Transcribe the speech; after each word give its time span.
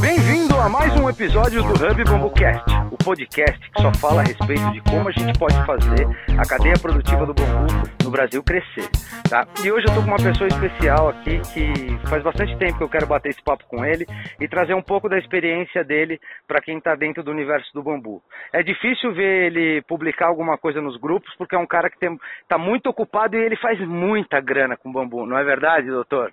Bem-vindo 0.00 0.54
a 0.54 0.68
mais 0.68 0.94
um 0.94 1.10
episódio 1.10 1.60
do 1.60 1.74
Hub 1.74 2.04
BambuCast, 2.04 2.64
o 2.92 2.96
podcast 2.96 3.58
que 3.58 3.82
só 3.82 3.92
fala 3.94 4.20
a 4.20 4.24
respeito 4.24 4.70
de 4.70 4.80
como 4.82 5.08
a 5.08 5.10
gente 5.10 5.36
pode 5.36 5.56
fazer 5.66 6.06
a 6.38 6.46
cadeia 6.46 6.78
produtiva 6.80 7.26
do 7.26 7.34
bambu 7.34 7.66
no 8.04 8.10
Brasil 8.10 8.40
crescer, 8.44 8.88
tá? 9.28 9.44
E 9.64 9.72
hoje 9.72 9.86
eu 9.88 9.94
tô 9.94 10.00
com 10.00 10.06
uma 10.06 10.16
pessoa 10.16 10.46
especial 10.46 11.08
aqui 11.08 11.40
que 11.52 12.08
faz 12.08 12.22
bastante 12.22 12.56
tempo 12.58 12.78
que 12.78 12.84
eu 12.84 12.88
quero 12.88 13.08
bater 13.08 13.30
esse 13.30 13.42
papo 13.42 13.64
com 13.66 13.84
ele 13.84 14.06
e 14.40 14.46
trazer 14.46 14.72
um 14.72 14.82
pouco 14.82 15.08
da 15.08 15.18
experiência 15.18 15.82
dele 15.82 16.20
para 16.46 16.60
quem 16.60 16.78
está 16.78 16.94
dentro 16.94 17.24
do 17.24 17.32
universo 17.32 17.68
do 17.74 17.82
bambu. 17.82 18.22
É 18.52 18.62
difícil 18.62 19.12
ver 19.12 19.46
ele 19.46 19.82
publicar 19.82 20.28
alguma 20.28 20.56
coisa 20.56 20.80
nos 20.80 20.96
grupos 20.96 21.34
porque 21.36 21.56
é 21.56 21.58
um 21.58 21.66
cara 21.66 21.90
que 21.90 21.98
está 22.42 22.56
muito 22.56 22.88
ocupado 22.88 23.36
e 23.36 23.40
ele 23.40 23.56
faz 23.56 23.80
muita 23.80 24.40
grana 24.40 24.76
com 24.76 24.92
bambu, 24.92 25.26
não 25.26 25.36
é 25.36 25.42
verdade, 25.42 25.88
doutor? 25.88 26.32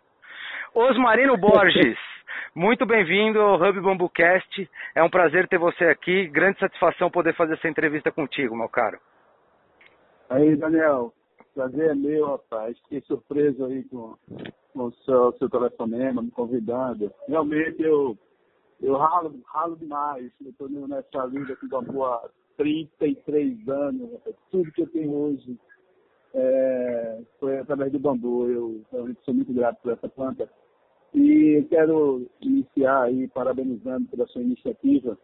Osmarino 0.75 1.35
Borges. 1.41 1.97
Muito 2.53 2.85
bem-vindo 2.85 3.39
ao 3.39 3.55
Hub 3.55 3.81
BambuCast. 3.81 4.69
É 4.93 5.03
um 5.03 5.09
prazer 5.09 5.47
ter 5.47 5.57
você 5.57 5.85
aqui. 5.85 6.27
Grande 6.27 6.59
satisfação 6.59 7.11
poder 7.11 7.35
fazer 7.35 7.53
essa 7.53 7.67
entrevista 7.67 8.11
contigo, 8.11 8.55
meu 8.55 8.69
caro. 8.69 8.99
Aí, 10.29 10.55
Daniel. 10.55 11.13
Prazer 11.53 11.91
é 11.91 11.95
meu, 11.95 12.25
rapaz. 12.27 12.77
Fiquei 12.79 13.01
surpreso 13.01 13.65
aí 13.65 13.83
com, 13.85 14.15
com 14.73 14.83
o 14.83 14.91
seu, 15.05 15.31
seu 15.37 15.49
telefonema, 15.49 16.21
me 16.21 16.29
convidando. 16.31 17.09
Realmente, 17.27 17.81
eu, 17.81 18.17
eu 18.81 18.97
ralo, 18.97 19.33
ralo 19.45 19.77
demais. 19.77 20.31
Eu 20.43 20.51
estou 20.51 20.69
nessa 20.69 21.27
vida 21.27 21.55
com 21.55 21.67
bambu 21.67 22.03
há 22.03 22.29
33 22.57 23.69
anos. 23.69 24.09
Tudo 24.51 24.71
que 24.71 24.81
eu 24.81 24.89
tenho 24.89 25.13
hoje 25.13 25.57
é, 26.33 27.21
foi 27.39 27.57
através 27.59 27.91
do 27.91 27.99
bambu. 27.99 28.49
Eu 28.49 28.81
realmente 28.91 29.21
sou 29.23 29.33
muito 29.33 29.53
grato 29.53 29.81
por 29.81 29.93
essa 29.93 30.09
planta. 30.09 30.49
E 31.15 31.65
quero 31.69 32.27
iniciar 32.41 33.03
aí 33.03 33.25
parabenizando 33.29 34.05
pela 34.09 34.27
sua 34.27 34.41
iniciativa. 34.41 35.17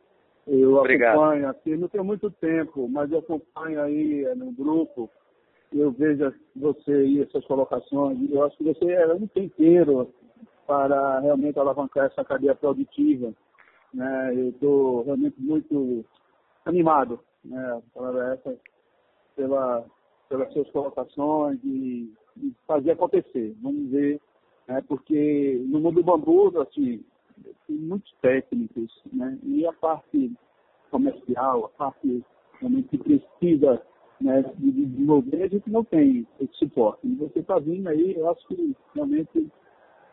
Eu 0.48 0.76
Obrigado. 0.76 1.20
acompanho, 1.20 1.50
assim, 1.50 1.76
não 1.76 1.90
tenho 1.90 2.06
muito 2.06 2.32
tempo, 2.32 2.88
mas 2.88 3.12
eu 3.12 3.20
acompanho 3.20 3.82
aí 3.82 4.24
é, 4.24 4.34
no 4.34 4.54
grupo, 4.54 5.10
eu 5.74 5.92
vejo 5.92 6.34
você 6.56 7.06
e 7.06 7.22
essas 7.22 7.46
colocações, 7.46 8.18
e 8.22 8.34
eu 8.34 8.44
acho 8.46 8.58
que 8.58 8.64
você 8.64 8.86
é 8.86 9.14
um 9.14 9.28
tempero 9.28 10.14
para 10.66 11.20
realmente 11.20 11.60
alavancar 11.60 12.06
essa 12.06 12.24
cadeia 12.24 12.56
produtiva. 12.56 13.34
Né? 13.94 14.34
Eu 14.34 14.50
estou 14.50 15.04
realmente 15.04 15.36
muito 15.40 16.06
animado, 16.66 17.20
né, 17.44 17.82
para 17.94 18.34
essa, 18.34 18.56
pela, 19.36 19.84
pelas 20.30 20.54
suas 20.54 20.70
colocações 20.72 21.60
e, 21.66 22.14
e 22.38 22.54
fazer 22.66 22.92
acontecer. 22.92 23.54
Vamos 23.62 23.92
ver 23.92 24.22
né? 24.68 24.84
porque 24.88 25.62
no 25.68 25.80
mundo 25.80 25.96
do 25.96 26.04
bambu, 26.04 26.62
assim, 26.62 27.04
tem 27.68 27.76
muitos 27.76 28.12
técnicos, 28.22 28.92
né? 29.12 29.38
e 29.44 29.66
a 29.66 29.74
parte 29.74 30.32
comercial, 30.90 31.66
a 31.66 31.70
parte 31.70 32.24
realmente 32.60 32.90
que 32.90 32.98
precisa 32.98 33.82
né, 34.20 34.44
de 34.58 34.72
desenvolver, 34.72 35.44
a 35.44 35.48
gente 35.48 35.70
não 35.70 35.84
tem 35.84 36.28
esse 36.40 36.54
suporte. 36.54 37.08
E 37.08 37.16
você 37.16 37.40
está 37.40 37.58
vindo 37.58 37.88
aí, 37.88 38.16
eu 38.16 38.30
acho 38.30 38.48
que 38.48 38.76
realmente 38.94 39.52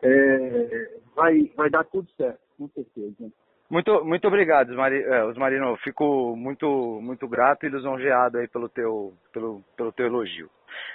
é, 0.03 0.99
vai, 1.15 1.51
vai 1.57 1.71
dar 1.71 1.85
tudo 1.85 2.09
certo, 2.17 2.41
com 2.57 2.69
certeza. 2.69 3.31
Muito, 3.71 4.03
muito 4.03 4.27
obrigado, 4.27 4.71
Osmarino. 4.71 5.77
Fico 5.85 6.35
muito, 6.35 6.67
muito 7.03 7.29
grato 7.29 7.67
e 7.67 7.69
lisonjeado 7.69 8.39
aí 8.39 8.49
pelo 8.49 8.69
teu, 8.69 9.13
pelo, 9.31 9.63
pelo 9.77 9.93
teu 9.93 10.07
elogio. 10.07 10.49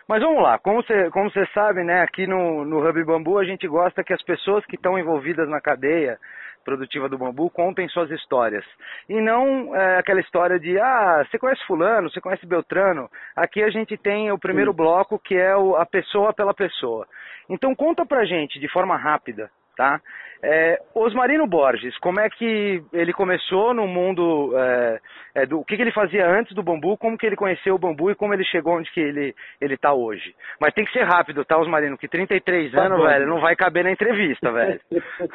Mas 0.08 0.22
vamos 0.22 0.42
lá, 0.42 0.58
como 0.60 0.82
você, 0.82 1.10
como 1.12 1.30
você 1.32 1.46
sabe, 1.54 1.84
né, 1.84 2.02
aqui 2.02 2.28
no, 2.28 2.66
no 2.66 2.88
Hub 2.88 3.04
Bambu 3.04 3.38
a 3.38 3.46
gente 3.46 3.68
gosta 3.68 4.04
que 4.04 4.14
as 4.14 4.22
pessoas 4.24 4.66
que 4.66 4.76
estão 4.76 4.98
envolvidas 4.98 5.48
na 5.50 5.62
cadeia 5.62 6.18
produtiva 6.64 7.10
do 7.10 7.18
bambu 7.18 7.50
contem 7.50 7.88
suas 7.90 8.10
histórias. 8.10 8.66
E 9.08 9.20
não 9.22 9.76
é, 9.76 9.98
aquela 10.00 10.22
história 10.22 10.60
de, 10.60 10.80
ah, 10.80 11.26
você 11.30 11.38
conhece 11.38 11.64
fulano, 11.66 12.10
você 12.10 12.22
conhece 12.22 12.46
Beltrano. 12.46 13.10
Aqui 13.36 13.62
a 13.62 13.70
gente 13.70 13.98
tem 13.98 14.32
o 14.32 14.40
primeiro 14.40 14.72
Sim. 14.72 14.78
bloco 14.78 15.20
que 15.20 15.36
é 15.36 15.56
o, 15.56 15.76
a 15.76 15.86
pessoa 15.86 16.34
pela 16.34 16.54
pessoa. 16.54 17.06
Então 17.50 17.76
conta 17.76 18.06
pra 18.06 18.26
gente, 18.26 18.60
de 18.60 18.68
forma 18.70 18.96
rápida, 18.96 19.50
tá? 19.76 20.02
É, 20.46 20.78
Osmarino 20.94 21.48
Borges, 21.48 21.98
como 22.00 22.20
é 22.20 22.30
que 22.30 22.84
ele 22.92 23.14
começou 23.14 23.74
no 23.74 23.88
mundo, 23.88 24.52
é, 24.58 25.00
é, 25.36 25.46
do 25.46 25.62
o 25.62 25.64
que, 25.64 25.78
que, 25.78 25.82
ele 25.82 25.92
fazia 25.94 26.30
antes 26.30 26.54
do 26.54 26.62
bambu, 26.62 26.98
como 26.98 27.18
que 27.18 27.26
ele 27.26 27.38
conheceu 27.38 27.76
o 27.76 27.80
bambu 27.80 28.12
e 28.12 28.16
como 28.16 28.34
ele 28.34 28.44
chegou 28.44 28.74
onde 28.78 28.92
que 28.92 29.00
ele 29.00 29.34
ele 29.62 29.76
está 29.76 29.94
hoje. 29.94 30.36
Mas 30.60 30.74
tem 30.74 30.84
que 30.84 30.92
ser 30.92 31.04
rápido, 31.04 31.46
tá, 31.46 31.58
Osmarino? 31.58 31.98
Que 31.98 32.10
33 32.10 32.74
tá 32.74 32.86
anos, 32.86 32.98
bom. 32.98 33.06
velho, 33.06 33.26
não 33.26 33.40
vai 33.40 33.56
caber 33.56 33.86
na 33.86 33.92
entrevista, 33.92 34.52
velho. 34.52 34.82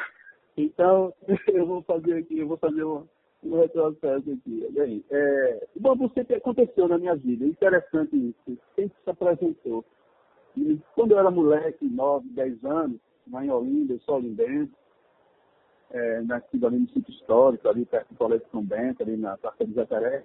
então, 0.55 1.11
eu 1.47 1.65
vou 1.65 1.81
fazer 1.81 2.13
aqui, 2.13 2.37
eu 2.37 2.47
vou 2.47 2.57
fazer 2.57 2.83
um, 2.83 3.03
um 3.43 3.59
retrocesso 3.61 4.29
aqui. 4.31 4.67
Bem, 4.69 5.03
é, 5.09 5.67
o 5.75 5.81
bambu 5.81 6.11
sempre 6.13 6.35
aconteceu 6.35 6.87
na 6.87 6.99
minha 6.99 7.15
vida, 7.15 7.45
interessante 7.45 8.15
isso, 8.15 8.59
sempre 8.75 8.95
se 9.03 9.09
apresentou. 9.09 9.83
E 10.55 10.79
quando 10.93 11.13
eu 11.13 11.19
era 11.19 11.31
moleque, 11.31 11.85
9, 11.85 12.29
10 12.29 12.63
anos, 12.63 12.99
lá 13.31 13.45
em 13.45 13.49
Olinda, 13.49 13.93
eu 13.93 13.99
sou 14.01 14.15
olindense, 14.15 14.73
é, 15.91 16.21
nascido 16.21 16.67
ali 16.67 16.79
no 16.79 16.89
sítio 16.89 17.11
histórico, 17.11 17.67
ali 17.67 17.85
perto 17.85 18.09
do 18.09 18.17
Colégio 18.17 18.47
São 18.51 18.63
Bento, 18.63 19.01
ali 19.01 19.17
na 19.17 19.37
Praça 19.37 19.65
de 19.65 19.73
Jacaré. 19.73 20.23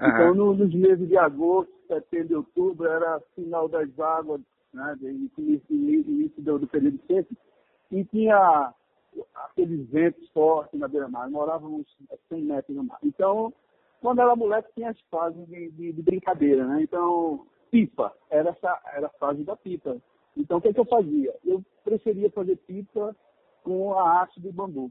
Uhum. 0.00 0.08
Então, 0.08 0.34
no, 0.34 0.54
nos 0.54 0.74
meses 0.74 1.08
de 1.08 1.16
agosto, 1.16 1.72
setembro 1.86 2.38
outubro, 2.38 2.86
era 2.86 3.20
final 3.34 3.68
das 3.68 3.88
águas, 3.98 4.40
né, 4.72 4.96
de, 5.00 5.06
início, 5.06 5.74
início 5.74 6.42
do, 6.42 6.58
do 6.58 6.66
período 6.66 7.00
seco, 7.06 7.34
e 7.90 8.04
tinha 8.04 8.74
aqueles 9.34 9.88
ventos 9.88 10.28
fortes 10.30 10.78
na 10.78 10.88
beira-mar. 10.88 11.30
Morávamos 11.30 11.86
a 12.10 12.16
100 12.28 12.42
metros 12.42 12.76
no 12.76 12.84
mar. 12.84 12.98
Então, 13.02 13.52
quando 14.00 14.20
era 14.20 14.36
moleque, 14.36 14.72
tinha 14.74 14.90
as 14.90 15.00
fases 15.10 15.46
de, 15.46 15.70
de, 15.70 15.92
de 15.92 16.02
brincadeira, 16.02 16.66
né? 16.66 16.82
Então, 16.82 17.46
pipa, 17.70 18.12
era, 18.30 18.50
essa, 18.50 18.80
era 18.94 19.06
a 19.06 19.18
fase 19.18 19.44
da 19.44 19.56
pipa. 19.56 19.96
Então, 20.36 20.58
o 20.58 20.60
que, 20.60 20.68
é 20.68 20.72
que 20.72 20.80
eu 20.80 20.84
fazia? 20.84 21.34
Eu 21.44 21.64
preferia 21.84 22.30
fazer 22.30 22.56
pipa 22.56 23.16
com 23.62 23.94
a 23.94 24.22
haste 24.22 24.40
de 24.40 24.52
bambu. 24.52 24.90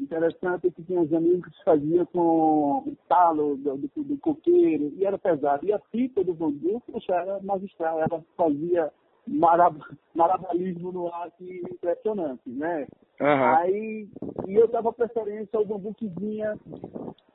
Interessante 0.00 0.70
que 0.70 0.82
tinha 0.82 1.00
uns 1.00 1.12
amigos 1.12 1.56
que 1.56 1.64
faziam 1.64 2.04
com 2.06 2.78
o 2.86 2.96
talo 3.08 3.56
do, 3.56 3.76
do, 3.76 4.04
do, 4.04 4.18
coqueiro, 4.18 4.92
e 4.96 5.06
era 5.06 5.16
pesado. 5.16 5.66
E 5.66 5.72
a 5.72 5.78
pipa 5.78 6.22
do 6.22 6.34
bambu, 6.34 6.82
poxa, 6.90 7.14
era 7.14 7.40
magistral, 7.40 8.00
ela 8.00 8.22
fazia 8.36 8.92
marav 9.26 9.76
maravilhismo 10.14 10.92
no 10.92 11.12
ar 11.12 11.30
que 11.32 11.62
impressionante, 11.70 12.48
né? 12.48 12.86
Uhum. 13.20 13.56
Aí, 13.56 14.08
e 14.46 14.54
eu 14.54 14.68
dava 14.68 14.92
preferência 14.92 15.58
ao 15.58 15.64
bambu 15.64 15.94
que 15.94 16.08
vinha 16.08 16.54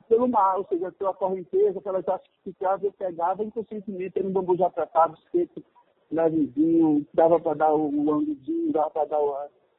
pelo 0.08 0.28
mar, 0.28 0.58
ou 0.58 0.66
seja, 0.66 0.92
pela 0.92 1.14
correnteza, 1.14 1.80
pelas 1.80 2.06
hastes 2.06 2.30
que 2.44 2.54
eu 2.60 2.92
pegava 2.92 3.42
inconscientemente, 3.42 4.18
era 4.18 4.28
um 4.28 4.32
bambu 4.32 4.56
já 4.56 4.70
tratado, 4.70 5.16
seco, 5.32 5.62
levezinho, 6.12 7.06
dava 7.14 7.40
para 7.40 7.54
dar 7.54 7.74
o, 7.74 7.88
ângulozinho, 7.88 8.72
dava 8.72 8.90
para 8.90 9.04
dar 9.06 9.20
o, 9.20 9.36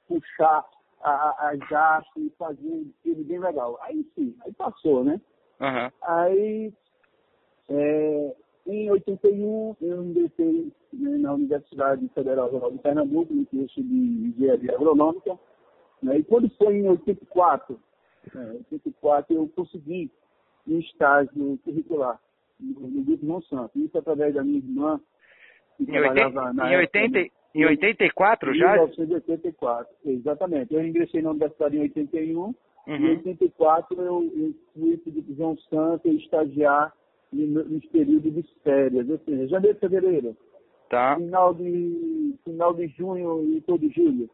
puxar 0.07 0.65
as 1.01 1.59
hastes 1.71 2.15
e 2.17 2.29
fazer 2.37 2.85
ele 3.05 3.23
bem 3.23 3.39
legal. 3.39 3.77
Aí 3.81 4.05
sim, 4.15 4.35
aí 4.45 4.53
passou, 4.53 5.03
né? 5.03 5.19
Uhum. 5.59 5.91
Aí, 6.01 6.73
é, 7.69 8.35
em 8.65 8.89
81, 8.89 9.75
eu 9.81 10.03
ingressei 10.03 10.71
né, 10.93 11.17
na 11.17 11.33
Universidade 11.33 12.07
Federal 12.09 12.49
Rural 12.49 12.71
de 12.71 12.79
Pernambuco, 12.79 13.33
no 13.33 13.45
curso 13.45 13.81
de 13.81 14.33
Engenharia 14.35 14.75
Agronômica. 14.75 15.37
Né, 16.01 16.17
e 16.17 16.23
quando 16.23 16.49
foi 16.57 16.77
em 16.77 16.87
84, 16.87 17.79
é, 18.35 18.39
84 18.71 19.35
eu 19.35 19.49
consegui 19.55 20.09
um 20.67 20.79
estágio 20.79 21.59
curricular 21.63 22.19
no, 22.59 22.87
no 22.87 23.03
Grupo 23.03 23.25
Monsanto. 23.25 23.77
Isso 23.77 23.97
através 23.97 24.33
da 24.33 24.43
minha 24.43 24.59
irmã, 24.59 24.99
em 25.79 25.85
trabalhava 25.85 26.41
80, 26.41 26.53
na 26.53 26.73
em 26.73 26.77
80, 26.77 27.19
em 27.55 27.65
84 27.65 28.55
já? 28.55 28.75
Em 28.75 28.81
1984, 28.81 29.95
exatamente. 30.05 30.73
Eu 30.73 30.85
ingressei 30.85 31.21
na 31.21 31.31
universidade 31.31 31.77
em 31.77 31.81
81. 31.81 32.39
Uhum. 32.39 32.55
Em 32.87 33.09
84 33.17 34.01
eu, 34.01 34.23
eu 34.35 34.53
fui 34.73 34.97
para 34.97 35.13
divisão 35.13 35.57
Santa 35.69 36.09
estagiar 36.09 36.93
nos 37.31 37.85
períodos 37.87 38.33
de 38.33 38.43
férias, 38.63 39.09
ou 39.09 39.17
seja, 39.19 39.47
janeiro, 39.47 39.77
fevereiro. 39.79 40.37
Tá. 40.89 41.15
Final 41.15 41.53
de, 41.55 42.35
final 42.43 42.73
de 42.73 42.87
junho 42.89 43.57
e 43.57 43.61
todo 43.61 43.89
julho. 43.89 44.29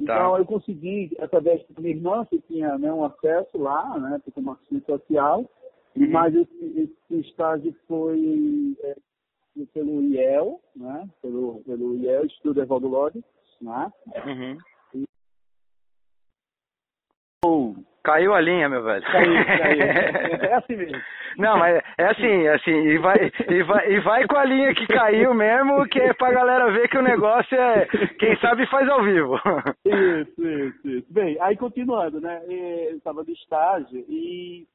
Então 0.00 0.32
tá. 0.32 0.38
eu 0.38 0.46
consegui, 0.46 1.10
através 1.20 1.60
da 1.68 1.80
minha 1.80 1.94
irmã, 1.94 2.24
que 2.24 2.40
tinha 2.42 2.78
né, 2.78 2.92
um 2.92 3.04
acesso 3.04 3.58
lá, 3.58 3.98
né, 3.98 4.20
como 4.32 4.52
assistente 4.52 4.86
social, 4.86 5.40
uhum. 5.96 6.10
mas 6.10 6.34
esse, 6.34 6.90
esse 7.10 7.28
estágio 7.28 7.74
foi 7.86 8.76
é, 8.84 8.96
pelo 9.72 10.02
IEL, 10.02 10.60
né? 10.76 11.08
Pelo, 11.20 11.62
pelo 11.64 11.94
IEL, 11.96 12.26
Estudo 12.26 12.62
Evaldo 12.62 12.90
né? 13.60 13.92
Uhum. 14.26 14.58
Caiu 18.02 18.32
a 18.32 18.40
linha, 18.40 18.68
meu 18.68 18.82
velho. 18.82 19.04
Caiu, 19.04 19.44
caiu. 19.44 19.78
É 20.48 20.54
assim 20.54 20.76
mesmo. 20.76 20.98
Não, 21.36 21.58
mas 21.58 21.82
é 21.98 22.04
assim, 22.04 22.46
é 22.46 22.54
assim, 22.54 22.70
e 22.70 22.98
vai, 22.98 23.30
e 23.48 23.62
vai, 23.62 23.92
e 23.92 24.00
vai 24.00 24.26
com 24.26 24.36
a 24.36 24.44
linha 24.44 24.74
que 24.74 24.86
caiu 24.86 25.34
mesmo, 25.34 25.86
que 25.88 26.00
é 26.00 26.12
pra 26.14 26.32
galera 26.32 26.70
ver 26.72 26.88
que 26.88 26.96
o 26.96 27.02
negócio 27.02 27.56
é, 27.56 27.86
quem 28.18 28.36
sabe 28.38 28.66
faz 28.66 28.88
ao 28.88 29.02
vivo. 29.04 29.36
Isso, 29.84 30.48
isso, 30.48 30.88
isso. 30.88 31.06
Bem, 31.12 31.36
aí 31.40 31.56
continuando, 31.56 32.20
né? 32.20 32.42
Eu 32.48 32.96
estava 32.96 33.24
de 33.24 33.32
estágio 33.32 34.04
e 34.08 34.66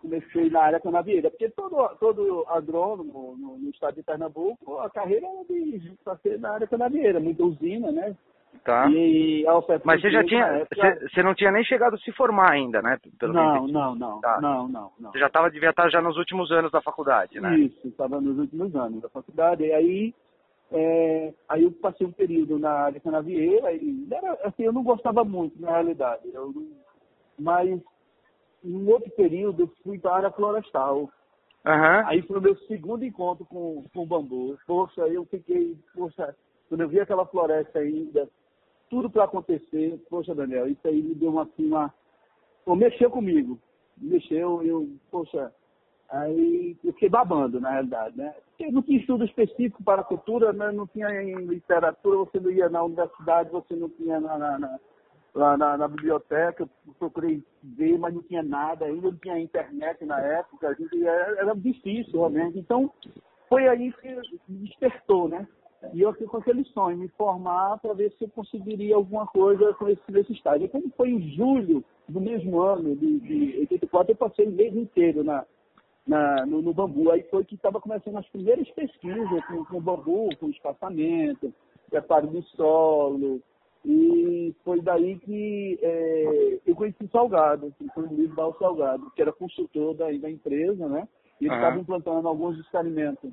comecei 0.00 0.50
na 0.50 0.62
área 0.62 0.80
canavieira, 0.80 1.30
porque 1.30 1.48
todo, 1.50 1.88
todo 2.00 2.44
agrônomo 2.48 3.36
no, 3.38 3.58
no 3.58 3.70
estado 3.70 3.94
de 3.94 4.02
Pernambuco, 4.02 4.78
a 4.78 4.90
carreira 4.90 5.26
era 5.26 5.44
de 5.44 5.92
ser 6.22 6.38
na 6.38 6.52
área 6.52 6.66
canavieira, 6.66 7.20
muita 7.20 7.44
usina, 7.44 7.92
né? 7.92 8.16
Tá. 8.64 8.90
E 8.90 9.44
Mas 9.84 10.02
você 10.02 10.10
já 10.10 10.24
tinha, 10.24 10.44
época... 10.44 10.76
você, 10.76 11.08
você 11.08 11.22
não 11.22 11.34
tinha 11.34 11.50
nem 11.50 11.64
chegado 11.64 11.94
a 11.94 11.98
se 11.98 12.12
formar 12.12 12.52
ainda, 12.52 12.82
né? 12.82 12.98
Pelo 13.18 13.32
não, 13.32 13.66
não, 13.66 13.94
não, 13.94 14.20
Tá. 14.20 14.38
não, 14.40 14.68
não, 14.68 14.90
não. 14.98 15.12
Você 15.12 15.18
já 15.18 15.28
estava 15.28 15.50
devia 15.50 15.70
estar 15.70 15.88
já 15.88 16.02
nos 16.02 16.16
últimos 16.16 16.50
anos 16.52 16.70
da 16.70 16.82
faculdade, 16.82 17.40
né? 17.40 17.58
Isso, 17.58 17.88
estava 17.88 18.20
nos 18.20 18.38
últimos 18.38 18.74
anos 18.76 19.00
da 19.00 19.08
faculdade. 19.08 19.64
E 19.64 19.72
aí, 19.72 20.14
é, 20.72 21.32
aí 21.48 21.62
eu 21.62 21.72
passei 21.72 22.06
um 22.06 22.12
período 22.12 22.58
na 22.58 22.70
área 22.70 23.00
canavieira 23.00 23.72
e 23.72 24.06
era, 24.10 24.32
assim, 24.44 24.64
eu 24.64 24.72
não 24.72 24.82
gostava 24.82 25.24
muito, 25.24 25.58
na 25.60 25.70
realidade. 25.70 26.22
Eu, 26.34 26.52
mas 27.38 27.80
em 28.64 28.76
um 28.76 28.88
outro 28.90 29.10
período 29.12 29.62
eu 29.62 29.70
fui 29.82 29.98
para 29.98 30.10
a 30.12 30.16
área 30.16 30.30
florestal. 30.30 31.10
Aham. 31.64 32.04
Aí 32.06 32.22
foi 32.22 32.38
o 32.38 32.42
meu 32.42 32.56
segundo 32.60 33.04
encontro 33.04 33.44
com, 33.44 33.84
com 33.92 34.02
o 34.02 34.06
bambu. 34.06 34.58
Poxa, 34.66 35.02
eu 35.02 35.24
fiquei, 35.26 35.76
poxa, 35.94 36.34
quando 36.68 36.82
eu 36.82 36.88
vi 36.88 37.00
aquela 37.00 37.26
floresta 37.26 37.78
ainda, 37.80 38.28
tudo 38.88 39.10
para 39.10 39.24
acontecer, 39.24 40.00
poxa, 40.08 40.34
Daniel, 40.34 40.68
isso 40.68 40.86
aí 40.86 41.02
me 41.02 41.14
deu 41.14 41.30
uma, 41.30 41.42
assim, 41.42 41.66
uma... 41.66 41.92
Pô, 42.64 42.74
mexeu 42.74 43.10
comigo. 43.10 43.58
Mexeu, 43.98 44.62
eu, 44.62 44.88
poxa, 45.10 45.52
aí 46.08 46.76
eu 46.82 46.92
fiquei 46.94 47.08
babando, 47.08 47.60
na 47.60 47.70
realidade, 47.70 48.16
né? 48.16 48.34
Porque 48.56 48.72
não 48.72 48.82
tinha 48.82 48.98
estudo 48.98 49.24
específico 49.24 49.82
para 49.84 50.00
a 50.00 50.04
cultura, 50.04 50.52
né? 50.52 50.72
não 50.72 50.86
tinha 50.86 51.08
em 51.22 51.34
literatura, 51.46 52.18
você 52.18 52.40
não 52.40 52.50
ia 52.50 52.68
na 52.68 52.82
universidade, 52.82 53.50
você 53.50 53.74
não 53.76 53.88
tinha 53.90 54.18
na, 54.20 54.38
na, 54.38 54.58
na- 54.58 54.78
lá 55.34 55.56
na, 55.56 55.76
na 55.76 55.88
biblioteca, 55.88 56.62
eu 56.62 56.94
procurei 56.98 57.42
ver, 57.62 57.98
mas 57.98 58.14
não 58.14 58.22
tinha 58.22 58.42
nada, 58.42 58.84
ainda 58.84 59.10
não 59.10 59.16
tinha 59.16 59.38
internet 59.38 60.04
na 60.04 60.20
época, 60.20 60.68
a 60.68 60.74
gente, 60.74 61.06
era, 61.06 61.40
era 61.40 61.54
difícil 61.54 62.12
realmente. 62.12 62.58
Então, 62.58 62.90
foi 63.48 63.68
aí 63.68 63.92
que 63.92 64.08
me 64.48 64.58
despertou, 64.66 65.28
né? 65.28 65.46
E 65.94 66.02
eu 66.02 66.12
fiquei 66.12 66.26
com 66.26 66.36
aquele 66.36 66.64
sonho, 66.66 66.98
me 66.98 67.08
formar 67.08 67.78
para 67.78 67.94
ver 67.94 68.12
se 68.12 68.24
eu 68.24 68.28
conseguiria 68.28 68.94
alguma 68.94 69.26
coisa 69.26 69.72
com 69.74 69.88
esse, 69.88 70.02
nesse 70.10 70.32
estágio. 70.32 70.66
E 70.66 70.68
como 70.68 70.90
foi 70.90 71.08
em 71.10 71.34
julho 71.34 71.82
do 72.06 72.20
mesmo 72.20 72.60
ano, 72.60 72.94
de, 72.94 73.20
de 73.20 73.60
84, 73.60 74.12
eu 74.12 74.16
passei 74.16 74.46
o 74.46 74.50
mês 74.50 74.76
inteiro 74.76 75.24
na, 75.24 75.46
na, 76.06 76.44
no, 76.44 76.60
no 76.60 76.74
bambu. 76.74 77.10
Aí 77.10 77.22
foi 77.30 77.44
que 77.44 77.54
estava 77.54 77.80
começando 77.80 78.18
as 78.18 78.28
primeiras 78.28 78.68
pesquisas 78.72 79.44
com, 79.46 79.64
com 79.64 79.80
bambu, 79.80 80.28
com 80.38 80.50
espaçamento, 80.50 81.52
preparo 81.88 82.26
de 82.26 82.42
solo. 82.56 83.40
E 83.84 84.54
foi 84.62 84.80
daí 84.82 85.18
que 85.20 85.78
é, 85.80 86.60
eu 86.66 86.76
conheci 86.76 87.08
Salgado, 87.10 87.74
que 87.78 87.88
foi 87.94 88.04
o 88.04 88.12
Luiz 88.12 88.30
Bal 88.34 88.54
Salgado, 88.58 89.10
que 89.12 89.22
era 89.22 89.32
consultor 89.32 89.94
da, 89.94 90.06
da 90.06 90.30
empresa, 90.30 90.86
né? 90.86 91.08
E 91.40 91.46
ele 91.46 91.54
Aham. 91.54 91.62
estava 91.62 91.80
implantando 91.80 92.28
alguns 92.28 92.58
experimentos, 92.58 93.30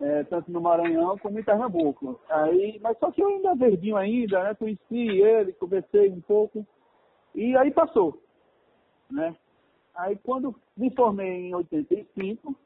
é, 0.00 0.24
tanto 0.24 0.50
no 0.50 0.60
Maranhão 0.60 1.18
como 1.18 1.38
em 1.38 1.44
Pernambuco. 1.44 2.18
Aí, 2.30 2.78
mas 2.80 2.98
só 2.98 3.10
que 3.10 3.22
eu 3.22 3.28
ainda 3.28 3.54
verdinho 3.54 3.96
ainda, 3.96 4.42
né? 4.42 4.54
Conheci 4.54 4.80
ele, 5.20 5.52
conversei 5.52 6.08
um 6.08 6.22
pouco, 6.22 6.66
e 7.34 7.54
aí 7.56 7.70
passou, 7.70 8.18
né? 9.10 9.36
Aí 9.94 10.16
quando 10.22 10.54
me 10.76 10.90
formei 10.94 11.48
em 11.48 11.54
85, 11.54 12.56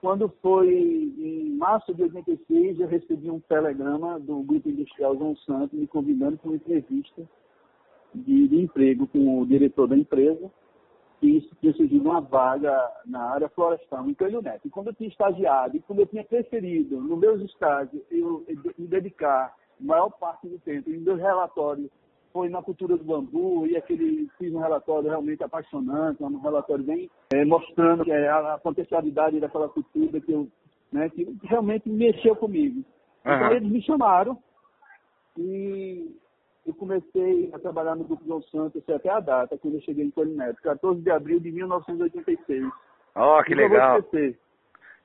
quando 0.00 0.32
foi 0.40 0.68
em 0.72 1.50
março 1.56 1.94
de 1.94 2.02
86, 2.02 2.80
eu 2.80 2.88
recebi 2.88 3.30
um 3.30 3.40
telegrama 3.40 4.18
do 4.18 4.42
Grupo 4.42 4.68
Industrial 4.68 5.16
João 5.16 5.36
Santos 5.36 5.78
me 5.78 5.86
convidando 5.86 6.38
para 6.38 6.48
uma 6.48 6.56
entrevista 6.56 7.22
de, 8.14 8.48
de 8.48 8.60
emprego 8.62 9.06
com 9.06 9.40
o 9.40 9.46
diretor 9.46 9.86
da 9.86 9.96
empresa, 9.96 10.50
que 11.20 11.46
tinha 11.60 11.72
surgido 11.74 12.08
uma 12.08 12.20
vaga 12.20 12.74
na 13.04 13.30
área 13.30 13.48
florestal, 13.50 14.08
em 14.08 14.14
Coelho 14.14 14.40
Neto. 14.40 14.66
E 14.66 14.70
quando 14.70 14.86
eu 14.86 14.94
tinha 14.94 15.10
estagiado, 15.10 15.76
e 15.76 15.80
como 15.80 16.00
eu 16.00 16.06
tinha 16.06 16.24
preferido, 16.24 16.98
no 16.98 17.16
meus 17.16 17.42
estágios, 17.42 18.02
eu 18.10 18.44
me 18.78 18.86
dedicar 18.86 19.54
a 19.78 19.84
maior 19.84 20.08
parte 20.10 20.48
do 20.48 20.58
tempo, 20.60 20.90
em 20.90 20.98
meus 20.98 21.18
relatórios, 21.18 21.90
foi 22.32 22.48
na 22.48 22.62
cultura 22.62 22.96
do 22.96 23.04
bambu, 23.04 23.66
e 23.66 23.76
aquele, 23.76 24.28
fiz 24.38 24.52
um 24.54 24.60
relatório 24.60 25.08
realmente 25.08 25.42
apaixonante, 25.42 26.22
um 26.22 26.40
relatório 26.40 26.84
bem 26.84 27.10
eh, 27.32 27.44
mostrando 27.44 28.10
eh, 28.10 28.28
a, 28.28 28.54
a 28.54 28.58
potencialidade 28.58 29.40
daquela 29.40 29.68
cultura 29.68 30.20
que, 30.20 30.32
eu, 30.32 30.48
né, 30.92 31.08
que 31.10 31.26
realmente 31.44 31.88
mexeu 31.88 32.36
comigo. 32.36 32.84
Então 33.20 33.46
Aham. 33.46 33.52
eles 33.52 33.70
me 33.70 33.82
chamaram 33.82 34.38
e 35.38 36.16
eu 36.66 36.74
comecei 36.74 37.50
a 37.52 37.58
trabalhar 37.58 37.96
no 37.96 38.04
Grupo 38.04 38.24
João 38.24 38.42
Santos 38.42 38.82
até 38.88 39.08
a 39.08 39.20
data, 39.20 39.58
quando 39.58 39.74
eu 39.74 39.80
cheguei 39.82 40.04
em 40.04 40.10
Colineto, 40.10 40.60
14 40.62 41.00
de 41.00 41.10
abril 41.10 41.40
de 41.40 41.50
1986. 41.50 42.64
Ó, 43.14 43.42
que 43.42 43.54
vou 43.54 43.64
legal. 43.64 44.02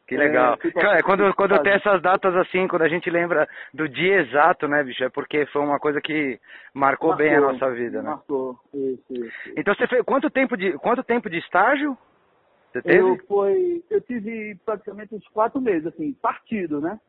Que 0.08 0.16
É, 0.16 0.18
legal. 0.20 0.58
pra- 0.58 0.72
Cara, 0.72 1.04
quando, 1.04 1.34
quando 1.34 1.60
tem 1.64 1.74
essas 1.74 2.00
datas 2.02 2.36
assim, 2.36 2.68
quando 2.68 2.84
a 2.84 2.88
gente 2.88 3.10
lembra 3.10 3.48
do 3.74 3.90
dia 3.90 4.22
exato, 4.22 4.68
né, 4.68 4.84
bicho? 4.84 5.04
É 5.04 5.10
porque 5.10 5.46
foi 5.48 5.62
uma 5.64 5.80
coisa 5.80 6.00
que 6.00 6.40
marcou, 6.74 7.16
bem 7.16 7.30
a 7.36 7.42
Marcou, 7.42 7.54
nossa 7.54 7.72
vida, 7.74 8.02
né? 8.04 8.10
Marcou, 8.12 8.56
isso, 8.74 9.04
isso. 9.14 9.54
Então 9.58 9.74
você 9.74 9.88
fez 9.88 10.04
quanto 10.04 10.30
tempo 10.30 10.56
de 10.56 10.74
quanto 10.74 11.04
tempo 11.04 11.28
de 11.30 11.38
estágio? 11.40 11.98
Você 12.72 12.82
teve? 12.84 13.00
Eu, 13.00 13.18
foi, 13.28 13.84
eu 13.90 14.02
tive 14.02 14.56
praticamente 14.64 15.16
uns 15.16 15.28
quatro 15.30 15.60
meses, 15.60 15.88
assim, 15.88 16.14
partido, 16.22 16.80
né? 16.80 17.00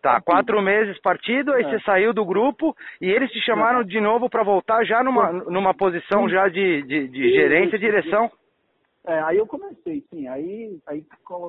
Tá, 0.00 0.20
quatro 0.20 0.60
meses 0.60 1.00
partido, 1.00 1.52
aí 1.52 1.62
É. 1.62 1.70
você 1.70 1.78
saiu 1.84 2.12
do 2.12 2.24
grupo 2.24 2.74
e 3.00 3.08
eles 3.08 3.30
te 3.30 3.40
chamaram 3.42 3.84
de 3.84 4.00
novo 4.00 4.28
para 4.28 4.42
voltar 4.42 4.82
já 4.84 5.00
numa, 5.04 5.30
numa 5.30 5.72
posição 5.72 6.28
já 6.28 6.48
de, 6.48 6.82
de, 6.82 7.06
de 7.06 7.30
gerência 7.30 7.76
e 7.76 7.78
direção. 7.78 8.28
É, 9.04 9.18
aí 9.20 9.36
eu 9.36 9.46
comecei, 9.46 10.04
sim. 10.10 10.28
Aí, 10.28 10.78
aí 10.86 11.04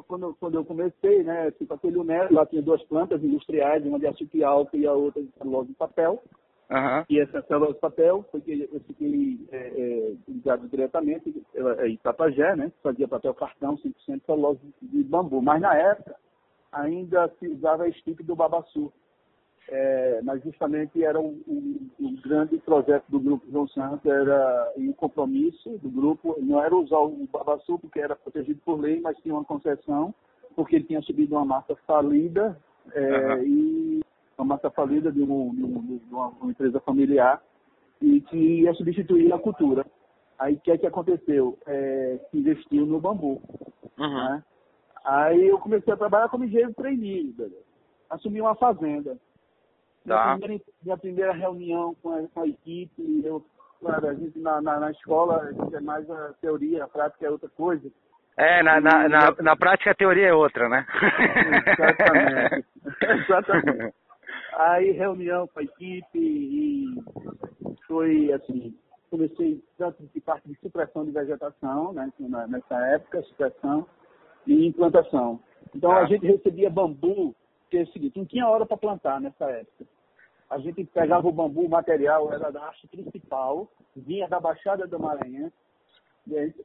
quando, 0.07 0.35
quando 0.39 0.55
eu 0.55 0.65
comecei, 0.65 1.23
né, 1.23 1.51
para 1.51 1.75
aquele 1.75 2.03
Nero, 2.03 2.33
lá 2.33 2.45
tinha 2.45 2.61
duas 2.61 2.81
plantas 2.83 3.23
industriais, 3.23 3.85
uma 3.85 3.99
de 3.99 4.07
açúcar 4.07 4.45
alto 4.45 4.75
e 4.75 4.87
a 4.87 4.93
outra 4.93 5.21
de 5.21 5.29
celulose 5.37 5.69
de 5.69 5.75
papel. 5.75 6.23
Aham. 6.71 7.05
E 7.07 7.19
essa 7.19 7.43
celulose 7.43 7.75
de 7.75 7.79
papel 7.79 8.25
foi 8.31 8.41
que 8.41 8.69
eu 8.71 8.79
fiquei 8.81 9.39
é, 9.51 9.57
é, 9.57 10.13
ligado 10.27 10.67
diretamente 10.67 11.45
é, 11.53 11.87
em 11.87 11.97
Tapajé, 11.97 12.55
né? 12.55 12.71
Fazia 12.81 13.07
papel 13.07 13.35
cartão, 13.35 13.77
100% 13.77 14.25
celulose 14.25 14.59
de 14.81 15.03
bambu. 15.03 15.39
Mas 15.39 15.61
na 15.61 15.75
época 15.75 16.15
ainda 16.71 17.31
se 17.39 17.47
usava 17.47 17.83
a 17.83 17.91
stick 17.91 18.23
do 18.23 18.35
babaçu. 18.35 18.91
É, 19.69 20.21
mas 20.23 20.43
justamente 20.43 21.03
era 21.03 21.19
um, 21.19 21.41
um- 21.47 21.89
um 21.99 22.15
grande 22.21 22.57
projeto 22.59 23.05
do 23.07 23.19
Grupo 23.19 23.49
João 23.49 23.67
Santos, 23.69 24.05
era 24.05 24.73
o 24.75 24.93
compromisso 24.93 25.77
do 25.79 25.89
grupo, 25.89 26.35
não 26.39 26.61
era 26.61 26.75
usar 26.75 26.97
o 26.99 27.27
babaçu 27.31 27.79
porque 27.79 27.99
era 27.99 28.15
protegido 28.15 28.59
por 28.65 28.79
lei, 28.79 28.99
mas 28.99 29.17
tinha 29.19 29.33
uma 29.33 29.45
concessão, 29.45 30.13
porque 30.55 30.75
ele 30.75 30.85
tinha 30.85 31.01
subido 31.01 31.35
uma 31.35 31.45
massa 31.45 31.75
falida, 31.87 32.59
é, 32.93 33.15
Aham. 33.15 33.43
e 33.43 34.01
uma 34.37 34.45
massa 34.45 34.69
falida 34.69 35.11
de, 35.11 35.21
um- 35.23 35.55
de 35.55 35.63
um- 35.63 35.97
de 35.97 36.13
uma, 36.13 36.27
uma 36.27 36.51
empresa 36.51 36.79
familiar, 36.81 37.41
e 38.01 38.19
que 38.19 38.37
ia 38.63 38.73
substituir 38.73 39.31
a 39.31 39.39
cultura. 39.39 39.85
Aí 40.37 40.55
o 40.55 40.59
que 40.59 40.71
é 40.71 40.77
que 40.77 40.85
aconteceu? 40.85 41.57
É, 41.65 42.19
investiu 42.33 42.85
no 42.85 42.99
bambu. 42.99 43.41
Uhum. 43.97 44.13
né? 44.13 44.43
Aí 45.05 45.47
eu 45.47 45.57
comecei 45.59 45.93
a 45.93 45.97
trabalhar 45.97 46.27
como 46.29 46.43
engenheiro 46.43 46.73
beleza? 46.77 47.63
assumi 48.09 48.41
uma 48.41 48.55
fazenda. 48.55 49.17
Tá. 50.07 50.25
Minha, 50.25 50.39
primeira, 50.39 50.63
minha 50.83 50.97
primeira 50.97 51.33
reunião 51.33 51.95
com 52.01 52.13
a, 52.13 52.27
com 52.27 52.41
a 52.41 52.47
equipe, 52.47 53.21
eu, 53.23 53.43
claro, 53.79 54.07
a 54.07 54.13
gente 54.13 54.37
na, 54.39 54.61
na, 54.61 54.79
na 54.79 54.91
escola 54.91 55.41
a 55.41 55.51
gente 55.51 55.75
é 55.75 55.79
mais 55.79 56.09
a 56.09 56.33
teoria, 56.41 56.83
a 56.83 56.87
prática 56.87 57.25
é 57.25 57.29
outra 57.29 57.49
coisa. 57.49 57.89
É, 58.35 58.63
na, 58.63 58.81
na, 58.81 59.07
na, 59.07 59.35
na 59.41 59.55
prática 59.55 59.91
a 59.91 59.95
teoria 59.95 60.27
é 60.27 60.33
outra, 60.33 60.67
né? 60.67 60.85
Exatamente. 61.77 62.65
Exatamente. 63.23 63.93
Aí 64.57 64.91
reunião 64.91 65.47
com 65.47 65.59
a 65.59 65.63
equipe 65.63 66.17
e 66.19 67.03
foi 67.87 68.31
assim, 68.33 68.75
comecei 69.09 69.63
tanto 69.77 70.03
de 70.13 70.19
parte 70.19 70.47
de 70.47 70.55
supressão 70.59 71.05
de 71.05 71.11
vegetação, 71.11 71.93
né, 71.93 72.11
nessa 72.49 72.75
época, 72.87 73.21
supressão 73.23 73.87
e 74.47 74.67
implantação. 74.67 75.39
Então 75.75 75.91
Tá. 75.91 75.99
a 76.01 76.05
gente 76.05 76.25
recebia 76.25 76.69
bambu, 76.69 77.35
que 77.69 77.77
é 77.77 77.81
o 77.83 77.87
seguinte, 77.87 78.17
não 78.17 78.25
tinha 78.25 78.47
hora 78.47 78.65
para 78.65 78.77
plantar 78.77 79.21
nessa 79.21 79.45
época. 79.45 79.85
A 80.53 80.59
gente 80.59 80.83
pegava 80.85 81.27
o 81.27 81.31
bambu, 81.31 81.65
o 81.65 81.69
material 81.69 82.31
era 82.31 82.51
da 82.51 82.67
haste 82.67 82.87
principal, 82.87 83.67
vinha 83.95 84.27
da 84.27 84.39
Baixada 84.39 84.85
do 84.85 84.99
Maranhão, 84.99 85.51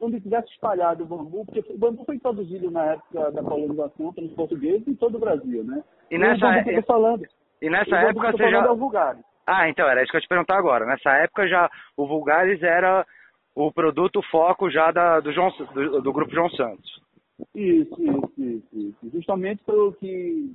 onde 0.01 0.21
tivesse 0.21 0.53
espalhado 0.53 1.05
o 1.05 1.07
bambu, 1.07 1.47
porque 1.47 1.65
o 1.73 1.79
bambu 1.79 2.05
foi 2.05 2.17
introduzido 2.17 2.71
na 2.71 2.93
época 2.93 3.33
da 3.33 3.43
colonização 3.43 4.13
pelos 4.13 4.33
portugueses 4.35 4.87
em 4.87 4.95
todo 4.95 5.17
o 5.17 5.21
Brasil, 5.21 5.65
né? 5.65 5.83
E 6.11 6.19
nessa 6.19 6.47
eu 6.67 6.83
tô 6.83 6.87
falando, 6.87 7.25
E 7.63 7.71
nessa 7.71 7.97
época 7.97 8.33
você 8.33 8.51
já 8.51 8.59
é 8.59 8.71
o 8.71 8.77
vulgar. 8.77 9.17
Ah, 9.47 9.67
então, 9.71 9.89
era 9.89 10.03
isso 10.03 10.11
que 10.11 10.19
eu 10.19 10.21
te 10.21 10.29
perguntar 10.29 10.59
agora. 10.59 10.85
Nessa 10.85 11.11
época 11.23 11.49
já 11.49 11.71
o 11.97 12.07
Vulgares 12.07 12.63
era 12.63 13.07
o 13.55 13.73
produto 13.73 14.21
foco 14.31 14.71
já 14.71 14.93
da, 14.93 15.21
do, 15.21 15.33
João, 15.33 15.51
do, 15.73 16.03
do 16.03 16.13
grupo 16.13 16.35
João 16.35 16.51
Santos. 16.51 17.01
Isso, 17.55 17.97
isso, 18.03 18.33
isso, 18.37 18.69
isso. 18.75 19.11
Justamente 19.11 19.65
pelo 19.65 19.95
que 19.95 20.53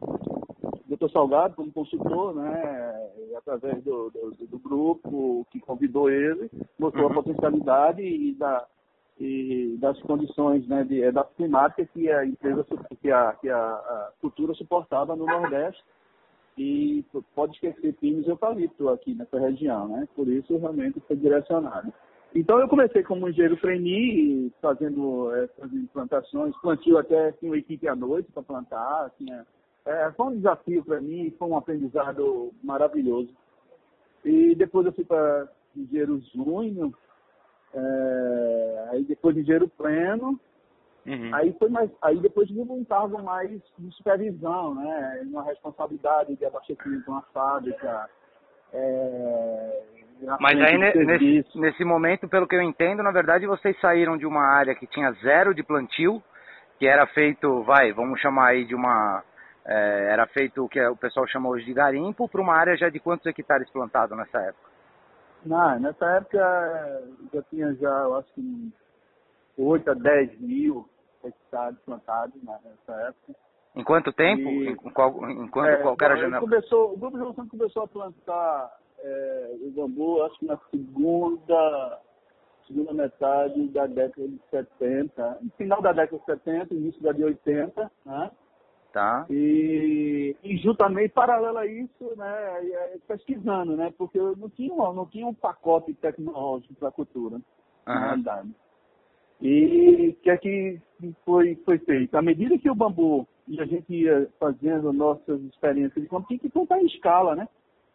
doutor 0.98 1.12
Salgado, 1.12 1.56
como 1.56 1.72
consultor, 1.72 2.36
né, 2.36 3.10
através 3.36 3.84
do, 3.84 4.10
do, 4.10 4.48
do 4.48 4.60
grupo 4.60 5.46
que 5.52 5.60
convidou 5.60 6.10
ele, 6.10 6.50
mostrou 6.78 7.06
uhum. 7.06 7.12
a 7.12 7.16
potencialidade 7.16 8.02
e, 8.02 8.34
da, 8.36 8.66
e 9.20 9.78
das 9.80 10.00
condições 10.02 10.68
né, 10.68 10.84
de, 10.84 11.12
da 11.12 11.24
climática 11.24 11.86
que 11.94 12.10
a 12.10 12.26
empresa, 12.26 12.66
que 13.02 13.12
a, 13.12 13.34
que 13.34 13.50
a, 13.50 13.58
a 13.58 14.12
cultura 14.22 14.54
suportava 14.54 15.16
no 15.16 15.26
Nordeste 15.26 15.84
e 16.58 17.04
pode 17.36 17.54
esquecer 17.54 17.94
pinos 17.96 18.28
e 18.28 18.30
eucalipto 18.30 18.90
aqui 18.90 19.16
nessa 19.16 19.40
região, 19.40 19.88
né? 19.88 20.08
Por 20.16 20.28
isso 20.28 20.56
realmente 20.58 21.00
foi 21.08 21.16
direcionado. 21.16 21.92
Então 22.36 22.60
eu 22.60 22.68
comecei 22.68 23.04
como 23.04 23.28
engenheiro 23.28 23.58
trainee, 23.58 24.52
fazendo 24.62 25.34
essas 25.36 25.72
implantações, 25.74 26.56
plantio 26.62 26.98
até 26.98 27.32
tinha 27.34 27.52
uma 27.52 27.58
equipe 27.58 27.88
à 27.88 27.96
noite 27.96 28.32
para 28.32 28.44
plantar, 28.44 29.12
tinha, 29.18 29.46
é, 29.86 30.12
foi 30.12 30.28
um 30.28 30.36
desafio 30.36 30.84
para 30.84 31.02
mim, 31.02 31.34
foi 31.38 31.48
um 31.48 31.58
aprendizado 31.58 32.52
maravilhoso. 32.64 33.30
E 34.24 34.56
depois 34.56 34.86
eu 34.86 34.94
fui 34.94 35.04
para 35.04 35.48
engenheiro 35.76 36.22
júnior, 36.34 36.94
é, 37.74 38.88
aí 38.92 39.04
depois 39.04 39.38
engenheiro 39.38 39.68
pleno, 39.68 40.40
Uhum. 41.06 41.36
Aí 41.36 41.54
foi 41.60 41.70
mais, 41.70 41.92
aí 42.02 42.18
depois 42.22 42.50
me 42.50 42.64
montavam 42.64 43.22
mais 43.24 43.50
de 43.78 43.92
supervisão, 43.92 44.74
né? 44.74 45.22
Uma 45.26 45.44
responsabilidade 45.44 46.34
de 46.38 46.46
abastecimento 46.46 47.04
de 47.04 47.10
uma 47.10 47.22
fábrica, 47.34 48.10
é, 48.72 49.84
mas 50.40 50.60
aí 50.60 50.78
nesse, 50.78 51.60
nesse 51.60 51.84
momento, 51.84 52.28
pelo 52.28 52.48
que 52.48 52.56
eu 52.56 52.62
entendo, 52.62 53.04
na 53.04 53.12
verdade 53.12 53.46
vocês 53.46 53.78
saíram 53.80 54.18
de 54.18 54.26
uma 54.26 54.42
área 54.42 54.76
que 54.76 54.88
tinha 54.88 55.12
zero 55.24 55.54
de 55.54 55.64
plantio, 55.64 56.24
que 56.80 56.88
era 56.88 57.06
feito, 57.08 57.62
vai, 57.64 57.92
vamos 57.92 58.20
chamar 58.20 58.50
aí 58.50 58.66
de 58.66 58.74
uma. 58.76 59.24
É, 59.66 60.12
era 60.12 60.28
feito 60.28 60.64
o 60.64 60.70
que 60.70 60.80
o 60.86 60.96
pessoal 60.96 61.26
chama 61.28 61.50
hoje 61.50 61.66
de 61.66 61.74
garimpo, 61.74 62.28
para 62.28 62.42
uma 62.42 62.54
área 62.54 62.76
já 62.76 62.90
de 62.90 63.00
quantos 63.00 63.26
hectares 63.26 63.70
plantado 63.70 64.16
nessa 64.16 64.40
época? 64.40 64.70
Não, 65.46 65.80
nessa 65.80 66.06
época 66.18 67.04
já 67.34 67.42
tinha 67.44 67.74
já, 67.76 67.90
eu 67.90 68.16
acho 68.16 68.34
que 68.34 68.74
8 69.58 69.92
a 69.92 69.94
10 69.94 70.40
mil 70.40 70.88
hectares 71.24 71.78
plantados 71.86 72.36
nessa 72.44 72.94
época. 73.08 73.36
Em 73.76 73.84
quanto 73.84 74.14
tempo? 74.14 74.42
E, 74.42 74.70
em, 74.70 74.76
qual, 74.76 75.30
em 75.30 75.46
é, 75.46 75.78
qual 75.78 75.96
era 76.02 76.14
a 76.14 76.18
janela? 76.18 76.42
Começou, 76.42 76.94
o 76.94 76.98
Grupo 76.98 77.18
João 77.18 77.34
começou 77.34 77.84
a 77.84 77.88
plantar 77.88 78.78
é, 79.00 79.56
o 79.62 79.72
bambu, 79.72 80.24
acho 80.24 80.40
que 80.40 80.46
na 80.46 80.58
segunda, 80.70 82.00
segunda 82.68 82.94
metade 82.94 83.68
da 83.70 83.88
década 83.88 84.28
de 84.28 84.40
70, 84.52 85.40
no 85.42 85.52
final 85.52 85.82
da 85.82 85.92
década 85.92 86.20
de 86.20 86.26
70, 86.26 86.74
início 86.74 87.02
da 87.02 87.12
de 87.12 87.24
80, 87.24 87.92
né? 88.06 88.32
Tá. 88.94 89.26
E, 89.28 90.36
e 90.44 90.58
juntamente, 90.58 91.10
paralelo 91.10 91.58
a 91.58 91.66
isso, 91.66 92.16
né, 92.16 92.60
é, 92.62 92.98
pesquisando, 93.08 93.76
né, 93.76 93.92
porque 93.98 94.20
eu 94.20 94.38
não 94.38 94.48
tinha, 94.50 94.72
não 94.72 95.08
tinha 95.08 95.26
um 95.26 95.34
pacote 95.34 95.96
tecnológico 95.96 96.76
para 96.76 96.90
a 96.90 96.92
cultura, 96.92 97.38
uhum. 97.38 97.42
na 97.88 98.00
realidade. 98.00 98.52
E 99.42 100.10
o 100.10 100.14
que 100.22 100.30
é 100.30 100.38
que 100.38 100.80
foi, 101.26 101.56
foi 101.66 101.80
feito? 101.80 102.16
À 102.16 102.22
medida 102.22 102.56
que 102.60 102.70
o 102.70 102.76
bambu, 102.76 103.28
e 103.48 103.60
a 103.60 103.66
gente 103.66 103.92
ia 103.92 104.30
fazendo 104.40 104.94
nossas 104.94 105.42
experiências 105.42 106.04
de 106.04 106.08
campo, 106.08 106.28
tinha 106.28 106.40
que 106.40 106.52
contar 106.52 106.80
em 106.80 106.86
escala, 106.86 107.36
né? 107.36 107.48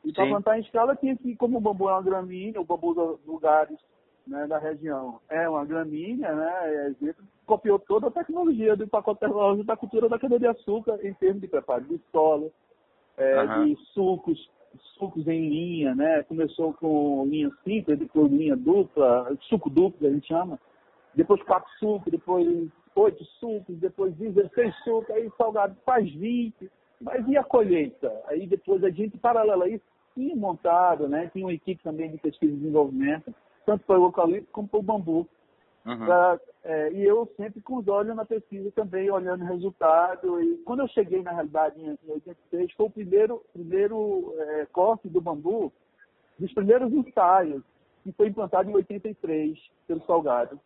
E 0.05 0.12
para 0.12 0.26
plantar 0.26 0.59
em 0.59 0.62
escala 0.62 0.97
tinha 0.97 1.17
que, 1.17 1.37
como 1.37 1.59
o 1.59 1.61
bambu 1.61 1.88
é 1.88 1.93
uma 1.93 2.02
gramínea, 2.02 2.61
o 2.61 2.64
bambu 2.64 2.93
dos 2.93 3.25
lugares 3.25 3.78
né, 4.26 4.49
da 4.49 4.59
região 4.59 5.21
é 5.28 5.49
uma 5.49 5.64
gramínea, 5.64 6.35
né? 6.35 6.49
A 6.49 6.90
gente 6.90 7.17
copiou 7.49 7.78
toda 7.78 8.09
a 8.09 8.11
tecnologia 8.11 8.76
do 8.76 8.87
pacote 8.87 9.21
tecnológico 9.21 9.67
da 9.67 9.76
cultura 9.76 10.09
da 10.09 10.19
cana-de-açúcar 10.19 11.00
em 11.02 11.14
termos 11.14 11.40
de 11.40 11.49
preparo 11.49 11.85
de 11.85 11.99
solo, 12.12 12.52
é, 13.17 13.43
uhum. 13.43 13.64
de 13.64 13.76
sucos, 13.95 14.50
sucos 14.99 15.26
em 15.26 15.49
linha, 15.49 15.95
né? 15.95 16.23
Começou 16.25 16.75
com 16.75 17.25
linha 17.26 17.50
simples, 17.64 17.99
depois 17.99 18.31
linha 18.31 18.55
dupla, 18.55 19.35
suco 19.49 19.71
duplo 19.71 20.07
a 20.07 20.11
gente 20.11 20.28
chama, 20.28 20.61
depois 21.14 21.43
quatro 21.43 21.71
sucos, 21.81 22.12
depois 22.12 22.69
oito 22.95 23.25
sucos, 23.40 23.76
depois 23.78 24.14
16 24.14 24.75
sucos, 24.85 25.11
aí 25.11 25.31
salgado 25.38 25.75
faz 25.87 26.12
20, 26.12 26.71
mas 27.00 27.26
e 27.26 27.37
a 27.37 27.43
colheita? 27.43 28.12
Aí 28.26 28.47
depois 28.47 28.85
a 28.85 28.90
gente, 28.90 29.17
paralelo 29.17 29.62
a 29.62 29.69
isso, 29.69 29.85
tinha 30.14 30.37
montado, 30.37 31.09
né? 31.09 31.31
Tinha 31.33 31.47
uma 31.47 31.55
equipe 31.55 31.83
também 31.83 32.11
de 32.11 32.19
pesquisa 32.19 32.52
e 32.52 32.57
desenvolvimento, 32.57 33.35
tanto 33.64 33.87
para 33.87 33.99
o 33.99 34.05
eucalipto 34.05 34.52
como 34.52 34.69
para 34.69 34.81
o 34.81 34.83
bambu. 34.83 35.26
Uhum. 35.88 36.04
Pra, 36.04 36.38
é, 36.64 36.92
e 36.92 37.02
eu 37.02 37.26
sempre 37.35 37.62
com 37.62 37.76
os 37.76 37.88
olhos 37.88 38.14
na 38.14 38.25
pesquisa 38.25 38.71
também, 38.73 39.11
olhando 39.11 39.42
o 39.42 39.49
resultado. 39.49 40.40
E 40.42 40.59
quando 40.59 40.80
eu 40.80 40.88
cheguei, 40.88 41.23
na 41.23 41.33
realidade, 41.33 41.80
em 41.80 41.97
86, 42.07 42.73
foi 42.75 42.87
o 42.87 42.90
primeiro, 42.90 43.42
primeiro 43.54 44.35
é, 44.38 44.66
corte 44.66 45.09
do 45.09 45.21
bambu, 45.21 45.73
dos 46.38 46.52
primeiros 46.52 46.92
ensaios, 46.92 47.62
que 48.04 48.12
foi 48.12 48.28
implantado 48.28 48.71
em 48.71 48.75
83 48.75 49.59
pelo 49.87 50.04
Salgado. 50.04 50.61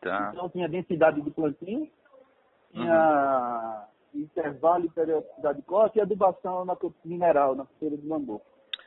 Tá. 0.00 0.30
Então 0.32 0.48
tinha 0.48 0.68
densidade 0.68 1.20
de 1.20 1.30
plantio, 1.30 1.88
tinha 2.72 3.86
uhum. 4.14 4.20
intervalo 4.22 4.86
e 4.86 4.90
periodicidade 4.90 5.58
de 5.58 5.64
corte 5.64 5.98
e 5.98 6.00
adubação 6.00 6.64
na 6.64 6.76
mineral, 7.04 7.56
na 7.56 7.64
feira 7.80 7.96
do 7.96 8.08
bambu. 8.08 8.40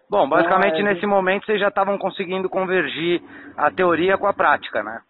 Bom, 0.10 0.30
basicamente 0.30 0.80
é, 0.80 0.84
nesse 0.84 1.06
momento 1.06 1.46
vocês 1.46 1.60
já 1.60 1.68
estavam 1.68 1.98
conseguindo 1.98 2.50
convergir 2.50 3.22
a 3.58 3.70
teoria 3.70 4.18
com 4.18 4.28
a 4.28 4.34
prática, 4.34 4.82
né? 4.82 5.02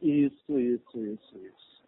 Isso, 0.00 0.58
isso, 0.58 1.04
isso, 1.04 1.38
isso. 1.38 1.82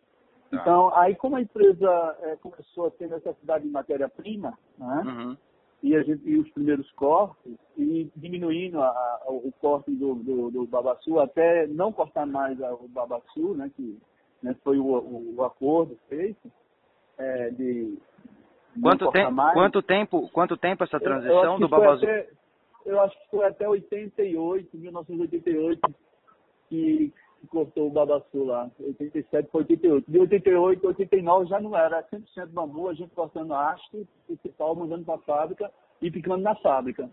Tá. 0.51 0.61
Então, 0.61 0.95
aí 0.95 1.15
como 1.15 1.37
a 1.37 1.43
empresa 1.43 2.17
é, 2.23 2.37
começou 2.37 2.87
a 2.87 2.91
ter 2.91 3.09
necessidade 3.09 3.65
de 3.65 3.71
matéria-prima, 3.71 4.59
né? 4.79 5.03
Uhum. 5.07 5.37
E, 5.81 5.95
a 5.95 6.03
gente, 6.03 6.29
e 6.29 6.37
os 6.37 6.51
primeiros 6.51 6.91
cortes, 6.93 7.55
e 7.77 8.11
diminuindo 8.17 8.83
a, 8.83 8.89
a, 8.89 9.27
o 9.29 9.53
corte 9.61 9.93
do, 9.93 10.17
do, 10.17 10.51
do, 10.51 10.67
babaçu, 10.67 11.21
até 11.21 11.69
não 11.69 11.93
cortar 11.93 12.27
mais 12.27 12.61
a, 12.61 12.75
o 12.75 12.89
babaçu, 12.89 13.55
né? 13.55 13.71
Que 13.77 13.97
né, 14.43 14.57
foi 14.65 14.79
o, 14.79 14.85
o, 14.85 15.35
o 15.37 15.45
acordo 15.45 15.97
feito 16.09 16.51
é, 17.17 17.51
de 17.51 17.99
Quanto, 18.81 19.11
te, 19.11 19.19
quanto 19.55 19.83
tempo, 19.83 20.29
quanto 20.31 20.57
tempo 20.57 20.85
essa 20.85 21.01
transição 21.01 21.59
do 21.59 21.69
babaçu? 21.69 22.05
Até, 22.05 22.29
eu 22.87 23.01
acho 23.01 23.19
que 23.19 23.31
foi 23.31 23.47
até 23.47 23.69
88, 23.69 24.77
1988, 24.77 25.81
que, 26.69 27.13
que 27.41 27.47
cortou 27.47 27.89
o 27.89 27.91
babaçu 27.91 28.45
lá. 28.45 28.71
87 28.81 29.51
foi 29.51 29.63
88. 29.63 30.11
De 30.11 30.19
88 30.19 30.87
89 30.87 31.47
já 31.47 31.61
não 31.61 31.77
era 31.77 32.03
100% 32.05 32.49
bambu, 32.49 32.89
a 32.89 32.95
gente 32.95 33.15
cortando 33.15 33.55
haste, 33.55 34.07
principal, 34.27 34.75
mandando 34.75 35.05
para 35.05 35.15
a 35.15 35.19
fábrica 35.19 35.71
e 36.03 36.11
ficando 36.11 36.43
na 36.43 36.55
fábrica. 36.57 37.09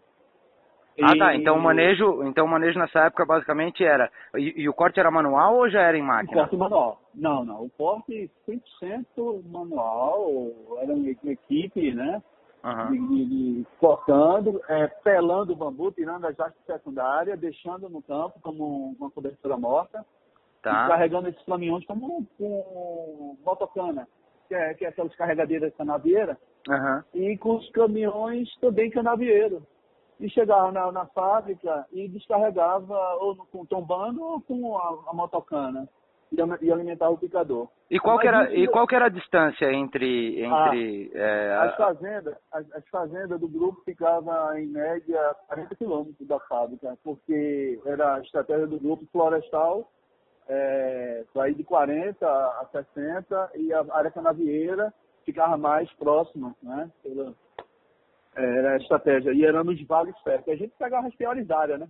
Ah, 1.01 1.13
e... 1.13 1.19
tá. 1.19 1.35
Então 1.35 1.57
o 1.57 1.61
manejo, 1.61 2.23
então 2.23 2.45
o 2.45 2.49
manejo 2.49 2.79
nessa 2.79 3.05
época 3.05 3.25
basicamente 3.25 3.83
era. 3.83 4.09
E, 4.35 4.61
e, 4.61 4.69
o 4.69 4.73
corte 4.73 4.99
era 4.99 5.11
manual 5.11 5.57
ou 5.57 5.69
já 5.69 5.81
era 5.81 5.97
em 5.97 6.01
máquina? 6.01 6.31
O 6.31 6.35
corte 6.41 6.55
manual. 6.55 7.01
Não, 7.13 7.43
não. 7.43 7.63
O 7.63 7.69
corte 7.69 8.29
100% 8.47 9.43
manual. 9.45 10.51
Era 10.81 10.93
uma 10.93 11.09
equipe, 11.09 11.93
né? 11.93 12.21
Uhum. 12.65 12.91
De, 12.91 13.07
de, 13.07 13.25
de, 13.25 13.67
cortando, 13.79 14.59
é, 14.67 14.87
pelando 14.87 15.53
o 15.53 15.55
bambu, 15.55 15.91
tirando 15.91 16.25
as 16.25 16.39
hastes 16.39 16.65
secundárias, 16.65 17.39
deixando 17.39 17.87
no 17.87 18.01
campo 18.01 18.39
como 18.41 18.95
uma 18.99 19.11
cobertura 19.11 19.55
morta. 19.55 20.03
Tá. 20.63 20.85
E 20.85 20.87
carregando 20.87 21.29
esses 21.29 21.45
caminhões 21.45 21.85
como 21.85 22.25
com 22.39 23.37
motocana, 23.45 24.07
que 24.47 24.55
é, 24.55 24.73
que 24.73 24.83
é 24.83 24.87
aquelas 24.87 25.15
carregadeiras 25.15 25.75
canavieira. 25.75 26.37
Uhum. 26.67 27.03
E 27.13 27.37
com 27.37 27.57
os 27.57 27.69
caminhões 27.69 28.49
também 28.59 28.89
canavieiros 28.89 29.61
e 30.19 30.27
chegava 30.29 30.71
na, 30.71 30.91
na 30.91 31.05
fábrica 31.07 31.85
e 31.91 32.07
descarregava 32.07 32.97
ou 33.19 33.35
com 33.51 33.65
tombando 33.65 34.23
ou 34.23 34.41
com 34.41 34.75
a, 34.77 35.11
a 35.11 35.13
motocana 35.13 35.87
e, 36.61 36.71
alimentava 36.71 37.11
o 37.11 37.17
picador. 37.17 37.67
E 37.89 37.99
qual, 37.99 38.19
que 38.19 38.27
era, 38.27 38.53
e 38.53 38.67
qual 38.67 38.87
que 38.87 38.95
era 38.95 39.05
a 39.05 39.09
distância 39.09 39.71
entre... 39.71 40.43
entre 40.43 41.11
ah, 41.13 41.17
é, 41.17 41.55
as, 41.57 41.75
fazendas, 41.75 42.35
as, 42.51 42.71
as, 42.73 42.87
fazendas 42.89 43.39
do 43.39 43.47
grupo 43.47 43.81
ficavam 43.83 44.57
em 44.57 44.67
média 44.67 45.35
40 45.47 45.75
quilômetros 45.75 46.27
da 46.27 46.39
fábrica, 46.41 46.97
porque 47.03 47.79
era 47.85 48.15
a 48.15 48.19
estratégia 48.21 48.67
do 48.67 48.79
grupo 48.79 49.05
florestal, 49.11 49.89
é, 50.47 51.23
sair 51.33 51.55
de 51.55 51.63
40 51.63 52.27
a 52.27 52.67
60 52.71 53.51
e 53.55 53.73
a 53.73 53.85
área 53.91 54.11
canavieira 54.11 54.93
ficava 55.25 55.57
mais 55.57 55.91
próxima, 55.93 56.55
né? 56.61 56.89
Pela, 57.01 57.33
era 58.35 58.73
a 58.73 58.77
estratégia. 58.77 59.31
E 59.31 59.45
era 59.45 59.63
nos 59.63 59.81
vales 59.87 60.15
perto. 60.23 60.51
A 60.51 60.55
gente 60.55 60.73
pegava 60.77 61.07
as 61.07 61.15
piores 61.15 61.49
áreas, 61.49 61.79
né? 61.79 61.87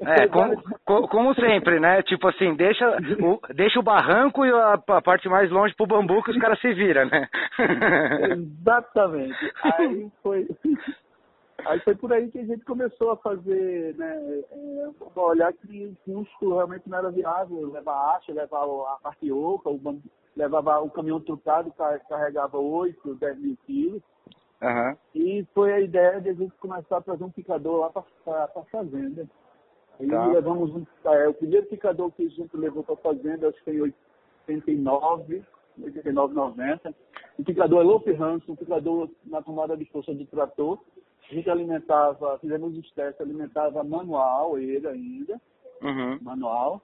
É, 0.00 0.26
como, 0.84 1.08
como 1.08 1.34
sempre, 1.34 1.78
né? 1.78 2.02
Tipo 2.02 2.28
assim, 2.28 2.54
deixa 2.54 2.88
o, 3.20 3.40
deixa 3.54 3.78
o 3.78 3.82
barranco 3.82 4.44
e 4.44 4.50
a, 4.50 4.74
a 4.74 5.02
parte 5.02 5.28
mais 5.28 5.50
longe 5.50 5.74
pro 5.74 5.86
bambu 5.86 6.22
que 6.22 6.30
os 6.30 6.38
caras 6.38 6.60
se 6.60 6.72
viram, 6.72 7.06
né? 7.06 7.28
Exatamente. 8.32 9.52
Aí 9.62 10.10
foi. 10.22 10.48
Aí 11.64 11.78
foi 11.80 11.94
por 11.94 12.12
aí 12.12 12.28
que 12.28 12.40
a 12.40 12.44
gente 12.44 12.64
começou 12.64 13.12
a 13.12 13.16
fazer, 13.18 13.94
né, 13.96 14.42
é, 14.50 15.20
olhar 15.20 15.52
que 15.52 15.86
o 15.86 16.12
custo 16.12 16.54
realmente 16.54 16.88
não 16.88 16.98
era 16.98 17.10
viável, 17.10 17.70
levar 17.70 18.16
acha, 18.16 18.32
levar 18.32 18.64
a 18.64 18.98
parte 19.00 19.30
oca, 19.30 19.70
o, 19.70 20.00
levava 20.36 20.80
o 20.80 20.90
caminhão 20.90 21.20
trucado, 21.20 21.72
carregava 22.08 22.58
8, 22.58 23.14
10 23.14 23.38
mil 23.38 23.56
quilos. 23.64 24.02
Uhum. 24.60 24.96
E 25.14 25.46
foi 25.54 25.72
a 25.72 25.80
ideia 25.80 26.20
de 26.20 26.30
a 26.30 26.34
gente 26.34 26.52
começar 26.58 26.96
a 26.96 27.02
trazer 27.02 27.24
um 27.24 27.30
picador 27.30 27.80
lá 27.80 27.90
para 27.90 28.44
a 28.44 28.64
fazenda. 28.64 29.28
Aí 30.00 30.08
tá. 30.08 30.26
levamos 30.26 30.74
um, 30.74 30.84
é, 31.04 31.28
o 31.28 31.34
primeiro 31.34 31.66
picador 31.66 32.10
que 32.12 32.26
a 32.26 32.28
gente 32.28 32.56
levou 32.56 32.82
para 32.82 32.94
a 32.94 32.98
fazenda, 32.98 33.48
acho 33.48 33.58
que 33.58 33.64
foi 33.64 33.76
em 33.76 33.80
89, 34.48 35.42
89, 35.82 36.34
90. 36.34 36.94
O 37.38 37.44
picador 37.44 37.80
é 37.80 37.84
Lope 37.84 38.10
Hanson, 38.10 38.52
um 38.52 38.56
picador 38.56 39.08
na 39.24 39.42
tomada 39.42 39.76
de 39.76 39.84
força 39.86 40.12
do 40.12 40.26
trator. 40.26 40.78
A 41.30 41.34
gente 41.34 41.48
alimentava, 41.48 42.38
fizemos 42.38 42.76
os 42.76 42.90
testes, 42.92 43.20
alimentava 43.20 43.82
manual 43.82 44.58
ele 44.58 44.86
ainda, 44.86 45.40
uhum. 45.82 46.18
manual. 46.20 46.82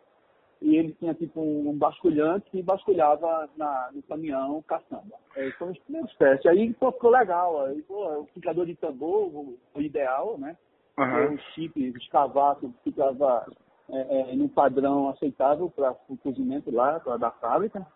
E 0.61 0.77
ele 0.77 0.93
tinha 0.99 1.15
tipo 1.15 1.41
um 1.41 1.77
basculhante 1.77 2.51
que 2.51 2.63
basculhava 2.63 3.49
na, 3.57 3.91
no 3.93 4.03
caminhão 4.03 4.63
caçamba. 4.63 5.17
É, 5.37 5.51
foram 5.53 5.73
os 5.73 5.79
primeiros 5.81 6.13
testes. 6.17 6.47
Aí 6.47 6.73
pô, 6.75 6.91
ficou 6.91 7.11
legal. 7.11 7.65
Aí, 7.67 7.81
pô, 7.83 8.21
o 8.21 8.27
picador 8.27 8.67
de 8.67 8.75
tambor, 8.75 9.29
o, 9.29 9.59
o 9.75 9.81
ideal, 9.81 10.37
né? 10.37 10.57
Uhum. 10.99 11.35
O 11.35 11.39
chip, 11.55 11.91
os 11.97 12.09
cavacos 12.09 12.71
ficava 12.83 13.47
é, 13.89 14.33
é, 14.33 14.37
num 14.37 14.49
padrão 14.49 15.09
aceitável 15.09 15.71
para 15.71 15.95
o 16.09 16.17
cozimento 16.17 16.71
lá, 16.71 16.99
pra, 16.99 17.17
da 17.17 17.31
fábrica. 17.31 17.87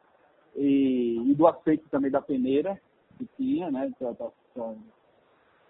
E, 0.54 1.18
e, 1.26 1.34
do 1.34 1.46
aceito 1.46 1.88
também 1.88 2.10
da 2.10 2.20
peneira 2.20 2.80
que 3.18 3.26
tinha, 3.36 3.70
né? 3.70 3.90
Pra, 3.98 4.14
pra... 4.14 4.74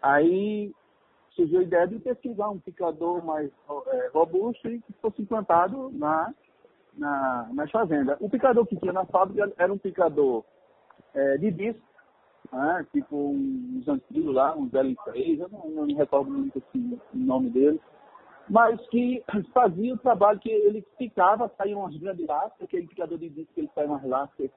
Aí 0.02 0.72
surgiu 1.30 1.60
a 1.60 1.62
ideia 1.62 1.88
de 1.88 1.98
pesquisar 2.00 2.50
um 2.50 2.58
picador 2.58 3.24
mais 3.24 3.50
é, 3.86 4.10
robusto 4.12 4.68
e 4.68 4.80
que 4.80 4.92
fosse 5.00 5.22
implantado 5.22 5.90
na, 5.92 6.34
na, 6.94 7.48
nas 7.54 7.70
fazendas. 7.70 8.18
O 8.20 8.28
picador 8.28 8.66
que 8.66 8.76
tinha 8.76 8.92
na 8.92 9.06
fábrica 9.06 9.50
era 9.56 9.72
um 9.72 9.78
picador 9.78 10.44
é, 11.14 11.38
de 11.38 11.50
disco, 11.50 11.82
né? 12.52 12.86
tipo 12.92 13.16
uns 13.16 13.88
antigos 13.88 14.34
lá, 14.34 14.56
um 14.56 14.68
L3, 14.68 15.38
eu 15.40 15.48
não, 15.48 15.70
não 15.70 15.86
me 15.86 15.94
recordo 15.94 16.30
muito 16.30 16.58
assim, 16.58 16.98
o 17.14 17.18
nome 17.18 17.50
dele, 17.50 17.80
mas 18.48 18.80
que 18.88 19.22
fazia 19.54 19.94
o 19.94 19.98
trabalho 19.98 20.38
que 20.38 20.50
ele 20.50 20.82
picava, 20.98 21.50
saíam 21.56 21.80
umas 21.80 21.96
grandes 21.96 22.26
lascas, 22.26 22.62
aquele 22.62 22.86
picador 22.86 23.18
de 23.18 23.28
disco 23.28 23.52
que 23.54 23.60
ele 23.60 23.70
sai 23.74 23.86
umas 23.86 24.04
lascas, 24.04 24.50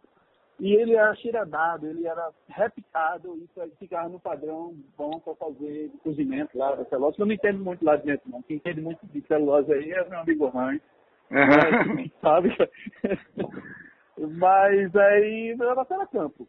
e 0.59 0.73
ele 0.73 0.95
era 0.95 1.13
xiradado, 1.15 1.85
ele 1.85 2.07
era 2.07 2.29
repicado, 2.47 3.37
e 3.37 3.75
ficava 3.77 4.07
no 4.07 4.19
padrão 4.19 4.73
bom 4.97 5.19
para 5.19 5.35
fazer 5.35 5.91
cozimento 6.01 6.57
lá 6.57 6.73
da 6.75 6.85
celulose. 6.85 7.19
Eu 7.19 7.25
não 7.25 7.33
entendo 7.33 7.61
muito 7.61 7.83
lá 7.83 7.97
de 7.97 8.05
dentro, 8.05 8.29
não. 8.31 8.41
Quem 8.41 8.55
entende 8.55 8.79
muito 8.79 9.05
de 9.05 9.21
celulose 9.27 9.73
aí 9.73 9.91
é 9.91 10.09
meu 10.09 10.19
amigo 10.19 10.47
Rães. 10.47 10.81
Né? 11.29 12.09
sabe? 12.21 12.55
Mas 14.37 14.95
aí 14.95 15.57
era 15.59 15.85
para 15.85 16.07
campo. 16.07 16.47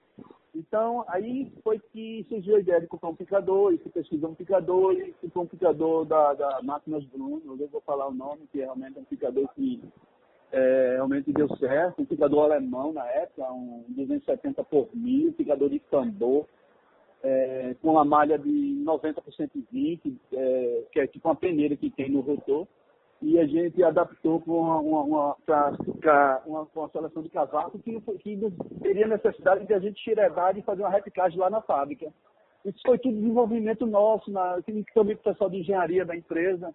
Então, 0.66 1.04
aí 1.06 1.52
foi 1.62 1.78
que 1.78 2.26
surgiu 2.28 2.56
a 2.56 2.60
ideia 2.60 2.80
de 2.80 2.88
comprar 2.88 3.10
um 3.10 3.14
picador, 3.14 3.72
e 3.72 3.78
se 3.78 3.88
pesquisou 3.88 4.30
um 4.30 4.34
picador, 4.34 4.94
e 4.94 5.12
comprou 5.22 5.44
um 5.44 5.48
picador 5.48 6.04
da, 6.04 6.34
da 6.34 6.60
Máquinas 6.62 7.04
Bruno, 7.04 7.56
eu 7.58 7.68
vou 7.68 7.80
falar 7.82 8.08
o 8.08 8.14
nome, 8.14 8.48
que 8.50 8.58
realmente 8.58 8.98
é 8.98 9.00
um 9.00 9.04
picador 9.04 9.48
que 9.54 9.80
é, 10.50 10.94
realmente 10.94 11.32
deu 11.32 11.48
certo, 11.56 12.02
um 12.02 12.04
picador 12.04 12.44
alemão 12.44 12.92
na 12.92 13.06
época, 13.06 13.48
um 13.52 13.84
270 13.88 14.64
por 14.64 14.88
mil, 14.92 15.32
picador 15.32 15.70
de 15.70 15.78
tambor, 15.78 16.46
é, 17.22 17.76
com 17.80 17.92
uma 17.92 18.04
malha 18.04 18.36
de 18.36 18.50
90 18.50 19.22
por 19.22 19.32
120, 19.32 20.20
é, 20.32 20.84
que 20.90 21.00
é 21.00 21.06
tipo 21.06 21.28
uma 21.28 21.36
peneira 21.36 21.76
que 21.76 21.90
tem 21.90 22.10
no 22.10 22.20
rotor, 22.20 22.66
e 23.22 23.38
a 23.38 23.46
gente 23.46 23.82
adaptou 23.82 24.40
com 24.40 24.60
uma, 24.60 24.78
uma, 24.78 25.02
uma, 25.02 25.36
pra, 25.46 26.42
uma, 26.46 26.68
uma 26.74 26.88
seleção 26.90 27.22
de 27.22 27.30
cavaco 27.30 27.78
que, 27.78 28.00
que 28.18 28.38
teria 28.82 29.06
necessidade 29.06 29.66
de 29.66 29.74
a 29.74 29.78
gente 29.78 30.02
xeredar 30.02 30.56
e 30.56 30.62
fazer 30.62 30.82
uma 30.82 30.90
replicagem 30.90 31.38
lá 31.38 31.48
na 31.48 31.62
fábrica. 31.62 32.12
Isso 32.64 32.78
foi 32.84 32.98
tudo 32.98 33.16
desenvolvimento 33.16 33.86
nosso, 33.86 34.30
na, 34.30 34.60
também 34.62 34.84
com 34.92 35.00
o 35.00 35.16
pessoal 35.16 35.48
de 35.48 35.58
engenharia 35.58 36.04
da 36.04 36.16
empresa, 36.16 36.74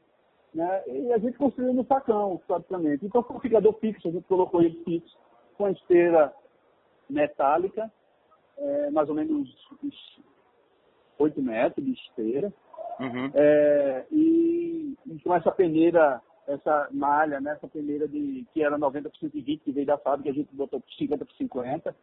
né? 0.54 0.84
E 0.88 1.14
a 1.14 1.18
gente 1.18 1.38
construiu 1.38 1.74
no 1.74 1.84
facão, 1.84 2.42
praticamente. 2.48 3.06
Então 3.06 3.26
um 3.30 3.40
ficador 3.40 3.74
fixo, 3.74 4.08
a 4.08 4.12
gente 4.12 4.28
colocou 4.28 4.62
ele 4.62 4.82
fixo, 4.84 5.18
com 5.58 5.66
a 5.66 5.72
esteira 5.72 6.34
metálica, 7.10 7.92
é, 8.58 8.90
mais 8.90 9.10
ou 9.10 9.16
menos 9.16 9.32
uns 9.32 10.22
8 11.20 11.42
metros 11.42 11.86
de 11.86 11.94
esteira. 11.94 12.54
Uhum. 13.00 13.32
É, 13.34 14.06
e, 14.12 14.96
e, 15.06 15.20
com 15.24 15.36
essa 15.36 15.52
peneira, 15.52 16.22
essa 16.52 16.90
malha, 16.92 17.40
né, 17.40 17.54
essa 17.54 17.68
peneira 17.68 18.08
de, 18.08 18.46
que 18.54 18.64
era 18.64 18.78
90 18.78 19.10
por 19.10 19.18
120, 19.20 19.62
que 19.62 19.72
veio 19.72 19.86
da 19.86 19.98
fábrica, 19.98 20.30
a 20.30 20.34
gente 20.34 20.54
botou 20.56 20.82
50 20.98 21.26
por 21.26 21.36
50. 21.36 21.96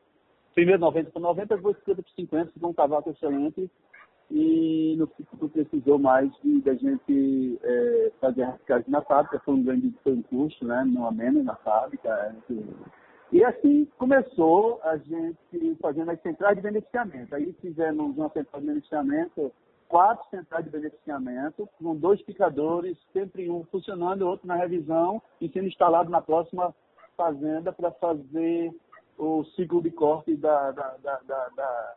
Primeiro 0.55 0.81
90 0.81 1.11
por 1.11 1.21
90, 1.21 1.57
depois 1.57 1.77
50 1.79 2.03
por 2.03 2.11
50, 2.13 2.53
ficou 2.53 2.71
um 2.71 2.75
cavaco 2.75 3.11
excelente 3.11 3.71
e 4.31 4.95
não, 4.99 5.09
não 5.41 5.49
precisou 5.49 5.99
mais 5.99 6.31
de, 6.43 6.61
da 6.61 6.75
gente 6.75 7.59
é, 7.63 8.13
fazer 8.21 8.43
a 8.43 8.51
reciclagem 8.53 8.91
na 8.91 9.03
fábrica, 9.03 9.41
foi 9.45 9.55
um 9.55 9.63
grande 9.63 9.95
foi 10.03 10.13
um 10.13 10.23
custo, 10.23 10.65
né, 10.67 10.85
não 10.87 11.11
menos 11.13 11.45
na 11.45 11.55
fábrica. 11.57 12.35
Enfim. 12.39 12.67
E 13.31 13.45
assim 13.45 13.87
começou 13.99 14.81
a 14.83 14.97
gente 14.97 15.77
fazendo 15.81 16.11
as 16.11 16.21
centrais 16.23 16.57
de 16.57 16.63
beneficiamento. 16.63 17.35
Aí 17.35 17.53
fizemos 17.61 18.17
uma 18.17 18.31
central 18.31 18.61
de 18.61 18.67
beneficiamento, 18.67 19.53
quatro 19.89 20.29
centrais 20.31 20.65
de 20.65 20.71
beneficiamento, 20.71 21.69
com 21.79 21.97
dois 21.97 22.21
picadores, 22.23 22.97
sempre 23.13 23.51
um 23.51 23.65
funcionando, 23.65 24.23
outro 24.23 24.47
na 24.47 24.55
revisão, 24.55 25.21
e 25.41 25.49
sendo 25.49 25.67
instalado 25.67 26.11
na 26.11 26.21
próxima 26.21 26.75
fazenda 27.17 27.73
para 27.73 27.91
fazer 27.93 28.73
o 29.17 29.45
ciclo 29.57 29.83
de 29.83 29.91
corte 29.91 30.37
da, 30.37 30.71
da, 30.71 30.97
da, 31.03 31.49
da 31.49 31.95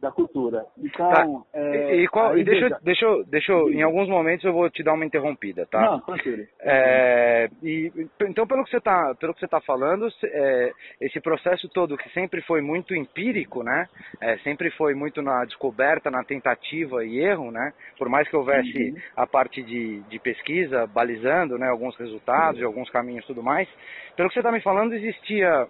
da 0.00 0.10
cultura. 0.10 0.64
Então, 0.78 1.44
tá. 1.52 1.58
é, 1.58 1.96
e, 1.96 2.04
e, 2.04 2.08
qual, 2.08 2.38
e 2.38 2.44
deixa, 2.44 2.68
veja... 2.68 2.80
deixa, 2.82 3.04
eu, 3.04 3.24
deixa 3.24 3.52
eu, 3.52 3.70
em 3.70 3.82
alguns 3.82 4.08
momentos 4.08 4.44
eu 4.44 4.52
vou 4.52 4.70
te 4.70 4.82
dar 4.82 4.92
uma 4.92 5.04
interrompida, 5.04 5.66
tá? 5.66 5.80
Não, 5.80 6.00
tranquilo. 6.00 6.46
É, 6.60 7.48
e, 7.62 7.92
então, 8.22 8.46
pelo 8.46 8.64
que 8.64 8.70
você 8.70 8.76
está 8.76 9.14
pelo 9.16 9.34
que 9.34 9.40
você 9.40 9.48
tá 9.48 9.60
falando, 9.60 10.08
é, 10.24 10.72
esse 11.00 11.20
processo 11.20 11.68
todo 11.68 11.96
que 11.96 12.08
sempre 12.10 12.40
foi 12.42 12.60
muito 12.60 12.94
empírico, 12.94 13.62
né? 13.62 13.88
É, 14.20 14.38
sempre 14.38 14.70
foi 14.70 14.94
muito 14.94 15.20
na 15.20 15.44
descoberta, 15.44 16.10
na 16.10 16.22
tentativa 16.22 17.04
e 17.04 17.18
erro, 17.18 17.50
né? 17.50 17.72
Por 17.98 18.08
mais 18.08 18.28
que 18.28 18.36
houvesse 18.36 18.90
uhum. 18.90 18.96
a 19.16 19.26
parte 19.26 19.62
de, 19.62 20.00
de 20.02 20.18
pesquisa 20.18 20.86
balizando, 20.86 21.58
né? 21.58 21.68
Alguns 21.68 21.96
resultados, 21.96 22.60
uhum. 22.60 22.66
alguns 22.66 22.90
caminhos, 22.90 23.26
tudo 23.26 23.42
mais. 23.42 23.68
Pelo 24.16 24.28
que 24.28 24.34
você 24.34 24.40
está 24.40 24.52
me 24.52 24.60
falando, 24.60 24.94
existia 24.94 25.68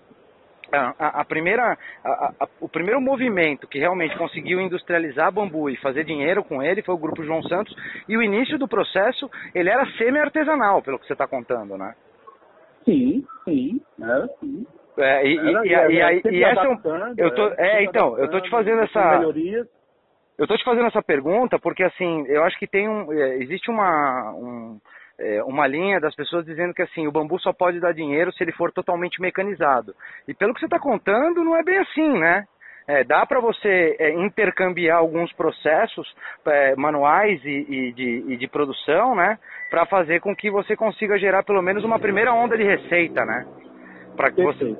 a, 0.73 1.21
a, 1.21 1.25
primeira, 1.25 1.77
a, 2.05 2.49
o 2.61 2.69
primeiro 2.69 3.01
movimento 3.01 3.67
que 3.67 3.79
realmente 3.79 4.17
conseguiu 4.17 4.61
industrializar 4.61 5.33
bambu 5.33 5.71
e 5.71 5.77
fazer 5.77 6.05
dinheiro 6.05 6.45
com 6.45 6.63
ele 6.63 6.83
foi 6.83 6.95
o 6.95 6.99
Grupo 6.99 7.25
João 7.25 7.43
Santos. 7.43 7.75
E 8.09 8.17
o 8.17 8.23
início 8.23 8.59
do 8.59 8.69
processo, 8.69 9.31
ele 9.55 9.71
era 9.71 9.87
semi-artesanal, 9.97 10.83
pelo 10.83 10.99
que 10.99 11.07
você 11.07 11.15
está 11.15 11.27
contando, 11.27 11.77
né? 11.77 11.95
Sim, 12.85 13.25
sim, 13.45 13.81
era 14.01 14.29
sim. 14.41 14.67
É, 14.97 15.27
e, 15.27 15.39
era, 15.39 15.65
e, 15.65 15.95
e, 15.95 16.23
e, 16.25 16.39
e 16.39 16.45
essa 16.45 16.67
é, 16.67 17.25
eu 17.25 17.35
tô, 17.35 17.49
é, 17.57 17.85
então, 17.85 18.19
eu 18.19 18.29
tô 18.31 18.41
te 18.41 18.51
fazendo 18.51 18.83
essa 18.83 19.23
eu 20.37 20.47
tô 20.47 20.57
te 20.57 20.65
fazendo 20.65 20.87
essa 20.87 21.03
pergunta 21.03 21.59
porque 21.59 21.85
assim, 21.85 22.25
eu 22.27 22.43
acho 22.45 22.59
que 22.59 22.67
tem 22.67 22.89
um, 22.89 23.13
é, 23.13 23.37
existe 23.37 23.71
uma 23.71 24.33
um, 24.33 24.81
é, 25.19 25.43
uma 25.43 25.67
linha 25.67 26.01
das 26.01 26.15
pessoas 26.15 26.45
dizendo 26.45 26.73
que 26.73 26.83
assim 26.83 27.07
o 27.07 27.13
bambu 27.13 27.39
só 27.41 27.53
pode 27.53 27.81
dar 27.81 27.93
dinheiro 27.93 28.33
se 28.33 28.43
ele 28.43 28.53
for 28.53 28.73
totalmente 28.73 29.21
mecanizado. 29.21 29.95
E 30.27 30.35
pelo 30.35 30.55
que 30.55 30.61
você 30.61 30.67
está 30.67 30.79
contando, 30.79 31.45
não 31.45 31.57
é 31.57 31.63
bem 31.63 31.79
assim, 31.79 32.19
né? 32.19 32.45
É, 32.87 33.05
dá 33.05 33.27
para 33.27 33.39
você 33.39 33.97
é, 33.99 34.13
intercambiar 34.15 34.97
alguns 34.97 35.31
processos 35.35 36.09
é, 36.47 36.75
manuais 36.75 37.39
e, 37.45 37.67
e, 37.69 37.93
de, 37.93 38.25
e, 38.29 38.37
de, 38.39 38.49
produção, 38.49 39.15
né? 39.15 39.39
Para 39.69 39.85
fazer 39.85 40.21
com 40.21 40.35
que 40.35 40.51
você 40.51 40.75
consiga 40.75 41.19
gerar 41.19 41.43
pelo 41.43 41.61
menos 41.61 41.85
uma 41.85 41.99
primeira 41.99 42.33
onda 42.33 42.57
de 42.57 42.65
receita, 42.65 43.27
né? 43.27 43.45
Para 44.19 44.31
você, 44.31 44.77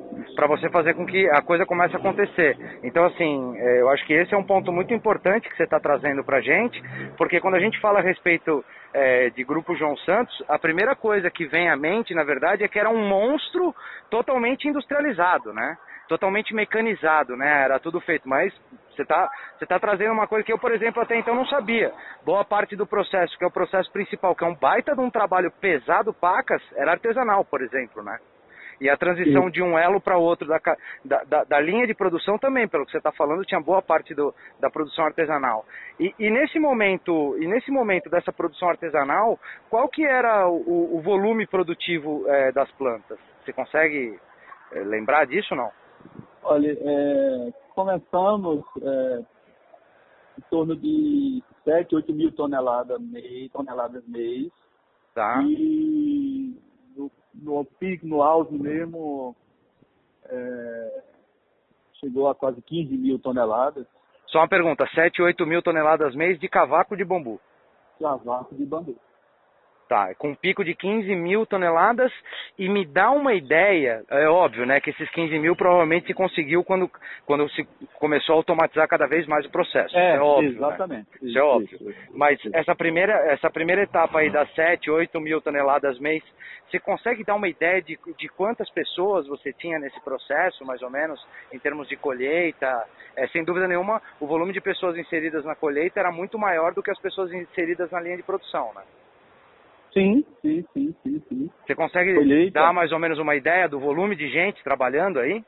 você 0.47 0.69
fazer 0.69 0.93
com 0.95 1.05
que 1.05 1.29
a 1.29 1.41
coisa 1.41 1.65
comece 1.65 1.95
a 1.95 1.99
acontecer. 1.99 2.57
Então, 2.83 3.05
assim, 3.05 3.57
é, 3.57 3.79
eu 3.79 3.89
acho 3.89 4.05
que 4.05 4.11
esse 4.11 4.33
é 4.33 4.37
um 4.37 4.43
ponto 4.43 4.69
muito 4.69 4.93
importante 4.93 5.49
que 5.49 5.55
você 5.55 5.63
está 5.63 5.79
trazendo 5.79 6.25
para 6.25 6.39
a 6.39 6.41
gente, 6.41 6.83
porque 7.17 7.39
quando 7.39 7.55
a 7.55 7.59
gente 7.59 7.79
fala 7.79 7.99
a 7.99 8.01
respeito 8.01 8.63
é, 8.93 9.29
de 9.29 9.41
Grupo 9.45 9.75
João 9.77 9.95
Santos, 9.99 10.43
a 10.49 10.59
primeira 10.59 10.93
coisa 10.93 11.31
que 11.31 11.45
vem 11.45 11.69
à 11.69 11.77
mente, 11.77 12.13
na 12.13 12.23
verdade, 12.23 12.65
é 12.65 12.67
que 12.67 12.77
era 12.77 12.89
um 12.89 13.07
monstro 13.07 13.73
totalmente 14.09 14.67
industrializado, 14.67 15.53
né? 15.53 15.77
Totalmente 16.09 16.53
mecanizado, 16.53 17.37
né? 17.37 17.63
Era 17.63 17.79
tudo 17.79 18.01
feito, 18.01 18.27
mas 18.27 18.53
você 18.93 19.03
está 19.03 19.29
você 19.57 19.65
tá 19.65 19.79
trazendo 19.79 20.11
uma 20.11 20.27
coisa 20.27 20.43
que 20.43 20.51
eu, 20.51 20.59
por 20.59 20.73
exemplo, 20.73 21.01
até 21.01 21.17
então 21.17 21.33
não 21.33 21.45
sabia. 21.45 21.93
Boa 22.25 22.43
parte 22.43 22.75
do 22.75 22.85
processo, 22.85 23.37
que 23.37 23.43
é 23.45 23.47
o 23.47 23.51
processo 23.51 23.89
principal, 23.93 24.35
que 24.35 24.43
é 24.43 24.47
um 24.47 24.55
baita 24.55 24.93
de 24.93 25.01
um 25.01 25.09
trabalho 25.09 25.49
pesado, 25.61 26.13
pacas, 26.13 26.61
era 26.75 26.91
artesanal, 26.91 27.45
por 27.45 27.61
exemplo, 27.61 28.03
né? 28.03 28.17
E 28.79 28.89
a 28.89 28.95
transição 28.95 29.45
Sim. 29.45 29.51
de 29.51 29.61
um 29.61 29.77
elo 29.77 29.99
para 29.99 30.17
outro 30.17 30.47
da, 30.47 30.59
da, 31.03 31.23
da, 31.23 31.43
da, 31.43 31.59
linha 31.59 31.85
de 31.85 31.93
produção 31.93 32.37
também, 32.37 32.67
pelo 32.67 32.85
que 32.85 32.91
você 32.91 32.97
está 32.97 33.11
falando, 33.11 33.43
tinha 33.43 33.59
boa 33.59 33.81
parte 33.81 34.15
do, 34.15 34.33
da 34.59 34.69
produção 34.69 35.05
artesanal. 35.05 35.65
E, 35.99 36.13
e, 36.17 36.29
nesse 36.29 36.59
momento, 36.59 37.35
e 37.39 37.47
nesse 37.47 37.71
momento 37.71 38.09
dessa 38.09 38.31
produção 38.31 38.69
artesanal, 38.69 39.37
qual 39.69 39.89
que 39.89 40.05
era 40.05 40.47
o, 40.47 40.97
o 40.97 41.01
volume 41.01 41.45
produtivo 41.45 42.23
é, 42.27 42.51
das 42.53 42.71
plantas? 42.71 43.19
Você 43.43 43.51
consegue 43.51 44.17
é, 44.71 44.79
lembrar 44.79 45.25
disso 45.25 45.53
ou 45.53 45.57
não? 45.57 45.71
Olha, 46.43 46.71
é, 46.71 47.53
começamos 47.75 48.63
é, 48.81 49.19
em 50.37 50.41
torno 50.49 50.75
de 50.75 51.43
7, 51.65 51.95
8 51.95 52.13
mil 52.13 52.31
toneladas 52.31 53.01
mês, 53.01 53.51
toneladas 53.51 54.07
mês. 54.07 54.49
Tá. 55.13 55.41
E 55.43 56.55
no, 56.95 57.11
no 57.33 57.65
pico, 57.65 58.05
no 58.05 58.21
auge 58.21 58.53
mesmo, 58.53 59.35
é, 60.25 61.03
chegou 61.99 62.27
a 62.27 62.35
quase 62.35 62.61
15 62.61 62.97
mil 62.97 63.19
toneladas. 63.19 63.85
Só 64.27 64.39
uma 64.39 64.47
pergunta, 64.47 64.87
7, 64.93 65.21
8 65.21 65.45
mil 65.45 65.61
toneladas 65.61 66.15
mês 66.15 66.39
de 66.39 66.47
cavaco 66.47 66.95
de 66.95 67.03
bambu? 67.03 67.39
Cavaco 67.99 68.55
de 68.55 68.65
bambu. 68.65 68.95
Tá, 69.89 70.13
com 70.19 70.29
um 70.29 70.35
pico 70.35 70.63
de 70.63 70.75
15 70.75 71.15
mil 71.15 71.47
toneladas 71.47 72.13
e 72.59 72.69
me 72.69 72.85
dá 72.85 73.09
uma 73.09 73.33
ideia, 73.33 74.03
é 74.11 74.29
óbvio, 74.29 74.63
né, 74.63 74.79
que 74.79 74.91
esses 74.91 75.09
15 75.09 75.39
mil 75.39 75.55
provavelmente 75.55 76.05
se 76.05 76.13
conseguiu 76.13 76.63
quando, 76.63 76.87
quando 77.25 77.49
se 77.49 77.67
começou 77.95 78.35
a 78.35 78.37
automatizar 78.37 78.87
cada 78.87 79.07
vez 79.07 79.25
mais 79.25 79.47
o 79.47 79.49
processo. 79.49 79.97
É, 79.97 80.17
é 80.17 80.19
óbvio. 80.21 80.51
Né? 80.51 80.57
Exatamente. 80.57 81.07
Né? 81.09 81.29
Isso, 81.29 81.39
é 81.39 81.41
óbvio. 81.41 81.75
Isso, 81.75 81.89
isso, 81.89 82.11
Mas 82.13 82.39
essa 82.53 82.75
primeira, 82.75 83.13
essa 83.31 83.49
primeira 83.49 83.81
etapa 83.81 84.19
aí 84.19 84.29
das 84.29 84.53
7, 84.53 84.91
8 84.91 85.19
mil 85.19 85.41
toneladas 85.41 85.97
mês, 85.97 86.21
você 86.69 86.79
consegue 86.79 87.23
dar 87.23 87.33
uma 87.33 87.49
ideia 87.49 87.81
de, 87.81 87.97
de 88.15 88.29
quantas 88.29 88.69
pessoas 88.69 89.25
você 89.25 89.51
tinha 89.51 89.79
nesse 89.79 89.99
processo, 90.01 90.63
mais 90.63 90.83
ou 90.83 90.91
menos, 90.91 91.19
em 91.51 91.57
termos 91.57 91.87
de 91.87 91.95
colheita? 91.95 92.85
É, 93.15 93.27
sem 93.29 93.43
dúvida 93.43 93.67
nenhuma, 93.67 93.99
o 94.19 94.27
volume 94.27 94.53
de 94.53 94.61
pessoas 94.61 94.95
inseridas 94.99 95.43
na 95.43 95.55
colheita 95.55 95.99
era 95.99 96.11
muito 96.11 96.37
maior 96.37 96.75
do 96.75 96.83
que 96.83 96.91
as 96.91 96.99
pessoas 96.99 97.33
inseridas 97.33 97.89
na 97.89 97.99
linha 97.99 98.17
de 98.17 98.21
produção, 98.21 98.71
né? 98.75 98.83
Sim, 99.93 100.23
sim, 100.41 100.65
sim, 100.73 100.95
sim, 101.03 101.21
sim. 101.27 101.49
Você 101.65 101.75
consegue 101.75 102.51
dar 102.51 102.71
mais 102.73 102.91
ou 102.91 102.99
menos 102.99 103.17
uma 103.17 103.35
ideia 103.35 103.67
do 103.67 103.79
volume 103.79 104.15
de 104.15 104.27
gente 104.29 104.63
trabalhando 104.63 105.19
aí? 105.19 105.43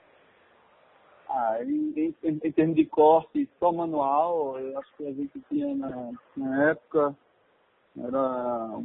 Ah, 1.29 1.59
em, 1.63 1.93
em, 1.95 2.15
em 2.23 2.51
termos 2.51 2.75
de 2.75 2.85
corte 2.85 3.47
só 3.59 3.71
manual, 3.71 4.59
eu 4.59 4.77
acho 4.79 4.97
que 4.97 5.07
a 5.07 5.13
gente 5.13 5.39
tinha 5.47 5.73
na, 5.75 6.11
na 6.35 6.71
época 6.71 7.15
era 7.97 8.79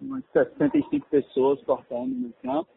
umas 0.00 0.24
65 0.32 1.06
pessoas 1.08 1.62
cortando 1.64 2.10
no 2.10 2.32
campo. 2.42 2.68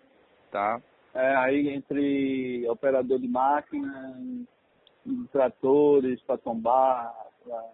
Tá. 0.49 0.81
É, 1.13 1.35
aí 1.35 1.69
entre 1.69 2.67
operador 2.69 3.19
de 3.19 3.27
máquina, 3.27 4.17
tratores 5.31 6.21
para 6.21 6.37
tombar, 6.37 7.13
pra 7.43 7.69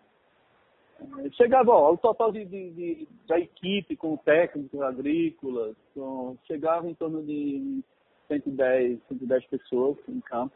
Chegava, 1.34 1.72
ó, 1.72 1.94
o 1.94 1.98
total 1.98 2.32
de, 2.32 2.46
de, 2.46 2.72
de, 2.72 3.08
da 3.28 3.40
equipe 3.40 3.96
com 3.96 4.18
técnicos 4.18 4.82
agrícolas, 4.82 5.76
com, 5.94 6.38
chegava 6.48 6.88
em 6.88 6.94
torno 6.94 7.24
de 7.24 7.84
110, 8.28 9.00
110 9.08 9.46
pessoas 9.46 9.98
em 10.08 10.20
campo. 10.22 10.56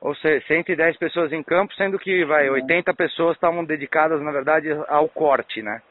Ou 0.00 0.14
seja, 0.16 0.46
110 0.46 0.96
pessoas 0.96 1.32
em 1.32 1.42
campo, 1.42 1.74
sendo 1.74 1.98
que 1.98 2.24
vai, 2.24 2.46
é. 2.46 2.50
80 2.50 2.94
pessoas 2.94 3.34
estavam 3.34 3.64
dedicadas, 3.64 4.20
na 4.22 4.30
verdade, 4.30 4.68
ao 4.88 5.08
corte, 5.08 5.62
né? 5.62 5.82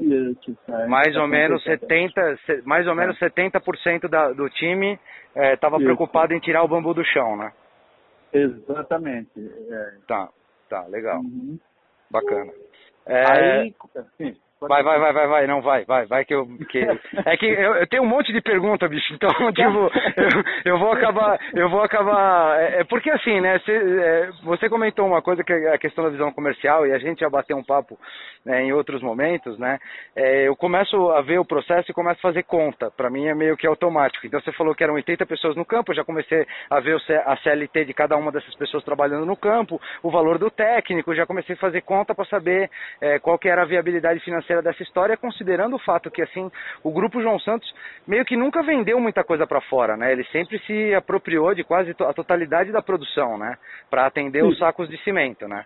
Isso, 0.00 0.56
é, 0.68 0.86
mais 0.86 1.16
ou 1.16 1.26
menos 1.26 1.62
70, 1.62 2.38
mais 2.64 2.86
ou 2.86 2.94
menos 2.94 3.20
é. 3.20 3.28
70% 3.28 4.08
da, 4.08 4.32
do 4.32 4.48
time 4.50 4.98
estava 5.34 5.76
é, 5.76 5.80
preocupado 5.80 6.34
em 6.34 6.40
tirar 6.40 6.62
o 6.62 6.68
bambu 6.68 6.92
do 6.92 7.04
chão, 7.04 7.36
né? 7.36 7.52
Exatamente. 8.32 9.30
É. 9.70 9.92
Tá, 10.06 10.28
tá, 10.68 10.86
legal. 10.86 11.20
Uhum. 11.20 11.58
Bacana. 12.10 12.52
É... 13.08 13.24
Aí, 13.26 13.74
sim, 14.18 14.36
Vai, 14.60 14.82
vai, 14.82 14.98
vai, 14.98 15.12
vai, 15.12 15.26
vai, 15.28 15.46
não, 15.46 15.62
vai, 15.62 15.84
vai, 15.84 16.06
vai 16.06 16.24
que 16.24 16.34
eu. 16.34 16.44
Que... 16.68 16.80
É 17.24 17.36
que 17.36 17.46
eu, 17.46 17.76
eu 17.76 17.86
tenho 17.86 18.02
um 18.02 18.08
monte 18.08 18.32
de 18.32 18.40
pergunta, 18.40 18.88
bicho, 18.88 19.14
então, 19.14 19.30
tipo, 19.54 19.90
eu, 20.16 20.72
eu 20.72 20.78
vou 20.80 20.90
acabar. 20.90 21.38
Eu 21.54 21.70
vou 21.70 21.80
acabar. 21.80 22.60
É, 22.60 22.80
é 22.80 22.84
porque 22.84 23.08
assim, 23.08 23.40
né? 23.40 23.56
Você, 23.60 23.72
é, 23.72 24.30
você 24.42 24.68
comentou 24.68 25.06
uma 25.06 25.22
coisa 25.22 25.44
que 25.44 25.52
é 25.52 25.74
a 25.74 25.78
questão 25.78 26.02
da 26.02 26.10
visão 26.10 26.32
comercial, 26.32 26.84
e 26.84 26.92
a 26.92 26.98
gente 26.98 27.20
já 27.20 27.30
bateu 27.30 27.56
um 27.56 27.62
papo 27.62 27.96
né, 28.44 28.64
em 28.64 28.72
outros 28.72 29.00
momentos, 29.00 29.56
né? 29.60 29.78
É, 30.16 30.48
eu 30.48 30.56
começo 30.56 31.08
a 31.10 31.20
ver 31.22 31.38
o 31.38 31.44
processo 31.44 31.92
e 31.92 31.94
começo 31.94 32.18
a 32.18 32.28
fazer 32.28 32.42
conta. 32.42 32.90
Para 32.90 33.10
mim 33.10 33.26
é 33.26 33.34
meio 33.34 33.56
que 33.56 33.66
automático. 33.66 34.26
Então 34.26 34.40
você 34.40 34.50
falou 34.52 34.74
que 34.74 34.82
eram 34.82 34.94
80 34.94 35.24
pessoas 35.24 35.54
no 35.54 35.64
campo, 35.64 35.92
eu 35.92 35.96
já 35.96 36.04
comecei 36.04 36.44
a 36.68 36.80
ver 36.80 36.96
a 37.24 37.36
CLT 37.36 37.84
de 37.84 37.94
cada 37.94 38.16
uma 38.16 38.32
dessas 38.32 38.56
pessoas 38.56 38.82
trabalhando 38.82 39.24
no 39.24 39.36
campo, 39.36 39.80
o 40.02 40.10
valor 40.10 40.36
do 40.36 40.50
técnico, 40.50 41.14
já 41.14 41.24
comecei 41.24 41.54
a 41.54 41.58
fazer 41.58 41.82
conta 41.82 42.12
para 42.12 42.24
saber 42.24 42.68
é, 43.00 43.20
qual 43.20 43.38
que 43.38 43.48
era 43.48 43.62
a 43.62 43.66
viabilidade 43.66 44.18
financeira 44.20 44.47
financeira 44.48 44.62
dessa 44.62 44.82
história, 44.82 45.16
considerando 45.16 45.76
o 45.76 45.78
fato 45.78 46.10
que 46.10 46.22
assim 46.22 46.50
o 46.82 46.90
grupo 46.90 47.20
João 47.20 47.38
Santos 47.38 47.72
meio 48.06 48.24
que 48.24 48.36
nunca 48.36 48.62
vendeu 48.62 48.98
muita 48.98 49.22
coisa 49.22 49.46
para 49.46 49.60
fora, 49.60 49.96
né? 49.96 50.10
Ele 50.10 50.24
sempre 50.24 50.58
se 50.60 50.94
apropriou 50.94 51.54
de 51.54 51.62
quase 51.62 51.90
a 51.90 52.12
totalidade 52.12 52.72
da 52.72 52.82
produção, 52.82 53.36
né? 53.36 53.56
Para 53.90 54.06
atender 54.06 54.42
Sim. 54.42 54.48
os 54.48 54.58
sacos 54.58 54.88
de 54.88 54.96
cimento, 55.04 55.46
né? 55.46 55.64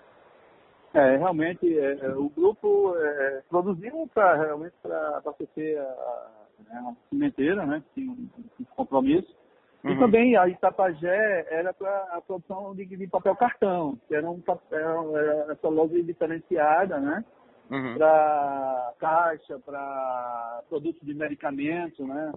É, 0.95 1.17
realmente 1.17 1.79
é, 1.79 1.99
é 2.03 2.09
o 2.11 2.29
grupo 2.29 2.95
é, 2.99 3.43
produziu 3.49 4.09
para 4.13 4.37
realmente 4.37 4.75
para 4.83 5.17
abastecer 5.17 5.81
a, 5.81 6.29
né, 6.69 6.97
cimenteira, 7.09 7.65
né? 7.65 7.83
Tinha 7.95 8.11
um, 8.11 8.29
um 8.61 8.65
compromisso. 8.77 9.35
Uhum. 9.83 9.93
E 9.93 9.99
também 9.99 10.37
a 10.37 10.47
Itapajé 10.49 11.47
era 11.51 11.73
para 11.73 11.91
a 12.13 12.21
produção 12.21 12.75
de, 12.75 12.85
de, 12.85 13.07
papel 13.09 13.35
cartão, 13.35 13.99
que 14.07 14.15
era 14.15 14.31
um 14.31 14.41
papel, 14.41 15.17
era 15.17 15.53
essa 15.53 15.69
loja 15.69 16.01
diferenciada, 16.03 17.01
né? 17.01 17.25
Uhum. 17.73 17.95
para 17.97 18.95
caixa, 19.01 19.59
para 19.59 20.63
produtos 20.69 21.01
de 21.03 21.15
medicamento, 21.15 22.07
né? 22.07 22.33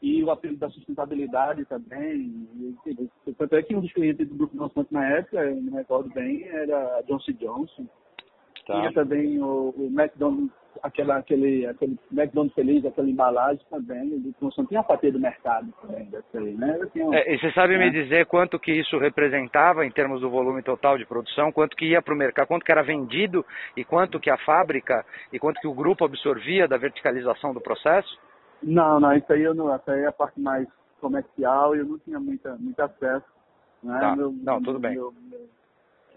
E 0.00 0.22
o 0.22 0.30
apelo 0.30 0.56
da 0.56 0.70
sustentabilidade 0.70 1.64
também. 1.64 2.48
Tanto 3.36 3.56
é 3.56 3.62
que 3.62 3.74
um 3.74 3.80
dos 3.80 3.92
clientes 3.92 4.28
do 4.28 4.36
Grupo 4.36 4.56
Monsanto 4.56 4.92
na 4.92 5.04
época, 5.04 5.44
eu 5.44 5.60
me 5.60 5.70
recordo 5.70 6.08
bem, 6.10 6.44
era 6.44 7.02
Johnson 7.02 7.32
Johnson. 7.32 7.86
Tá. 8.66 8.74
Tinha 8.74 8.92
também 8.92 9.42
o, 9.42 9.74
o 9.76 9.86
McDonald's 9.86 10.52
aquela, 10.82 11.16
aquele, 11.16 11.66
aquele 11.66 11.98
McDonald's 12.12 12.54
feliz, 12.54 12.84
aquela 12.84 13.08
embalagem 13.08 13.64
também, 13.70 14.34
não 14.40 14.66
tinha 14.66 14.82
fatia 14.82 15.12
do 15.12 15.20
mercado 15.20 15.72
também 15.80 16.04
dessa 16.06 16.38
aí, 16.38 16.54
né? 16.54 16.78
É, 17.12 17.34
e 17.34 17.38
você 17.38 17.52
sabe 17.52 17.76
né? 17.76 17.86
me 17.86 17.90
dizer 17.90 18.26
quanto 18.26 18.58
que 18.58 18.72
isso 18.72 18.98
representava 18.98 19.84
em 19.84 19.90
termos 19.90 20.20
do 20.20 20.30
volume 20.30 20.62
total 20.62 20.98
de 20.98 21.06
produção, 21.06 21.52
quanto 21.52 21.76
que 21.76 21.86
ia 21.86 22.02
para 22.02 22.14
o 22.14 22.16
mercado, 22.16 22.46
quanto 22.46 22.64
que 22.64 22.72
era 22.72 22.82
vendido 22.82 23.44
e 23.76 23.84
quanto 23.84 24.20
que 24.20 24.30
a 24.30 24.36
fábrica 24.38 25.04
e 25.32 25.38
quanto 25.38 25.60
que 25.60 25.68
o 25.68 25.74
grupo 25.74 26.04
absorvia 26.04 26.66
da 26.68 26.76
verticalização 26.76 27.52
do 27.52 27.60
processo? 27.60 28.18
Não, 28.62 28.98
não, 28.98 29.12
isso 29.14 29.32
aí 29.32 29.42
eu 29.42 29.54
não, 29.54 29.72
essa 29.74 29.92
aí 29.92 30.02
é 30.02 30.06
a 30.06 30.12
parte 30.12 30.40
mais 30.40 30.66
comercial 31.00 31.76
e 31.76 31.80
eu 31.80 31.84
não 31.84 31.98
tinha 31.98 32.18
muita, 32.18 32.56
muito 32.56 32.80
acesso. 32.80 33.26
Né? 33.82 33.98
Tá. 34.00 34.16
Meu, 34.16 34.32
não, 34.32 34.60
tudo 34.62 34.78
bem. 34.78 34.94
Meu, 34.94 35.12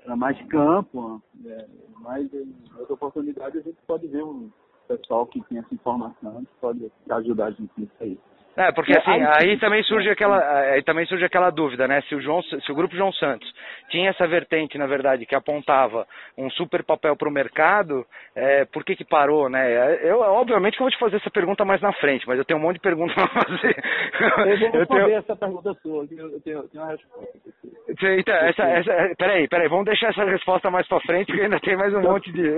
era 0.03 0.15
mais 0.15 0.41
campo, 0.47 1.21
é, 1.45 1.67
mas 1.99 2.33
em 2.33 2.53
outra 2.77 2.93
oportunidade 2.93 3.57
a 3.57 3.61
gente 3.61 3.77
pode 3.85 4.07
ver 4.07 4.23
um 4.23 4.49
pessoal 4.87 5.25
que 5.27 5.41
tem 5.43 5.59
essa 5.59 5.73
informação, 5.73 6.43
que 6.43 6.55
pode 6.59 6.91
ajudar 7.09 7.45
a 7.47 7.51
gente 7.51 7.71
nisso 7.77 7.93
aí. 7.99 8.19
É, 8.57 8.69
porque 8.73 8.91
assim, 8.91 9.23
aí 9.37 9.57
também 9.59 9.81
surge 9.83 10.09
aquela, 10.09 10.37
aí 10.73 10.83
também 10.83 11.05
surge 11.05 11.23
aquela 11.23 11.49
dúvida, 11.49 11.87
né? 11.87 12.01
Se 12.01 12.15
o 12.15 12.21
João, 12.21 12.41
se 12.43 12.71
o 12.71 12.75
grupo 12.75 12.95
João 12.95 13.11
Santos 13.13 13.49
tinha 13.89 14.09
essa 14.09 14.27
vertente, 14.27 14.77
na 14.77 14.85
verdade, 14.85 15.25
que 15.25 15.33
apontava 15.33 16.05
um 16.37 16.49
super 16.51 16.83
papel 16.83 17.15
para 17.15 17.29
o 17.29 17.31
mercado, 17.31 18.05
é, 18.35 18.65
por 18.65 18.83
que 18.83 18.95
que 18.95 19.05
parou, 19.05 19.49
né? 19.49 19.97
Eu, 20.03 20.19
obviamente, 20.19 20.75
que 20.75 20.83
eu 20.83 20.85
vou 20.85 20.91
te 20.91 20.99
fazer 20.99 21.17
essa 21.17 21.29
pergunta 21.29 21.63
mais 21.63 21.81
na 21.81 21.93
frente, 21.93 22.27
mas 22.27 22.37
eu 22.37 22.43
tenho 22.43 22.59
um 22.59 22.63
monte 22.63 22.75
de 22.75 22.81
perguntas 22.81 23.15
para 23.15 23.27
fazer. 23.27 23.83
Eu 24.19 24.29
vou 24.35 24.45
eu 24.81 24.85
tenho... 24.85 25.17
essa 25.17 25.35
pergunta 25.35 25.73
sua, 25.75 26.03
eu 26.03 26.07
tenho, 26.41 26.57
eu 26.57 26.67
tenho 26.69 26.83
uma 26.83 26.91
resposta. 26.91 27.39
Então, 27.87 28.35
essa, 28.35 28.63
essa, 28.63 29.15
peraí, 29.17 29.47
peraí, 29.47 29.67
vamos 29.69 29.85
deixar 29.85 30.09
essa 30.09 30.25
resposta 30.25 30.69
mais 30.69 30.87
para 30.87 30.99
frente, 31.01 31.27
porque 31.27 31.41
ainda 31.41 31.59
tem 31.59 31.77
mais 31.77 31.93
um 31.93 32.01
monte 32.01 32.31
de, 32.31 32.53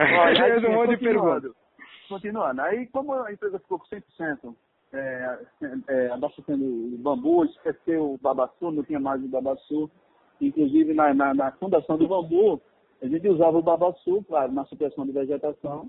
Olha, 0.00 0.40
mais 0.40 0.64
um 0.64 0.72
monte 0.72 0.90
de 0.90 1.04
perguntas. 1.04 1.52
Continuando, 2.08 2.62
aí 2.62 2.88
como 2.88 3.14
a 3.14 3.32
empresa 3.32 3.60
ficou 3.60 3.78
com 3.78 3.86
100% 3.86 4.54
é, 4.92 5.38
é, 5.88 6.10
abastecendo 6.10 6.64
o 6.64 6.98
bambu, 6.98 7.44
esqueceu 7.44 8.14
o 8.14 8.18
babaçu, 8.18 8.70
não 8.70 8.82
tinha 8.82 9.00
mais 9.00 9.22
o 9.22 9.28
babaçu. 9.28 9.90
Inclusive, 10.40 10.94
na, 10.94 11.12
na, 11.14 11.34
na 11.34 11.52
fundação 11.52 11.96
do 11.96 12.08
bambu, 12.08 12.60
a 13.02 13.06
gente 13.06 13.28
usava 13.28 13.58
o 13.58 13.62
babaçu, 13.62 14.24
claro, 14.26 14.52
na 14.52 14.64
supressão 14.64 15.06
de 15.06 15.12
vegetação, 15.12 15.88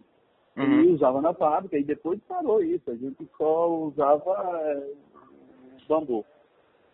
uhum. 0.55 0.81
e 0.81 0.87
usava 0.93 1.21
na 1.21 1.33
fábrica, 1.33 1.77
e 1.77 1.83
depois 1.83 2.19
parou 2.27 2.61
isso, 2.61 2.89
a 2.89 2.95
gente 2.95 3.27
só 3.37 3.69
usava 3.69 4.31
é, 4.59 4.93
bambu. 5.87 6.25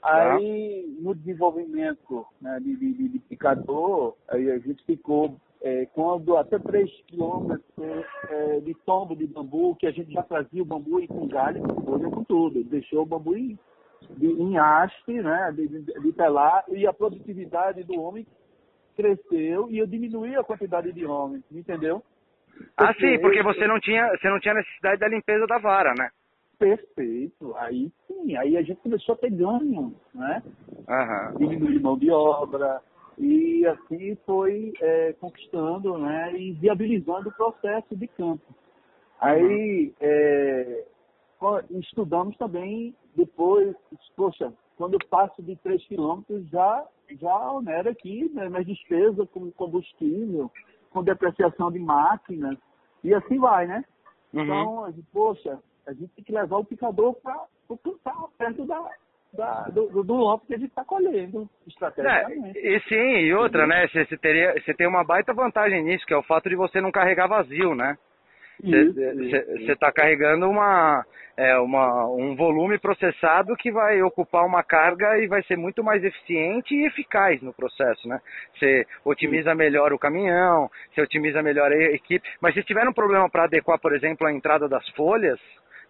Tá. 0.01 0.35
Aí, 0.35 0.95
no 0.99 1.13
desenvolvimento 1.13 2.25
né, 2.39 2.59
de, 2.61 2.75
de, 2.75 3.09
de, 3.09 3.19
picador, 3.19 4.15
aí 4.29 4.49
a 4.51 4.57
gente 4.59 4.83
ficou 4.85 5.35
é, 5.61 5.85
quando 5.87 6.37
até 6.37 6.59
3 6.59 6.89
quilômetros 7.07 7.65
é, 8.29 8.59
de 8.59 8.73
tombo 8.85 9.15
de 9.15 9.25
bambu, 9.27 9.75
que 9.75 9.87
a 9.87 9.91
gente 9.91 10.11
já 10.11 10.23
trazia 10.23 10.61
o 10.61 10.65
bambu 10.65 10.99
e 10.99 11.07
com 11.07 11.27
galho, 11.27 11.61
com 11.61 12.11
com 12.11 12.23
tudo. 12.23 12.63
Deixou 12.63 13.03
o 13.03 13.05
bambu 13.05 13.35
em, 13.35 13.57
de, 14.11 14.27
em 14.27 14.57
haste, 14.57 15.13
né, 15.13 15.51
de, 15.55 15.67
de, 15.67 15.81
de 15.81 16.11
pelar, 16.13 16.63
e 16.69 16.85
a 16.85 16.93
produtividade 16.93 17.83
do 17.83 17.99
homem 17.99 18.25
cresceu 18.95 19.69
e 19.69 19.77
eu 19.77 19.85
diminuí 19.85 20.35
a 20.35 20.43
quantidade 20.43 20.91
de 20.91 21.05
homens, 21.05 21.43
entendeu? 21.51 22.01
Ah, 22.75 22.93
sim, 22.95 23.19
porque 23.19 23.43
você 23.43 23.67
não 23.67 23.79
tinha, 23.79 24.09
você 24.09 24.27
não 24.29 24.39
tinha 24.39 24.55
necessidade 24.55 24.99
da 24.99 25.07
limpeza 25.07 25.45
da 25.45 25.59
vara, 25.59 25.93
né? 25.97 26.09
Perfeito. 26.57 27.55
Aí 27.57 27.91
sim, 28.07 28.35
aí 28.35 28.57
a 28.57 28.63
gente 28.63 28.81
começou 28.81 29.13
a 29.13 29.17
ter 29.17 29.29
ganho, 29.29 29.93
né? 30.13 30.41
Uhum. 30.89 31.37
Diminuir 31.37 31.79
mão 31.79 31.97
de 31.97 32.09
obra, 32.09 32.81
e 33.17 33.65
assim 33.65 34.15
foi 34.25 34.73
é, 34.81 35.13
conquistando 35.13 35.97
né, 35.97 36.37
e 36.37 36.51
viabilizando 36.53 37.29
o 37.29 37.33
processo 37.33 37.95
de 37.95 38.07
campo. 38.07 38.43
Aí 39.19 39.93
é, 39.99 40.85
estudamos 41.71 42.37
também 42.37 42.95
depois, 43.15 43.75
poxa, 44.15 44.53
quando 44.77 44.93
eu 44.93 44.99
passo 45.09 45.41
de 45.41 45.55
3 45.57 45.83
quilômetros 45.87 46.47
já, 46.49 46.85
já 47.19 47.51
onera 47.51 47.89
aqui 47.89 48.29
né, 48.33 48.47
minhas 48.47 48.65
despesas 48.65 49.27
com 49.31 49.51
combustível, 49.51 50.51
com 50.91 51.03
depreciação 51.03 51.71
de 51.71 51.79
máquinas, 51.79 52.57
e 53.03 53.13
assim 53.13 53.39
vai, 53.39 53.65
né? 53.65 53.83
Uhum. 54.33 54.43
Então, 54.43 54.83
a 54.85 54.91
gente, 54.91 55.07
poxa, 55.11 55.59
a 55.87 55.93
gente 55.93 56.09
tem 56.09 56.23
que 56.23 56.31
levar 56.31 56.57
o 56.57 56.65
picador 56.65 57.15
para 57.15 57.45
o 57.67 57.77
quintal, 57.77 58.31
perto 58.37 58.65
da, 58.65 58.91
da, 59.37 59.61
do, 59.69 60.03
do 60.03 60.15
lote 60.15 60.47
que 60.47 60.55
gente 60.55 60.69
está 60.69 60.83
colhendo, 60.83 61.47
estrategicamente. 61.67 62.57
É, 62.57 62.75
e 62.75 62.79
sim, 62.81 62.95
e 62.95 63.33
outra, 63.33 63.67
né? 63.67 63.87
Você, 63.87 64.05
você, 64.05 64.17
teria, 64.17 64.53
você 64.53 64.73
tem 64.73 64.87
uma 64.87 65.03
baita 65.03 65.33
vantagem 65.33 65.83
nisso, 65.83 66.05
que 66.05 66.13
é 66.13 66.17
o 66.17 66.23
fato 66.23 66.49
de 66.49 66.55
você 66.55 66.81
não 66.81 66.91
carregar 66.91 67.27
vazio, 67.27 67.75
né? 67.75 67.97
Você 68.59 69.73
está 69.73 69.91
carregando 69.91 70.49
uma, 70.49 71.05
é, 71.37 71.55
uma, 71.59 72.07
um 72.07 72.35
volume 72.35 72.79
processado 72.79 73.55
que 73.55 73.71
vai 73.71 74.01
ocupar 74.01 74.43
uma 74.43 74.63
carga 74.63 75.19
e 75.19 75.27
vai 75.27 75.43
ser 75.43 75.55
muito 75.55 75.83
mais 75.83 76.03
eficiente 76.03 76.73
e 76.73 76.87
eficaz 76.87 77.39
no 77.43 77.53
processo, 77.53 78.07
né? 78.07 78.19
Você 78.57 78.85
otimiza 79.05 79.53
melhor 79.53 79.93
o 79.93 79.99
caminhão, 79.99 80.67
você 80.91 81.01
otimiza 81.01 81.43
melhor 81.43 81.71
a 81.71 81.75
equipe. 81.75 82.27
Mas 82.41 82.55
se 82.55 82.63
tiver 82.63 82.87
um 82.87 82.93
problema 82.93 83.29
para 83.29 83.43
adequar, 83.43 83.79
por 83.79 83.95
exemplo, 83.95 84.25
a 84.25 84.33
entrada 84.33 84.67
das 84.67 84.87
folhas, 84.89 85.39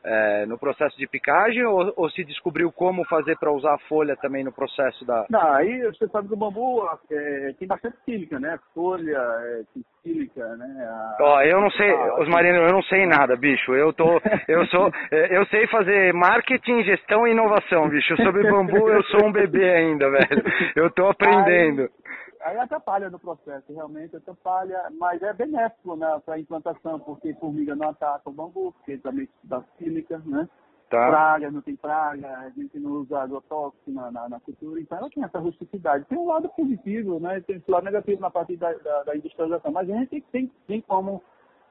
é, 0.03 0.45
no 0.45 0.57
processo 0.57 0.97
de 0.97 1.07
picagem 1.07 1.63
ou, 1.65 1.93
ou 1.95 2.09
se 2.09 2.23
descobriu 2.23 2.71
como 2.71 3.05
fazer 3.05 3.37
para 3.37 3.51
usar 3.51 3.73
a 3.73 3.79
folha 3.89 4.15
também 4.15 4.43
no 4.43 4.51
processo 4.51 5.05
da. 5.05 5.25
Não, 5.29 5.53
aí 5.53 5.81
você 5.83 6.07
sabe 6.07 6.27
que 6.27 6.33
o 6.33 6.37
bambu 6.37 6.87
é, 7.11 7.53
tem 7.59 7.67
bastante 7.67 7.97
sílica, 8.05 8.39
né? 8.39 8.57
Folha, 8.73 9.17
é, 9.17 9.61
sílica, 10.03 10.55
né? 10.55 10.87
A... 10.89 11.17
Ó, 11.21 11.41
eu 11.41 11.59
não 11.59 11.69
sei, 11.71 11.91
ah, 11.91 12.21
os 12.21 12.29
marinos, 12.29 12.61
eu 12.67 12.73
não 12.73 12.83
sei 12.83 13.05
nada, 13.05 13.35
bicho. 13.35 13.73
Eu 13.73 13.91
tô, 13.93 14.21
eu 14.47 14.65
sou, 14.67 14.89
eu 15.11 15.45
sei 15.47 15.67
fazer 15.67 16.13
marketing, 16.13 16.83
gestão 16.83 17.27
e 17.27 17.31
inovação, 17.31 17.89
bicho. 17.89 18.15
Sobre 18.17 18.49
bambu 18.49 18.89
eu 18.89 19.03
sou 19.03 19.25
um 19.25 19.31
bebê 19.31 19.69
ainda, 19.69 20.09
velho. 20.09 20.43
Eu 20.75 20.89
tô 20.91 21.07
aprendendo. 21.07 21.81
Aí 21.81 22.06
aí 22.41 22.57
atrapalha 22.57 23.09
no 23.09 23.19
processo, 23.19 23.73
realmente 23.73 24.15
atrapalha, 24.15 24.89
mas 24.97 25.21
é 25.21 25.33
benéfico 25.33 25.95
né, 25.95 26.21
para 26.25 26.35
a 26.35 26.39
implantação, 26.39 26.99
porque 26.99 27.33
formiga 27.35 27.75
não 27.75 27.89
ataca 27.89 28.29
o 28.29 28.33
bambu, 28.33 28.71
porque 28.73 28.97
também 28.97 29.27
dá 29.43 29.63
sílica, 29.77 30.21
né? 30.25 30.47
Tá. 30.89 31.05
Praga, 31.05 31.51
não 31.51 31.61
tem 31.61 31.75
praga, 31.75 32.37
a 32.37 32.49
gente 32.49 32.79
não 32.79 32.91
usa 32.91 33.19
agrotóxico 33.19 33.91
na, 33.91 34.09
na, 34.09 34.29
na, 34.29 34.39
cultura, 34.39 34.79
então 34.79 34.97
ela 34.97 35.09
tem 35.09 35.21
essa 35.21 35.37
rusticidade. 35.37 36.05
Tem 36.05 36.17
um 36.17 36.27
lado 36.27 36.47
positivo, 36.49 37.19
né? 37.19 37.41
Tem 37.41 37.57
esse 37.57 37.69
lado 37.69 37.83
negativo 37.83 38.21
na 38.21 38.29
parte 38.29 38.55
da, 38.55 38.71
da, 38.71 39.03
da 39.03 39.15
industrialização, 39.17 39.69
mas 39.69 39.89
a 39.89 39.93
gente 39.93 40.21
tem, 40.31 40.49
tem 40.65 40.79
como 40.79 41.21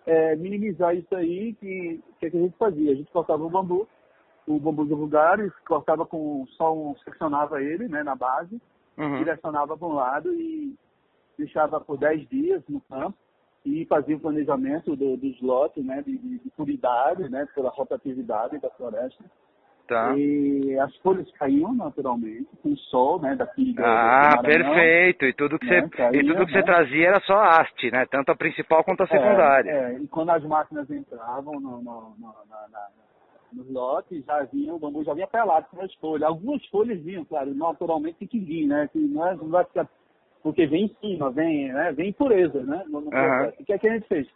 é, 0.05 0.37
minimizar 0.37 0.95
isso 0.95 1.15
aí, 1.15 1.55
que, 1.55 2.03
que, 2.21 2.27
é 2.27 2.31
que 2.31 2.37
a 2.37 2.41
gente 2.41 2.59
fazia. 2.59 2.93
A 2.93 2.95
gente 2.95 3.11
cortava 3.11 3.43
o 3.43 3.49
bambu, 3.49 3.89
o 4.47 4.61
bambu 4.61 4.85
vulgares, 4.85 5.51
cortava 5.67 6.05
com 6.05 6.47
só 6.49 6.75
um, 6.75 6.95
seccionava 6.99 7.63
ele, 7.63 7.89
né, 7.89 8.03
na 8.03 8.15
base, 8.15 8.61
uhum. 8.97 9.19
direcionava 9.19 9.77
para 9.77 9.89
um 9.89 9.95
lado 9.95 10.33
e 10.35 10.75
deixava 11.39 11.81
por 11.81 11.99
10 11.99 12.29
dias 12.29 12.63
no 12.69 12.81
campo 12.83 13.17
e 13.65 13.85
fazia 13.87 14.17
o 14.17 14.21
planejamento 14.21 14.95
do, 14.95 15.17
dos 15.17 15.41
lotes, 15.43 15.85
né, 15.85 16.03
de, 16.03 16.17
de, 16.17 17.31
né, 17.31 17.49
pela 17.55 17.71
rotatividade 17.71 18.59
da 18.59 18.71
floresta. 18.71 19.25
Tá. 19.89 20.17
E 20.17 20.77
as 20.81 20.95
folhas 20.97 21.31
caíam 21.33 21.73
naturalmente, 21.73 22.49
com 22.61 22.71
o 22.71 22.77
sol, 22.77 23.21
né, 23.21 23.37
daqui 23.37 23.75
Ah, 23.79 24.41
perfeito. 24.43 25.25
E 25.25 25.33
tudo 25.33 25.59
que, 25.59 25.67
né, 25.67 25.83
você, 25.83 25.89
caía, 25.91 26.21
e 26.21 26.27
tudo 26.27 26.47
que 26.47 26.53
né? 26.53 26.61
você 26.61 26.63
trazia 26.65 27.09
era 27.09 27.21
só 27.21 27.41
haste, 27.41 27.91
né? 27.93 28.05
Tanto 28.11 28.33
a 28.33 28.37
principal 28.37 28.83
quanto 28.83 29.05
a 29.05 29.07
secundária. 29.07 29.71
É, 29.71 29.95
é. 29.95 29.99
e 29.99 30.09
quando 30.09 30.31
as 30.31 30.43
máquinas 30.45 30.91
entravam 30.91 31.61
no, 31.61 31.83
no, 31.83 32.17
no, 32.19 32.35
na, 32.49 32.69
na, 32.69 32.89
nos 33.57 33.69
lotes, 33.71 34.25
já 34.25 34.43
vinha, 34.45 34.75
o 34.75 34.79
bambu 34.79 35.03
já 35.03 35.15
vinha 35.15 35.27
pelado 35.27 35.67
com 35.71 35.81
as 35.83 35.93
folhas. 35.95 36.29
Algumas 36.29 36.65
folhas 36.67 37.01
vinham, 37.01 37.25
claro, 37.25 37.55
naturalmente 37.55 38.19
tem 38.19 38.29
que 38.29 38.39
vir, 38.39 38.67
né? 38.67 38.89
Que 38.93 38.99
não, 38.99 39.27
é, 39.27 39.35
não 39.35 39.49
vai 39.49 39.65
ficar. 39.65 39.89
Porque 40.43 40.67
vem 40.67 40.85
em 40.85 40.97
cima, 41.01 41.31
vem, 41.31 41.73
né? 41.73 41.93
Vem 41.93 42.11
impureza, 42.11 42.63
né? 42.63 42.85
No, 42.87 43.01
no 43.01 43.07
uhum. 43.07 43.49
O 43.59 43.65
que 43.65 43.73
é 43.73 43.79
que 43.79 43.89
a 43.89 43.95
gente 43.95 44.07
fez? 44.07 44.29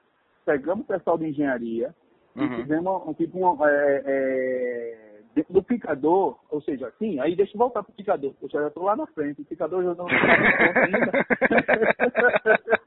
Pegamos 0.45 0.85
o 0.85 0.89
pessoal 0.89 1.19
de 1.19 1.29
engenharia 1.29 1.95
uhum. 2.35 2.45
e 2.45 2.63
fizemos 2.63 3.07
um 3.07 3.13
tipo 3.13 3.39
um, 3.39 3.67
é, 3.67 4.03
é, 4.05 5.11
no 5.49 5.63
picador, 5.63 6.37
ou 6.51 6.61
seja, 6.63 6.93
sim, 6.99 7.21
aí 7.21 7.37
deixa 7.37 7.55
eu 7.55 7.59
voltar 7.59 7.83
pro 7.83 7.93
picador, 7.93 8.35
eu 8.43 8.49
já 8.49 8.67
estou 8.67 8.83
lá 8.83 8.97
na 8.97 9.07
frente, 9.07 9.43
o 9.43 9.45
picador 9.45 9.85
já 9.85 9.95
não 9.95 10.07
está 10.09 10.81
ainda. 10.85 11.13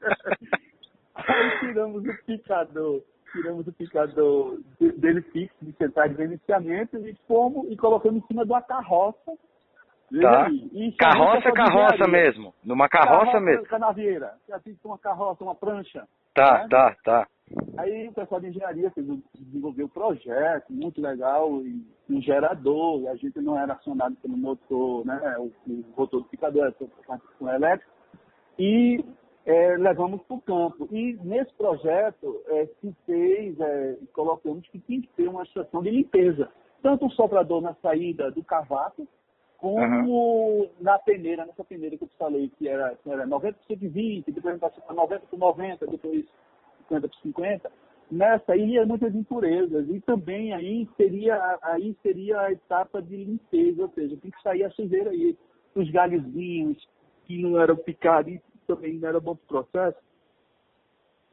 tiramos 1.74 2.04
o 2.04 2.24
picador 2.24 3.02
tiramos 3.34 3.66
o 3.66 3.72
picador 3.72 4.60
dele 4.78 5.20
fixo, 5.32 5.56
de 5.60 5.72
central 5.72 6.08
de 6.08 6.14
beneficiamento, 6.14 6.96
e 6.96 7.14
fomos 7.26 7.70
e 7.70 7.76
colocamos 7.76 8.22
em 8.22 8.26
cima 8.28 8.44
de 8.44 8.52
uma 8.52 8.62
carroça. 8.62 9.32
Tá. 10.20 10.46
Aí, 10.46 10.92
carroça, 10.96 11.50
carroça 11.50 12.06
mesmo. 12.08 12.54
Numa 12.62 12.88
carroça, 12.88 13.24
carroça 13.24 13.40
mesmo. 13.40 13.64
Canavieira. 13.64 14.34
Assim, 14.52 14.76
uma 14.84 14.98
carroça, 14.98 15.42
uma 15.42 15.54
prancha. 15.54 16.06
Tá, 16.32 16.62
né? 16.62 16.68
tá, 16.70 16.96
tá. 17.04 17.26
Aí 17.76 18.08
o 18.08 18.12
pessoal 18.12 18.40
de 18.40 18.48
engenharia 18.48 18.90
fez, 18.92 19.06
desenvolveu 19.38 19.86
um 19.86 19.88
projeto 19.88 20.72
muito 20.72 21.00
legal, 21.00 21.60
e 21.62 21.84
um 22.08 22.20
gerador, 22.20 23.00
e 23.00 23.08
a 23.08 23.16
gente 23.16 23.40
não 23.40 23.58
era 23.58 23.72
acionado 23.72 24.14
pelo 24.16 24.36
motor, 24.36 25.04
né? 25.04 25.36
O, 25.38 25.52
o 25.66 25.84
motor 25.96 26.22
do 26.22 26.28
picador 26.28 26.66
era 26.66 26.74
com 27.38 27.48
elétrico. 27.48 27.90
E 28.58 29.04
é, 29.46 29.76
levamos 29.76 30.22
para 30.22 30.36
o 30.36 30.40
campo. 30.40 30.88
E 30.90 31.18
nesse 31.22 31.52
projeto 31.54 32.42
é, 32.48 32.66
se 32.80 32.94
fez, 33.04 33.58
é, 33.60 33.96
colocamos 34.12 34.66
que 34.68 34.78
tinha 34.80 35.02
que 35.02 35.08
ter 35.08 35.28
uma 35.28 35.42
estação 35.42 35.82
de 35.82 35.90
limpeza. 35.90 36.48
Tanto 36.82 37.06
o 37.06 37.10
soprador 37.10 37.60
na 37.60 37.74
saída 37.74 38.30
do 38.30 38.42
cavaco, 38.42 39.06
como 39.58 40.60
uhum. 40.60 40.70
na 40.80 40.98
peneira, 40.98 41.46
nessa 41.46 41.64
peneira 41.64 41.96
que 41.96 42.04
eu 42.04 42.08
te 42.08 42.16
falei, 42.16 42.50
que 42.58 42.68
era, 42.68 42.94
que 42.96 43.10
era 43.10 43.26
90 43.26 43.58
por 43.58 43.66
120, 43.66 44.32
depois 44.32 44.58
passou 44.58 44.82
para 44.82 44.94
90 44.94 45.26
por 45.26 45.38
90, 45.38 45.86
depois 45.86 46.26
50 46.88 47.08
por 47.08 47.16
50. 47.18 47.72
Nessa 48.10 48.52
aí 48.52 48.72
ia 48.72 48.84
muitas 48.84 49.14
impurezas. 49.14 49.88
E 49.88 50.00
também 50.00 50.52
aí 50.52 50.88
seria, 50.96 51.58
aí 51.62 51.96
seria 52.02 52.40
a 52.40 52.52
etapa 52.52 53.00
de 53.00 53.16
limpeza, 53.16 53.82
ou 53.82 53.88
seja, 53.90 54.16
tem 54.16 54.30
que 54.30 54.42
sair 54.42 54.64
a 54.64 54.70
sujeira 54.70 55.10
aí, 55.10 55.36
os 55.74 55.90
galhozinhos 55.90 56.86
que 57.24 57.40
não 57.40 57.58
eram 57.58 57.76
picados 57.76 58.38
também 58.66 58.94
não 58.98 59.08
era 59.08 59.20
bom 59.20 59.36
para 59.36 59.44
o 59.60 59.64
processo. 59.64 59.98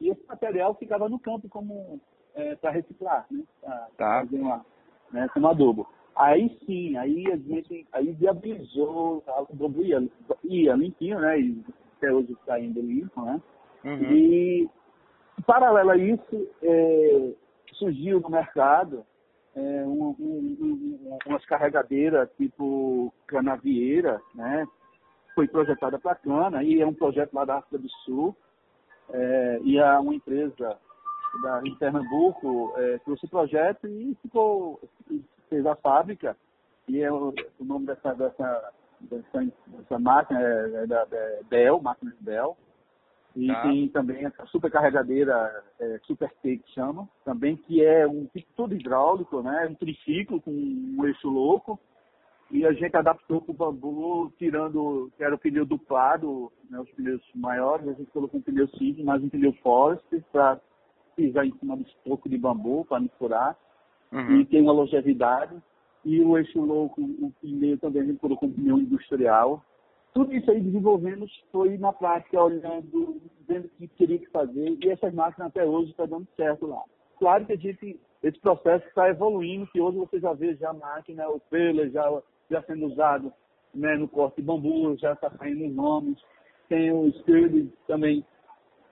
E 0.00 0.08
esse 0.08 0.26
material 0.26 0.74
ficava 0.74 1.08
no 1.08 1.18
campo 1.18 1.48
como 1.48 2.00
é, 2.34 2.56
para 2.56 2.70
reciclar, 2.70 3.26
né? 3.30 3.42
Pra 3.60 3.88
tá. 3.96 4.20
fazer 4.20 4.40
uma, 4.40 4.64
né, 5.12 5.28
como 5.32 5.48
adobo. 5.48 5.88
Aí 6.14 6.58
sim, 6.66 6.96
aí 6.96 7.24
a 7.32 7.36
gente 7.36 7.86
aí 7.92 8.12
viabilizou, 8.12 9.22
o 9.48 9.54
bambu 9.54 9.82
ia, 9.82 10.06
ia 10.44 10.74
limpinho, 10.74 11.20
né? 11.20 11.40
E 11.40 11.64
até 11.96 12.12
hoje 12.12 12.32
está 12.32 12.60
indo 12.60 12.80
limpo, 12.80 13.22
né? 13.22 13.40
Uhum. 13.84 14.12
E 14.12 14.70
paralelo 15.46 15.90
a 15.90 15.96
isso, 15.96 16.48
é, 16.62 17.32
surgiu 17.74 18.20
no 18.20 18.28
mercado 18.28 19.04
é, 19.54 19.60
um, 19.84 20.14
um, 20.18 20.56
um, 20.60 21.18
umas 21.26 21.44
carregadeiras 21.46 22.28
tipo 22.36 23.12
canavieira, 23.26 24.20
né? 24.34 24.66
Foi 25.34 25.48
projetada 25.48 25.98
para 25.98 26.12
a 26.12 26.16
cana 26.16 26.62
e 26.62 26.80
é 26.80 26.86
um 26.86 26.94
projeto 26.94 27.32
lá 27.32 27.44
da 27.44 27.58
África 27.58 27.78
do 27.78 27.88
Sul 28.04 28.36
é, 29.10 29.60
e 29.62 29.78
a 29.80 30.00
uma 30.00 30.14
empresa 30.14 30.78
da, 31.42 31.62
em 31.64 31.74
Pernambuco 31.76 32.72
é, 32.76 32.98
trouxe 32.98 33.26
o 33.26 33.30
projeto 33.30 33.86
e 33.86 34.16
ficou 34.22 34.80
fez 35.48 35.64
a 35.66 35.74
fábrica 35.76 36.36
e 36.88 37.00
é 37.00 37.10
o, 37.10 37.34
o 37.58 37.64
nome 37.64 37.86
dessa 37.86 38.14
dessa, 38.14 38.72
dessa, 39.00 39.52
dessa 39.66 39.98
máquina 39.98 40.40
é, 40.40 40.84
é 40.84 40.86
da 40.86 41.06
é 41.10 41.40
Bell, 41.48 41.80
máquina 41.80 42.10
de 42.10 42.22
Bell 42.22 42.56
e 43.34 43.46
tá. 43.46 43.62
tem 43.62 43.88
também 43.88 44.24
essa 44.26 44.44
supercarregadeira 44.46 45.64
é, 45.80 45.98
Super 46.04 46.30
T 46.42 46.58
que 46.58 46.70
chama, 46.72 47.08
também 47.24 47.56
que 47.56 47.82
é 47.82 48.06
um 48.06 48.26
tipo 48.26 48.46
todo 48.54 48.74
hidráulico, 48.74 49.42
né? 49.42 49.66
Um 49.70 49.74
triciclo 49.74 50.40
com 50.40 50.50
um 50.50 51.04
eixo 51.06 51.28
louco 51.28 51.80
e 52.52 52.66
a 52.66 52.72
gente 52.74 52.94
adaptou 52.94 53.40
para 53.40 53.50
o 53.50 53.72
bambu, 53.72 54.30
tirando, 54.38 55.10
que 55.16 55.24
era 55.24 55.34
o 55.34 55.38
pneu 55.38 55.64
duplado, 55.64 56.52
né, 56.68 56.78
os 56.78 56.90
pneus 56.90 57.22
maiores, 57.34 57.88
a 57.88 57.94
gente 57.94 58.10
colocou 58.10 58.38
um 58.38 58.42
pneu 58.42 58.68
simples, 58.68 59.02
mais 59.06 59.22
um 59.24 59.28
pneu 59.30 59.54
Forest 59.62 60.04
para 60.30 60.60
pisar 61.16 61.46
em 61.46 61.58
cima 61.58 61.76
do 61.76 61.82
estoco 61.82 62.28
de 62.28 62.36
bambu, 62.36 62.84
para 62.84 63.00
não 63.00 63.08
furar, 63.18 63.56
uhum. 64.12 64.40
e 64.40 64.44
tem 64.44 64.60
uma 64.60 64.72
longevidade. 64.72 65.56
E 66.04 66.20
o 66.20 66.36
eixo 66.36 66.60
louco, 66.60 67.00
o 67.00 67.32
pneu 67.40 67.78
também 67.78 68.02
a 68.02 68.04
gente 68.04 68.18
colocou 68.18 68.50
um 68.50 68.52
pneu 68.52 68.76
industrial. 68.76 69.64
Tudo 70.12 70.34
isso 70.34 70.50
aí 70.50 70.60
desenvolvemos 70.60 71.32
foi 71.50 71.78
na 71.78 71.90
prática, 71.90 72.42
olhando, 72.42 73.18
vendo 73.48 73.64
o 73.64 73.68
que 73.70 73.88
teria 73.88 74.18
que 74.18 74.28
fazer, 74.28 74.76
e 74.78 74.90
essas 74.90 75.14
máquinas 75.14 75.48
até 75.48 75.64
hoje 75.64 75.90
estão 75.90 76.06
tá 76.06 76.16
dando 76.18 76.28
certo 76.36 76.66
lá. 76.66 76.82
Claro 77.18 77.46
que 77.46 77.54
a 77.54 77.56
gente, 77.56 77.98
esse 78.22 78.38
processo 78.40 78.86
está 78.88 79.08
evoluindo, 79.08 79.66
que 79.68 79.80
hoje 79.80 79.96
você 79.96 80.20
já 80.20 80.34
vê 80.34 80.54
já 80.56 80.68
a 80.68 80.74
máquina, 80.74 81.26
o 81.30 81.40
trailer 81.48 81.90
já 81.90 82.10
já 82.52 82.62
sendo 82.62 82.86
usado 82.86 83.32
né, 83.74 83.96
no 83.96 84.06
corte 84.06 84.36
de 84.36 84.42
bambu, 84.42 84.96
já 84.98 85.12
está 85.12 85.30
saindo 85.30 85.66
os 85.66 85.74
nomes. 85.74 86.18
Tem 86.68 86.92
o 86.92 87.10
Stirling 87.20 87.72
também 87.86 88.24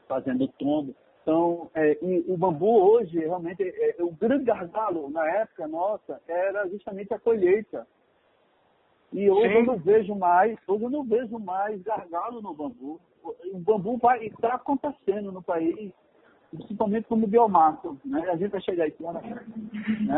fazendo 0.09 0.49
tombo. 0.59 0.95
Então, 1.23 1.71
é, 1.75 1.99
o 2.27 2.37
bambu 2.37 2.67
hoje, 2.67 3.19
realmente, 3.19 3.63
é, 3.63 4.01
é, 4.01 4.03
o 4.03 4.11
grande 4.11 4.45
gargalo 4.45 5.11
na 5.11 5.25
época 5.29 5.69
nossa 5.69 6.21
era 6.27 6.69
justamente 6.69 7.13
a 7.13 7.19
colheita. 7.19 7.87
E 9.13 9.31
hoje 9.31 9.53
Sim. 9.53 9.59
eu 9.59 9.65
não 9.65 9.77
vejo 9.77 10.15
mais, 10.15 10.59
hoje 10.67 10.85
eu 10.85 10.91
não 10.91 11.05
vejo 11.05 11.39
mais 11.39 11.81
gargalo 11.83 12.41
no 12.41 12.55
bambu. 12.55 13.01
O 13.53 13.59
bambu 13.59 13.99
vai 13.99 14.25
está 14.27 14.55
acontecendo 14.55 15.31
no 15.31 15.43
país, 15.43 15.93
principalmente 16.51 17.07
como 17.09 17.27
biomassa, 17.27 17.89
né? 18.05 18.29
A 18.31 18.37
gente 18.37 18.51
vai 18.51 18.61
chegar 18.61 18.87
lá 19.01 19.13
né? 19.13 19.45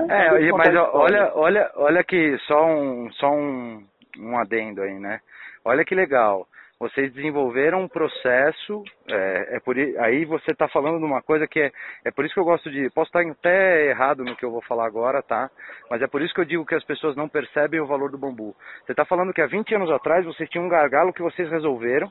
É, 0.09 0.53
mas 0.53 0.75
olha, 0.93 1.33
olha, 1.35 1.71
olha 1.77 2.05
que 2.05 2.39
só 2.47 2.67
um, 2.67 3.11
só 3.13 3.31
um, 3.31 3.85
um 4.19 4.39
adendo 4.39 4.83
aí, 4.83 4.99
né? 4.99 5.21
Olha 5.65 5.85
que 5.85 5.95
legal. 5.95 6.47
Vocês 6.81 7.13
desenvolveram 7.13 7.83
um 7.83 7.87
processo, 7.87 8.83
é, 9.09 9.57
é 9.57 9.61
por, 9.61 9.77
aí 9.79 10.25
você 10.25 10.51
está 10.51 10.67
falando 10.67 10.99
de 10.99 11.05
uma 11.05 11.23
coisa 11.23 11.47
que 11.47 11.61
é, 11.61 11.71
é 12.05 12.11
por 12.11 12.25
isso 12.25 12.35
que 12.35 12.41
eu 12.41 12.45
gosto 12.45 12.69
de, 12.73 12.91
posso 12.91 13.07
estar 13.07 13.21
até 13.21 13.91
errado 13.91 14.25
no 14.25 14.35
que 14.35 14.45
eu 14.45 14.51
vou 14.51 14.61
falar 14.63 14.87
agora, 14.87 15.23
tá? 15.23 15.49
Mas 15.89 16.03
é 16.03 16.09
por 16.09 16.21
isso 16.21 16.35
que 16.35 16.41
eu 16.41 16.45
digo 16.45 16.67
que 16.67 16.75
as 16.75 16.83
pessoas 16.83 17.15
não 17.15 17.29
percebem 17.29 17.79
o 17.79 17.87
valor 17.87 18.11
do 18.11 18.19
bambu. 18.19 18.57
Você 18.85 18.93
está 18.95 19.05
falando 19.05 19.33
que 19.33 19.41
há 19.41 19.47
20 19.47 19.77
anos 19.77 19.93
atrás 19.93 20.25
vocês 20.25 20.51
tinham 20.51 20.65
um 20.65 20.69
gargalo 20.69 21.13
que 21.13 21.23
vocês 21.23 21.49
resolveram, 21.49 22.11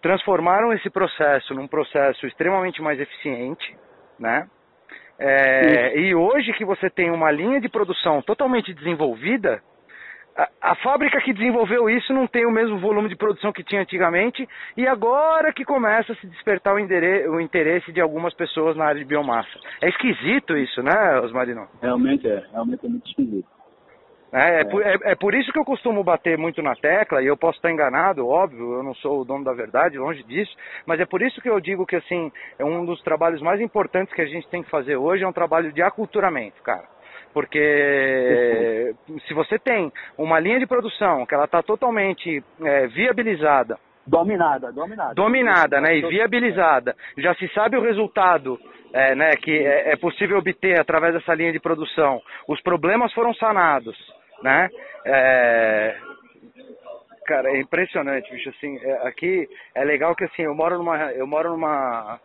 transformaram 0.00 0.72
esse 0.72 0.90
processo 0.90 1.54
num 1.54 1.66
processo 1.66 2.26
extremamente 2.26 2.80
mais 2.80 3.00
eficiente, 3.00 3.76
né? 4.18 4.48
É, 5.18 5.98
e 5.98 6.14
hoje 6.14 6.52
que 6.52 6.64
você 6.64 6.88
tem 6.88 7.10
uma 7.10 7.30
linha 7.30 7.60
de 7.60 7.68
produção 7.68 8.22
totalmente 8.22 8.72
desenvolvida, 8.72 9.60
a, 10.36 10.48
a, 10.70 10.74
fábrica 10.76 11.20
que 11.20 11.32
desenvolveu 11.32 11.90
isso 11.90 12.12
não 12.12 12.28
tem 12.28 12.46
o 12.46 12.52
mesmo 12.52 12.78
volume 12.78 13.08
de 13.08 13.16
produção 13.16 13.52
que 13.52 13.64
tinha 13.64 13.80
antigamente 13.80 14.48
e 14.76 14.86
agora 14.86 15.52
que 15.52 15.64
começa 15.64 16.12
a 16.12 16.16
se 16.16 16.28
despertar 16.28 16.72
o, 16.72 16.76
o 16.76 17.40
interesse 17.40 17.90
de 17.90 18.00
algumas 18.00 18.32
pessoas 18.34 18.76
na 18.76 18.84
área 18.84 19.00
de 19.00 19.04
biomassa. 19.04 19.58
É 19.82 19.88
esquisito 19.88 20.56
isso, 20.56 20.80
né, 20.80 21.20
Osmarino? 21.20 21.66
Realmente 21.82 22.28
é, 22.28 22.44
realmente 22.52 22.86
é 22.86 22.88
muito 22.88 23.08
esquisito. 23.08 23.57
É, 24.32 24.60
é, 24.60 24.64
por, 24.64 24.82
é, 24.82 24.96
é, 25.04 25.14
por 25.14 25.34
isso 25.34 25.50
que 25.52 25.58
eu 25.58 25.64
costumo 25.64 26.04
bater 26.04 26.36
muito 26.36 26.62
na 26.62 26.74
tecla, 26.74 27.22
e 27.22 27.26
eu 27.26 27.36
posso 27.36 27.56
estar 27.56 27.70
enganado, 27.70 28.28
óbvio, 28.28 28.74
eu 28.74 28.82
não 28.82 28.94
sou 28.96 29.20
o 29.20 29.24
dono 29.24 29.42
da 29.42 29.54
verdade, 29.54 29.98
longe 29.98 30.22
disso, 30.24 30.54
mas 30.86 31.00
é 31.00 31.06
por 31.06 31.22
isso 31.22 31.40
que 31.40 31.48
eu 31.48 31.58
digo 31.60 31.86
que, 31.86 31.96
assim, 31.96 32.30
é 32.58 32.64
um 32.64 32.84
dos 32.84 33.02
trabalhos 33.02 33.40
mais 33.40 33.60
importantes 33.60 34.12
que 34.12 34.20
a 34.20 34.26
gente 34.26 34.48
tem 34.48 34.62
que 34.62 34.70
fazer 34.70 34.96
hoje, 34.96 35.24
é 35.24 35.28
um 35.28 35.32
trabalho 35.32 35.72
de 35.72 35.82
aculturamento, 35.82 36.62
cara. 36.62 36.84
Porque 37.32 38.94
se 39.26 39.34
você 39.34 39.58
tem 39.58 39.92
uma 40.16 40.40
linha 40.40 40.58
de 40.58 40.66
produção 40.66 41.24
que 41.24 41.34
ela 41.34 41.44
está 41.44 41.62
totalmente 41.62 42.42
é, 42.62 42.86
viabilizada, 42.88 43.78
Dominada, 44.06 44.72
dominada. 44.72 45.14
Dominada, 45.14 45.80
né? 45.82 45.98
E 45.98 46.00
viabilizada. 46.00 46.96
Já 47.18 47.34
se 47.34 47.46
sabe 47.48 47.76
o 47.76 47.82
resultado 47.82 48.58
é, 48.90 49.14
né, 49.14 49.32
que 49.32 49.50
é, 49.50 49.92
é 49.92 49.96
possível 49.96 50.38
obter 50.38 50.80
através 50.80 51.12
dessa 51.12 51.34
linha 51.34 51.52
de 51.52 51.60
produção. 51.60 52.18
Os 52.48 52.58
problemas 52.62 53.12
foram 53.12 53.34
sanados 53.34 53.94
né? 54.42 54.68
É... 55.04 55.96
Cara, 57.26 57.50
é 57.50 57.60
impressionante, 57.60 58.30
bicho, 58.32 58.48
assim, 58.48 58.78
é, 58.78 59.06
aqui 59.06 59.48
é 59.74 59.84
legal 59.84 60.14
que 60.16 60.24
assim, 60.24 60.42
eu 60.42 60.54
moro 60.54 60.78
numa 60.78 61.12
eu 61.12 61.26
moro 61.26 61.50
numa 61.50 62.18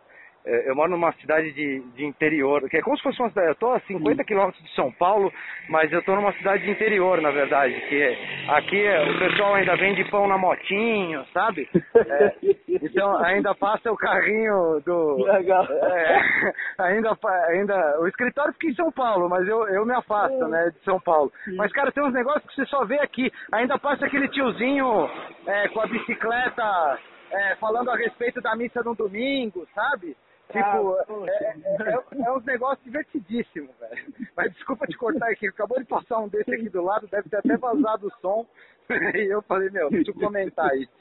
eu 0.44 0.76
moro 0.76 0.90
numa 0.90 1.10
cidade 1.14 1.52
de, 1.52 1.80
de 1.94 2.04
interior, 2.04 2.68
que 2.68 2.76
é 2.76 2.82
como 2.82 2.96
se 2.96 3.02
fosse 3.02 3.18
uma 3.20 3.30
cidade, 3.30 3.48
eu 3.48 3.52
estou 3.52 3.72
a 3.72 3.80
50 3.80 4.22
quilômetros 4.24 4.62
de 4.62 4.74
São 4.74 4.92
Paulo, 4.92 5.32
mas 5.70 5.90
eu 5.90 6.00
estou 6.00 6.14
numa 6.14 6.32
cidade 6.34 6.64
de 6.64 6.70
interior, 6.70 7.20
na 7.22 7.30
verdade, 7.30 7.74
que 7.88 8.02
é, 8.02 8.50
aqui 8.50 8.84
o 8.86 9.18
pessoal 9.18 9.54
ainda 9.54 9.74
vende 9.76 10.04
pão 10.10 10.28
na 10.28 10.36
motinho, 10.36 11.24
sabe? 11.32 11.66
É, 11.96 12.34
então 12.68 13.16
ainda 13.24 13.54
passa 13.54 13.90
o 13.90 13.96
carrinho 13.96 14.82
do... 14.84 15.24
Legal. 15.24 15.64
É, 15.64 16.20
ainda, 16.78 17.16
ainda, 17.48 18.00
o 18.00 18.06
escritório 18.06 18.52
fica 18.52 18.68
em 18.68 18.74
São 18.74 18.92
Paulo, 18.92 19.30
mas 19.30 19.48
eu, 19.48 19.66
eu 19.68 19.86
me 19.86 19.94
afasto, 19.94 20.46
né, 20.48 20.70
de 20.74 20.84
São 20.84 21.00
Paulo. 21.00 21.32
Mas, 21.56 21.72
cara, 21.72 21.90
tem 21.90 22.04
uns 22.04 22.12
negócios 22.12 22.44
que 22.46 22.54
você 22.54 22.66
só 22.66 22.84
vê 22.84 23.00
aqui, 23.00 23.32
ainda 23.50 23.78
passa 23.78 24.04
aquele 24.04 24.28
tiozinho 24.28 25.08
é, 25.46 25.68
com 25.68 25.80
a 25.80 25.86
bicicleta... 25.86 26.98
É, 27.32 27.56
falando 27.56 27.90
a 27.90 27.96
respeito 27.96 28.40
da 28.40 28.54
missa 28.54 28.80
no 28.84 28.94
domingo, 28.94 29.66
sabe? 29.74 30.16
Tipo, 30.48 30.94
ah, 30.94 31.04
é, 31.26 31.56
é, 31.90 32.26
é, 32.26 32.32
uns 32.32 32.44
negócios 32.44 32.84
divertidíssimos, 32.84 33.70
velho. 33.78 34.14
Mas 34.36 34.52
desculpa 34.52 34.86
te 34.86 34.96
cortar 34.96 35.30
aqui, 35.30 35.48
acabou 35.48 35.78
de 35.78 35.86
passar 35.86 36.18
um 36.18 36.28
desse 36.28 36.54
aqui 36.54 36.68
do 36.68 36.82
lado, 36.82 37.08
deve 37.08 37.28
ter 37.28 37.38
até 37.38 37.56
vazado 37.56 38.08
o 38.08 38.20
som. 38.20 38.46
E 39.16 39.32
eu 39.32 39.40
falei, 39.42 39.70
meu, 39.70 39.88
deixa 39.88 40.10
eu 40.10 40.14
comentar 40.14 40.76
isso. 40.76 40.92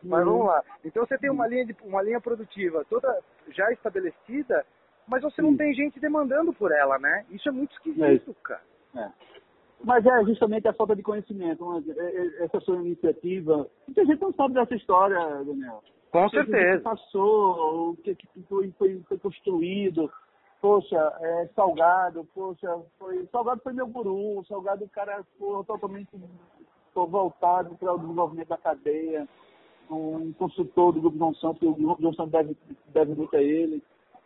Mas 0.00 0.24
vamos 0.24 0.46
lá. 0.46 0.62
Então 0.84 1.04
você 1.04 1.18
tem 1.18 1.28
uma 1.28 1.48
linha, 1.48 1.66
de, 1.66 1.76
uma 1.82 2.00
linha 2.00 2.20
produtiva 2.20 2.86
toda 2.88 3.20
já 3.48 3.68
estabelecida, 3.72 4.64
mas 5.08 5.22
você 5.22 5.42
não 5.42 5.56
tem 5.56 5.74
gente 5.74 5.98
demandando 5.98 6.52
por 6.52 6.70
ela, 6.70 6.98
né? 7.00 7.26
Isso 7.30 7.48
é 7.48 7.52
muito 7.52 7.72
esquisito, 7.72 8.30
é 8.30 8.34
cara. 8.44 8.62
É. 8.96 9.10
Mas 9.82 10.06
é 10.06 10.24
justamente 10.24 10.68
a 10.68 10.72
falta 10.72 10.94
de 10.94 11.02
conhecimento, 11.02 11.84
é, 11.98 12.44
essa 12.44 12.60
sua 12.60 12.76
iniciativa. 12.76 13.68
Muita 13.86 14.04
gente 14.04 14.22
não 14.22 14.32
sabe 14.32 14.54
dessa 14.54 14.74
história, 14.76 15.18
Daniel. 15.44 15.82
Com 16.10 16.28
certeza. 16.28 16.74
O 16.74 16.78
que 16.78 16.84
passou, 16.84 17.90
o 17.90 17.96
que 17.96 18.16
foi, 18.48 18.70
foi, 18.78 19.02
foi 19.08 19.18
construído. 19.18 20.10
Poxa, 20.60 20.96
é, 21.20 21.48
Salgado, 21.54 22.26
poxa, 22.34 22.82
foi, 22.98 23.26
Salgado 23.26 23.60
foi 23.62 23.72
meu 23.72 23.86
guru, 23.86 24.44
Salgado 24.46 24.84
o 24.84 24.88
cara 24.88 25.22
foi 25.38 25.62
totalmente 25.64 26.08
voltado 26.94 27.76
para 27.76 27.92
o 27.92 27.98
desenvolvimento 27.98 28.48
da 28.48 28.56
cadeia, 28.56 29.28
um 29.90 30.32
consultor 30.32 30.94
do 30.94 31.00
Grupo 31.02 31.18
Johnson, 31.18 31.54
que 31.54 31.66
o 31.66 31.74
Grupo 31.74 32.00
Johnson 32.00 32.28
deve, 32.28 32.56
deve 32.88 33.14
muito 33.14 33.36
a 33.36 33.42
ele. 33.42 33.82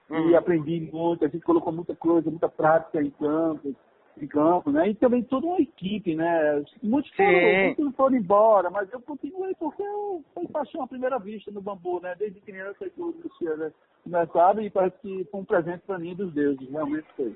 Uhum. 0.09 0.31
E 0.31 0.37
aprendi 0.37 0.89
muito, 0.93 1.25
a 1.25 1.29
gente 1.29 1.45
colocou 1.45 1.73
muita 1.73 1.95
coisa, 1.97 2.31
muita 2.31 2.49
prática 2.49 3.03
em 3.03 3.11
campo 3.11 3.75
de 4.21 4.29
campo, 4.29 4.71
né? 4.71 4.91
E 4.91 4.95
também 4.95 5.23
toda 5.23 5.47
uma 5.47 5.61
equipe, 5.61 6.15
né? 6.15 6.63
Muitos 6.83 7.11
foram, 7.13 7.75
muitos 7.77 7.97
foram 7.97 8.17
embora, 8.17 8.71
mas 8.71 8.93
eu 8.93 9.01
continuei 9.01 9.55
porque 9.55 9.83
eu 9.83 10.23
foi 10.35 10.47
paixão 10.47 10.83
à 10.83 10.87
primeira 10.87 11.19
vista 11.19 11.51
no 11.51 11.61
bambu, 11.61 12.01
né? 12.01 12.15
Desde 12.19 12.41
criança 12.41 12.89
que 12.89 13.01
o 13.01 13.15
Luciano 13.23 13.73
começava 14.05 14.63
e 14.63 14.71
parece 14.71 14.97
que 14.99 15.25
foi 15.25 15.41
um 15.41 15.45
presente 15.45 15.83
para 15.87 15.99
mim 15.99 16.15
dos 16.15 16.33
deuses, 16.33 16.71
realmente 16.71 17.07
foi. 17.17 17.35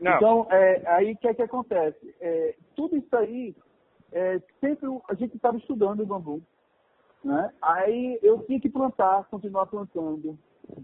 Não. 0.00 0.16
Então, 0.16 0.46
é, 0.50 0.82
aí 0.86 1.12
o 1.12 1.16
que 1.16 1.28
é 1.28 1.34
que 1.34 1.42
acontece? 1.42 2.14
É, 2.20 2.56
tudo 2.74 2.96
isso 2.96 3.16
aí, 3.16 3.54
é, 4.10 4.40
sempre 4.60 4.88
a 5.08 5.14
gente 5.14 5.36
estava 5.36 5.56
estudando 5.58 6.00
o 6.00 6.06
bambu, 6.06 6.42
né? 7.22 7.52
Aí 7.60 8.18
eu 8.22 8.38
tinha 8.46 8.58
que 8.58 8.68
plantar, 8.68 9.28
continuar 9.30 9.66
plantando, 9.66 10.36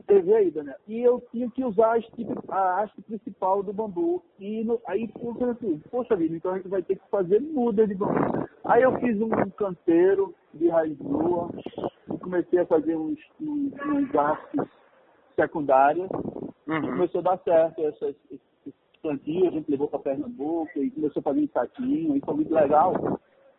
TV 0.07 0.35
aí, 0.35 0.51
Daniel. 0.51 0.77
E 0.87 1.01
eu 1.01 1.21
tinha 1.31 1.51
que 1.51 1.65
usar 1.65 1.89
a 1.89 1.97
haste, 1.97 2.27
a 2.49 2.81
haste 2.81 3.03
principal 3.03 3.63
do 3.63 3.73
bambu. 3.73 4.23
E 4.39 4.65
no, 4.65 4.81
aí 4.87 5.11
eu 5.23 5.35
falei 5.35 5.51
assim, 5.53 5.83
poxa 5.91 6.17
vida, 6.17 6.37
então 6.37 6.53
a 6.53 6.57
gente 6.57 6.69
vai 6.69 6.83
ter 6.83 6.97
que 6.97 7.09
fazer 7.11 7.41
muda 7.41 7.87
de 7.87 7.95
bambu. 7.95 8.49
Aí 8.65 8.83
eu 8.83 8.99
fiz 8.99 9.21
um 9.21 9.31
canteiro 9.51 10.35
de 10.55 10.69
raiz 10.69 10.99
nua 10.99 11.51
e 12.13 12.19
comecei 12.19 12.61
a 12.61 12.67
fazer 12.67 12.97
uns, 12.97 13.19
uns, 13.41 13.73
uns 13.73 14.15
hastes 14.15 14.69
secundárias. 15.37 16.11
Uhum. 16.67 16.81
Começou 16.81 17.21
a 17.21 17.25
dar 17.25 17.39
certo 17.39 17.81
essas, 17.83 18.15
esses 18.31 18.75
plantios, 19.01 19.49
a 19.49 19.51
gente 19.53 19.71
levou 19.71 19.89
para 19.89 20.01
Pernambuco 20.01 20.71
e 20.77 20.91
começou 20.91 21.21
a 21.21 21.23
fazer 21.23 21.41
um 21.41 21.49
saquinho, 21.49 22.17
e 22.17 22.21
foi 22.21 22.35
muito 22.35 22.53
legal 22.53 23.19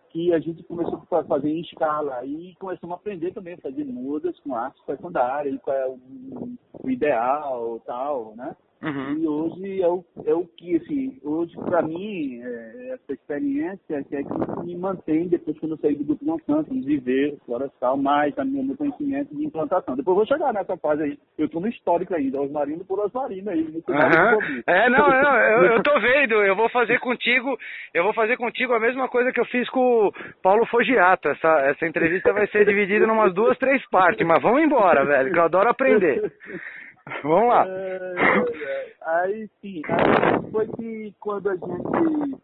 que 0.09 0.33
a 0.33 0.39
gente 0.39 0.63
começou 0.63 1.01
a 1.11 1.23
fazer 1.23 1.49
em 1.49 1.61
escala 1.61 2.25
e 2.25 2.55
começamos 2.55 2.93
a 2.93 2.99
aprender 2.99 3.33
também 3.33 3.53
a 3.53 3.61
fazer 3.61 3.83
mudas 3.85 4.39
com 4.39 4.55
arte 4.55 4.81
secundária, 4.85 5.57
qual 5.59 5.75
é 5.75 5.87
o 5.87 6.89
ideal 6.89 7.81
tal, 7.85 8.35
né? 8.35 8.55
Uhum. 8.81 9.17
E 9.17 9.27
hoje 9.27 9.81
é 9.81 9.87
o, 9.87 10.05
é 10.25 10.33
o 10.33 10.45
que, 10.45 10.77
assim, 10.77 11.19
hoje 11.23 11.53
para 11.57 11.81
mim, 11.81 12.41
é, 12.41 12.93
essa 12.93 13.13
experiência 13.13 14.03
que 14.03 14.15
é 14.15 14.23
que 14.23 14.65
me 14.65 14.77
mantém 14.77 15.27
depois 15.27 15.59
quando 15.59 15.73
eu 15.73 15.77
saí 15.79 15.95
do 15.95 16.05
grupo 16.05 16.23
Monsanto, 16.23 16.73
de 16.73 16.81
viver 16.81 17.37
florestal, 17.45 17.97
mais 17.97 18.37
a 18.39 18.45
minha, 18.45 18.63
meu 18.63 18.77
conhecimento 18.77 19.35
de 19.35 19.45
implantação. 19.45 19.97
Depois 19.97 20.13
eu 20.13 20.25
vou 20.25 20.25
chegar 20.25 20.53
nessa 20.53 20.77
fase 20.77 21.03
aí. 21.03 21.19
Eu 21.37 21.47
estou 21.47 21.59
no 21.59 21.67
histórico 21.67 22.15
ainda, 22.15 22.39
Osmarino 22.41 22.85
por 22.85 22.99
Osmarino 22.99 23.49
aí. 23.49 23.63
Uhum. 23.63 24.61
É, 24.65 24.89
não, 24.89 25.09
não, 25.09 25.35
eu, 25.37 25.63
eu 25.73 25.83
tô 25.83 25.93
vendo, 25.99 26.35
eu 26.35 26.55
vou 26.55 26.69
fazer 26.69 26.99
contigo, 26.99 27.57
eu 27.93 28.03
vou 28.03 28.13
fazer 28.13 28.37
contigo 28.37 28.73
a 28.73 28.79
mesma 28.79 29.09
coisa 29.09 29.31
que 29.33 29.41
eu 29.41 29.45
fiz 29.45 29.69
com 29.69 30.07
o 30.07 30.13
Paulo 30.41 30.65
Fogiato. 30.67 31.27
Essa, 31.27 31.49
essa 31.69 31.85
entrevista 31.85 32.31
vai 32.31 32.47
ser 32.47 32.65
dividida 32.65 33.05
em 33.05 33.11
umas 33.11 33.33
duas, 33.33 33.57
três 33.57 33.85
partes, 33.89 34.25
mas 34.25 34.41
vamos 34.41 34.63
embora, 34.63 35.03
velho, 35.03 35.33
que 35.33 35.37
eu 35.37 35.43
adoro 35.43 35.69
aprender. 35.69 36.31
Vamos 37.23 37.49
lá. 37.49 37.65
É, 37.67 38.13
é, 38.17 38.93
aí 39.01 39.49
sim, 39.61 39.81
aí 39.87 40.51
foi 40.51 40.67
que 40.67 41.13
quando 41.19 41.49
a 41.49 41.55
gente 41.55 42.37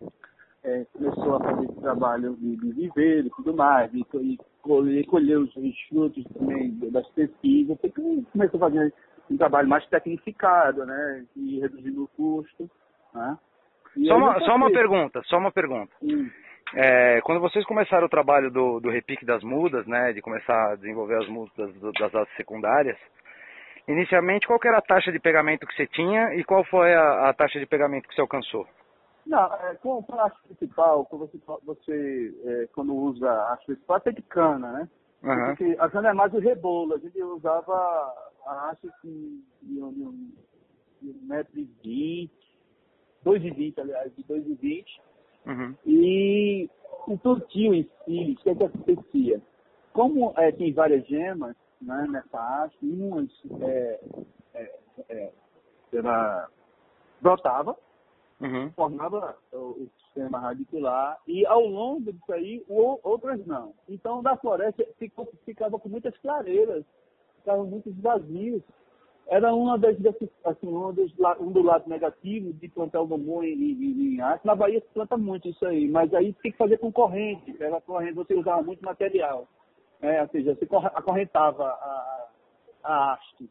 é, 0.63 0.85
começou 0.93 1.35
a 1.35 1.39
fazer 1.39 1.65
esse 1.65 1.81
trabalho 1.81 2.35
de, 2.37 2.55
de 2.57 2.71
viver 2.73 3.25
e 3.25 3.29
tudo 3.29 3.53
mais, 3.55 3.93
e, 3.93 4.05
e 4.21 4.37
colher, 4.61 5.05
colher 5.05 5.37
os, 5.37 5.55
os 5.55 5.81
frutos 5.89 6.23
também 6.33 6.77
das 6.91 7.07
pesquisas, 7.09 7.79
foi 7.79 7.89
que 7.89 8.25
começou 8.31 8.57
a 8.57 8.69
fazer 8.69 8.93
um 9.29 9.37
trabalho 9.37 9.67
mais 9.67 9.85
tecnificado, 9.87 10.85
né? 10.85 11.25
E 11.35 11.59
reduzindo 11.59 12.03
o 12.03 12.07
custo. 12.09 12.69
Né? 13.13 13.37
Só 14.07 14.17
uma, 14.17 14.39
só 14.41 14.55
uma 14.55 14.71
pergunta, 14.71 15.21
só 15.25 15.37
uma 15.37 15.51
pergunta. 15.51 15.91
É, 16.73 17.21
quando 17.21 17.39
vocês 17.39 17.65
começaram 17.65 18.05
o 18.05 18.09
trabalho 18.09 18.51
do, 18.51 18.79
do 18.79 18.89
repique 18.89 19.25
das 19.25 19.43
mudas, 19.43 19.85
né, 19.87 20.11
de 20.11 20.21
começar 20.21 20.71
a 20.71 20.75
desenvolver 20.75 21.17
as 21.17 21.29
mudas 21.29 21.53
das, 21.79 22.11
das 22.11 22.27
secundárias, 22.35 22.97
Inicialmente, 23.87 24.47
qual 24.47 24.59
era 24.63 24.79
a 24.79 24.81
taxa 24.81 25.11
de 25.11 25.19
pegamento 25.19 25.67
que 25.67 25.75
você 25.75 25.85
tinha 25.87 26.33
e 26.35 26.43
qual 26.43 26.63
foi 26.63 26.93
a, 26.93 27.29
a 27.29 27.33
taxa 27.33 27.59
de 27.59 27.65
pegamento 27.65 28.07
que 28.07 28.15
você 28.15 28.21
alcançou? 28.21 28.65
Não, 29.25 29.53
é, 29.55 29.75
com 29.75 30.03
a 30.09 30.25
haste 30.25 30.39
principal, 30.47 31.05
quando 31.05 31.27
você, 31.27 31.39
você 31.63 32.33
é, 32.45 32.67
quando 32.73 32.95
usa 32.95 33.29
a 33.29 33.53
haste 33.53 33.65
principal, 33.67 33.99
tem 33.99 34.13
de 34.13 34.21
cana, 34.23 34.71
né? 34.71 34.89
Uhum. 35.23 35.45
Porque 35.47 35.75
a 35.79 35.89
cana 35.89 36.09
é 36.09 36.13
mais 36.13 36.33
o 36.33 36.39
rebolo, 36.39 36.93
a 36.93 36.99
gente 36.99 37.21
usava 37.21 38.13
a 38.45 38.69
haste 38.69 38.87
de, 39.63 39.81
um, 39.81 39.91
de 41.01 41.09
um 41.09 41.27
metro 41.27 41.59
e 41.59 41.65
vinte, 41.83 42.57
dois 43.23 43.43
e 43.43 43.49
vinte, 43.49 43.81
aliás, 43.81 44.15
de 44.15 44.23
dois 44.23 44.45
e 44.47 44.53
vinte. 44.55 45.01
Uhum. 45.45 45.75
E 45.85 46.69
o 47.07 47.17
plantio 47.17 47.73
em 47.73 47.83
si, 47.83 48.35
o 48.39 48.43
que, 48.43 48.49
é 48.49 48.55
que 48.55 48.63
acontecia? 48.63 49.41
Como 49.93 50.33
é, 50.37 50.51
tem 50.51 50.73
várias 50.73 51.05
gemas, 51.07 51.55
né, 51.85 52.07
nessa 52.09 52.39
haste, 52.39 52.77
umas 52.81 53.29
é, 53.61 53.99
é, 54.53 54.79
é, 55.09 55.31
ela 55.93 56.49
brotava, 57.21 57.77
uhum. 58.41 58.71
formava 58.71 59.37
o, 59.53 59.57
o, 59.57 59.89
sistema 60.05 60.39
radicular, 60.39 61.19
e 61.27 61.45
ao 61.45 61.65
longo 61.65 62.11
disso 62.11 62.33
aí, 62.33 62.63
o, 62.67 62.99
outras 63.03 63.45
não. 63.45 63.73
Então, 63.87 64.23
da 64.23 64.35
floresta 64.37 64.83
ficou, 64.97 65.27
ficava 65.45 65.77
com 65.79 65.89
muitas 65.89 66.17
clareiras, 66.17 66.83
ficavam 67.37 67.65
muitos 67.65 67.95
vazios. 67.97 68.63
Era 69.27 69.53
uma 69.53 69.77
das, 69.77 69.97
assim, 70.43 70.67
uma 70.67 70.93
dos, 70.93 71.11
um 71.39 71.51
do 71.51 71.63
lado 71.63 71.89
negativo 71.89 72.53
de 72.53 72.69
plantar 72.69 73.01
o 73.01 73.07
bambu 73.07 73.43
em, 73.43 74.21
arte. 74.21 74.45
Na 74.45 74.55
Bahia 74.55 74.79
se 74.79 74.87
planta 74.93 75.17
muito 75.17 75.49
isso 75.49 75.65
aí, 75.65 75.87
mas 75.89 76.13
aí 76.13 76.31
tem 76.33 76.51
que 76.51 76.57
fazer 76.57 76.77
com 76.77 76.91
corrente, 76.91 77.51
pela 77.53 77.81
corrente 77.81 78.13
você 78.13 78.35
usava 78.35 78.61
muito 78.61 78.85
material. 78.85 79.47
É, 80.01 80.21
ou 80.21 80.27
seja, 80.29 80.55
você 80.55 80.67
acorrentava 80.93 81.65
a, 81.65 82.27
a 82.83 83.13
haste. 83.13 83.49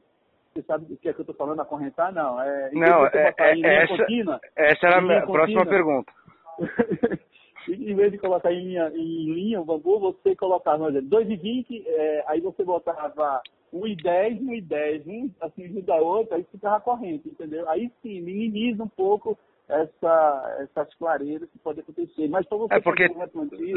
Você 0.53 0.63
sabe 0.63 0.87
do 0.87 0.97
que 0.97 1.09
é 1.09 1.13
que 1.13 1.21
eu 1.21 1.25
estou 1.25 1.35
falando, 1.35 1.61
acorrentar? 1.61 2.13
Não, 2.13 2.41
é... 2.41 2.71
Não, 2.73 3.07
é, 3.07 3.35
é 3.39 3.83
essa, 3.83 3.97
contínua, 3.97 4.41
essa 4.55 4.87
era 4.87 4.99
a 4.99 5.03
minha 5.03 5.27
próxima 5.27 5.67
pergunta. 5.67 6.13
em 7.69 7.95
vez 7.95 8.13
de 8.13 8.19
colocar 8.19 8.53
em 8.53 8.65
linha, 8.65 8.89
em 8.95 9.33
linha 9.33 9.61
o 9.61 9.65
bambu, 9.65 9.99
você 9.99 10.37
colocava, 10.37 10.85
por 10.85 10.91
exemplo, 10.91 11.19
2,20, 11.19 11.85
é, 11.87 12.25
aí 12.29 12.41
você 12.41 12.63
botava 12.63 13.43
1,10, 13.73 14.41
1,10, 14.41 15.07
um 15.07 15.31
assim 15.41 15.69
junto 15.69 15.83
da 15.83 15.97
outra, 15.97 16.37
aí 16.37 16.45
ficava 16.45 16.81
corrente, 16.81 17.29
entendeu? 17.29 17.69
Aí 17.69 17.91
sim, 18.03 18.21
minimiza 18.21 18.83
um 18.83 18.89
pouco 18.89 19.37
essa, 19.69 20.57
essas 20.61 20.95
clareiras 20.97 21.49
que 21.51 21.59
podem 21.59 21.83
acontecer. 21.83 22.29
Mas 22.29 22.47
para 22.47 22.59
você 22.59 22.75
é 22.75 22.81
porque 22.81 23.09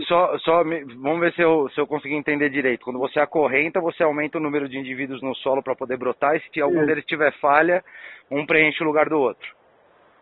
só, 0.08 0.38
só 0.40 0.64
vamos 0.64 1.20
ver 1.20 1.34
se 1.34 1.42
eu, 1.42 1.70
se 1.70 1.80
eu 1.80 1.88
conseguir 1.88 2.16
entender 2.16 2.50
direito. 2.50 2.84
Quando 2.84 3.00
você 3.00 3.20
acorrenta, 3.20 3.80
você 3.80 4.04
aumenta 4.04 4.38
o 4.38 4.42
número 4.42 4.68
de 4.68 4.78
indivíduos 4.78 5.22
no 5.22 5.36
solo 5.36 5.64
para 5.64 5.76
poder 5.76 5.98
brotar 5.98 6.36
e 6.36 6.42
se 6.42 6.62
algum 6.62 6.86
deles 6.86 7.06
tiver 7.06 7.32
falha, 7.40 7.84
um 8.30 8.46
preenche 8.46 8.84
o 8.84 8.88
lugar 8.88 9.10
do 9.10 9.18
outro. 9.18 9.56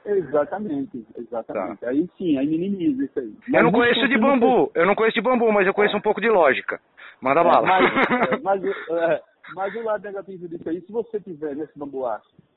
Exatamente, 0.05 1.03
exatamente. 1.18 1.80
Tá. 1.80 1.89
Aí 1.89 2.07
sim, 2.16 2.38
aí 2.38 2.45
minimiza 2.45 3.05
isso 3.05 3.20
aí. 3.20 3.34
Mas 3.47 3.55
eu 3.55 3.63
não 3.63 3.72
conheço 3.72 4.07
de 4.07 4.18
bambu, 4.20 4.72
eu 4.76 4.86
não 4.86 4.93
conheço 4.93 5.16
de 5.16 5.22
bambu, 5.22 5.51
mas 5.51 5.66
eu 5.66 5.74
conheço 5.74 5.97
um 5.97 6.01
pouco 6.01 6.22
de 6.22 6.30
lógica. 6.30 6.80
Manda 7.20 7.41
é, 7.41 7.43
bala. 7.43 7.66
Mas, 7.66 7.84
é, 7.84 8.38
mas, 8.43 8.63
é, 8.63 9.22
mas 9.55 9.76
o 9.76 9.84
lado 9.84 10.03
negativo 10.03 10.47
disso 10.47 10.70
aí, 10.70 10.80
se 10.82 10.91
você 10.91 11.20
tiver 11.20 11.55
nesse 11.55 11.78
bambu 11.78 12.05
aço, 12.05 12.30
tá, 12.30 12.55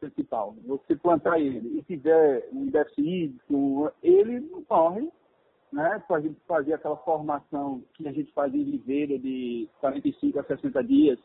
principal, 0.00 0.54
você 0.66 0.96
plantar 0.96 1.38
ele 1.38 1.78
e 1.78 1.82
tiver 1.82 2.48
um 2.52 2.66
déficit 2.66 3.02
hídrico, 3.02 3.92
ele 4.02 4.40
não 4.40 4.62
corre, 4.64 5.08
né, 5.72 6.02
para 6.06 6.18
a 6.18 6.20
gente 6.20 6.38
fazer 6.46 6.74
aquela 6.74 6.96
formação 6.98 7.82
que 7.94 8.06
a 8.06 8.12
gente 8.12 8.32
faz 8.32 8.54
em 8.54 8.64
viveira 8.64 9.18
de 9.18 9.68
45 9.80 10.38
a 10.38 10.44
60 10.44 10.84
dias, 10.84 11.18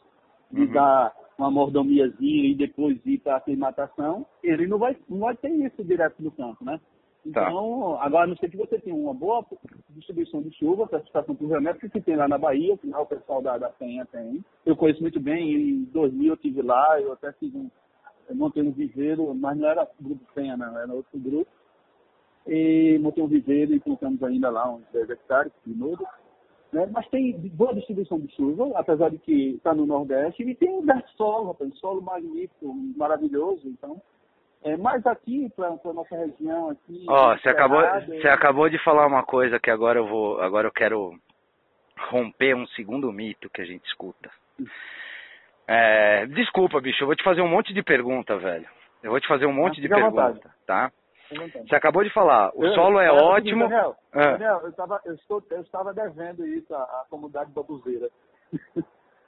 de 0.51 0.61
uhum. 0.61 0.73
dar 0.73 1.15
uma 1.37 1.51
mordomiazinha 1.51 2.49
e 2.49 2.55
depois 2.55 2.99
ir 3.05 3.19
para 3.19 3.35
a 3.35 3.37
aclimatação, 3.37 4.25
ele 4.43 4.67
não 4.67 4.79
vai, 4.79 4.97
não 5.07 5.19
vai 5.19 5.35
ter 5.37 5.49
isso 5.49 5.83
direto 5.83 6.21
no 6.21 6.31
campo, 6.31 6.65
né? 6.65 6.79
Tá. 7.33 7.49
Então, 7.49 7.95
tá. 7.97 8.05
agora, 8.05 8.27
não 8.27 8.35
sei 8.37 8.49
que 8.49 8.57
você 8.57 8.79
tem 8.79 8.93
uma 8.93 9.13
boa 9.13 9.45
distribuição 9.89 10.41
de 10.41 10.51
chuva 10.55 10.89
a 10.91 11.01
situação 11.01 11.35
pluviométrica 11.35 11.89
que 11.89 12.01
tem 12.01 12.15
lá 12.15 12.27
na 12.27 12.37
Bahia, 12.37 12.73
afinal 12.73 13.03
o 13.03 13.07
pessoal 13.07 13.41
da, 13.41 13.57
da 13.57 13.69
Penha 13.69 14.05
tem. 14.05 14.43
Eu 14.65 14.75
conheço 14.75 15.01
muito 15.01 15.19
bem, 15.19 15.53
em 15.53 15.83
2000 15.85 16.27
eu 16.27 16.33
estive 16.35 16.61
lá, 16.61 16.99
eu 16.99 17.13
até 17.13 17.31
fiz 17.33 17.53
um, 17.53 17.69
eu 18.29 18.35
montei 18.35 18.61
um 18.61 18.71
viveiro, 18.71 19.33
mas 19.33 19.57
não 19.57 19.67
era 19.67 19.87
grupo 19.99 20.23
Penha, 20.35 20.55
não, 20.55 20.77
era 20.77 20.93
outro 20.93 21.19
grupo. 21.19 21.49
E 22.47 22.97
montei 22.99 23.23
um 23.23 23.27
viveiro 23.27 23.73
e 23.73 23.79
plantamos 23.79 24.21
ainda 24.23 24.49
lá 24.49 24.71
uns 24.71 24.83
10 24.93 25.09
hectares 25.09 25.51
de 25.65 25.73
muda. 25.73 26.05
Né? 26.71 26.87
Mas 26.91 27.07
tem 27.09 27.33
boa 27.49 27.73
distribuição 27.73 28.19
de 28.19 28.33
chuva, 28.35 28.71
apesar 28.75 29.09
de 29.09 29.17
que 29.17 29.55
está 29.55 29.73
no 29.73 29.85
Nordeste, 29.85 30.43
e 30.43 30.55
tem 30.55 30.69
um 30.69 30.85
solo, 31.17 31.47
rapaz, 31.47 31.75
solo 31.79 32.01
magnífico, 32.01 32.73
maravilhoso, 32.95 33.67
então. 33.67 33.99
É, 34.63 34.75
mas 34.77 35.05
aqui, 35.07 35.49
para 35.55 35.67
a 35.67 35.93
nossa 35.93 36.15
região 36.15 36.69
aqui. 36.69 37.05
Ó, 37.07 37.33
oh, 37.33 37.37
você 37.37 37.49
acabou, 37.49 37.81
você 38.05 38.27
acabou 38.27 38.69
de 38.69 38.77
falar 38.83 39.07
uma 39.07 39.23
coisa 39.23 39.59
que 39.59 39.71
agora 39.71 39.99
eu 39.99 40.07
vou. 40.07 40.41
Agora 40.41 40.67
eu 40.67 40.71
quero 40.71 41.17
romper 42.09 42.55
um 42.55 42.67
segundo 42.67 43.11
mito 43.11 43.49
que 43.49 43.61
a 43.61 43.65
gente 43.65 43.85
escuta. 43.85 44.29
É, 45.71 46.25
desculpa, 46.25 46.81
bicho, 46.81 47.03
eu 47.03 47.05
vou 47.05 47.15
te 47.15 47.23
fazer 47.23 47.41
um 47.41 47.47
monte 47.47 47.71
de 47.75 47.83
pergunta, 47.83 48.35
velho. 48.37 48.65
Eu 49.03 49.11
vou 49.11 49.19
te 49.19 49.27
fazer 49.27 49.45
um 49.45 49.53
monte 49.53 49.79
de 49.79 49.87
pergunta, 49.87 50.49
tá? 50.65 50.91
Você 51.29 51.75
acabou 51.75 52.03
de 52.03 52.09
falar, 52.09 52.49
o 52.55 52.65
eu, 52.65 52.73
solo 52.73 52.99
é 52.99 53.11
ótimo. 53.11 53.69
Daniel, 53.69 53.95
ah. 54.11 54.31
Daniel 54.31 54.61
eu, 54.63 54.69
estava, 54.69 54.99
eu, 55.05 55.13
estou, 55.13 55.43
eu 55.51 55.61
estava 55.61 55.93
devendo 55.93 56.43
isso 56.43 56.73
à, 56.73 56.81
à 56.81 57.05
comunidade 57.07 57.51
babuzeira. 57.51 58.09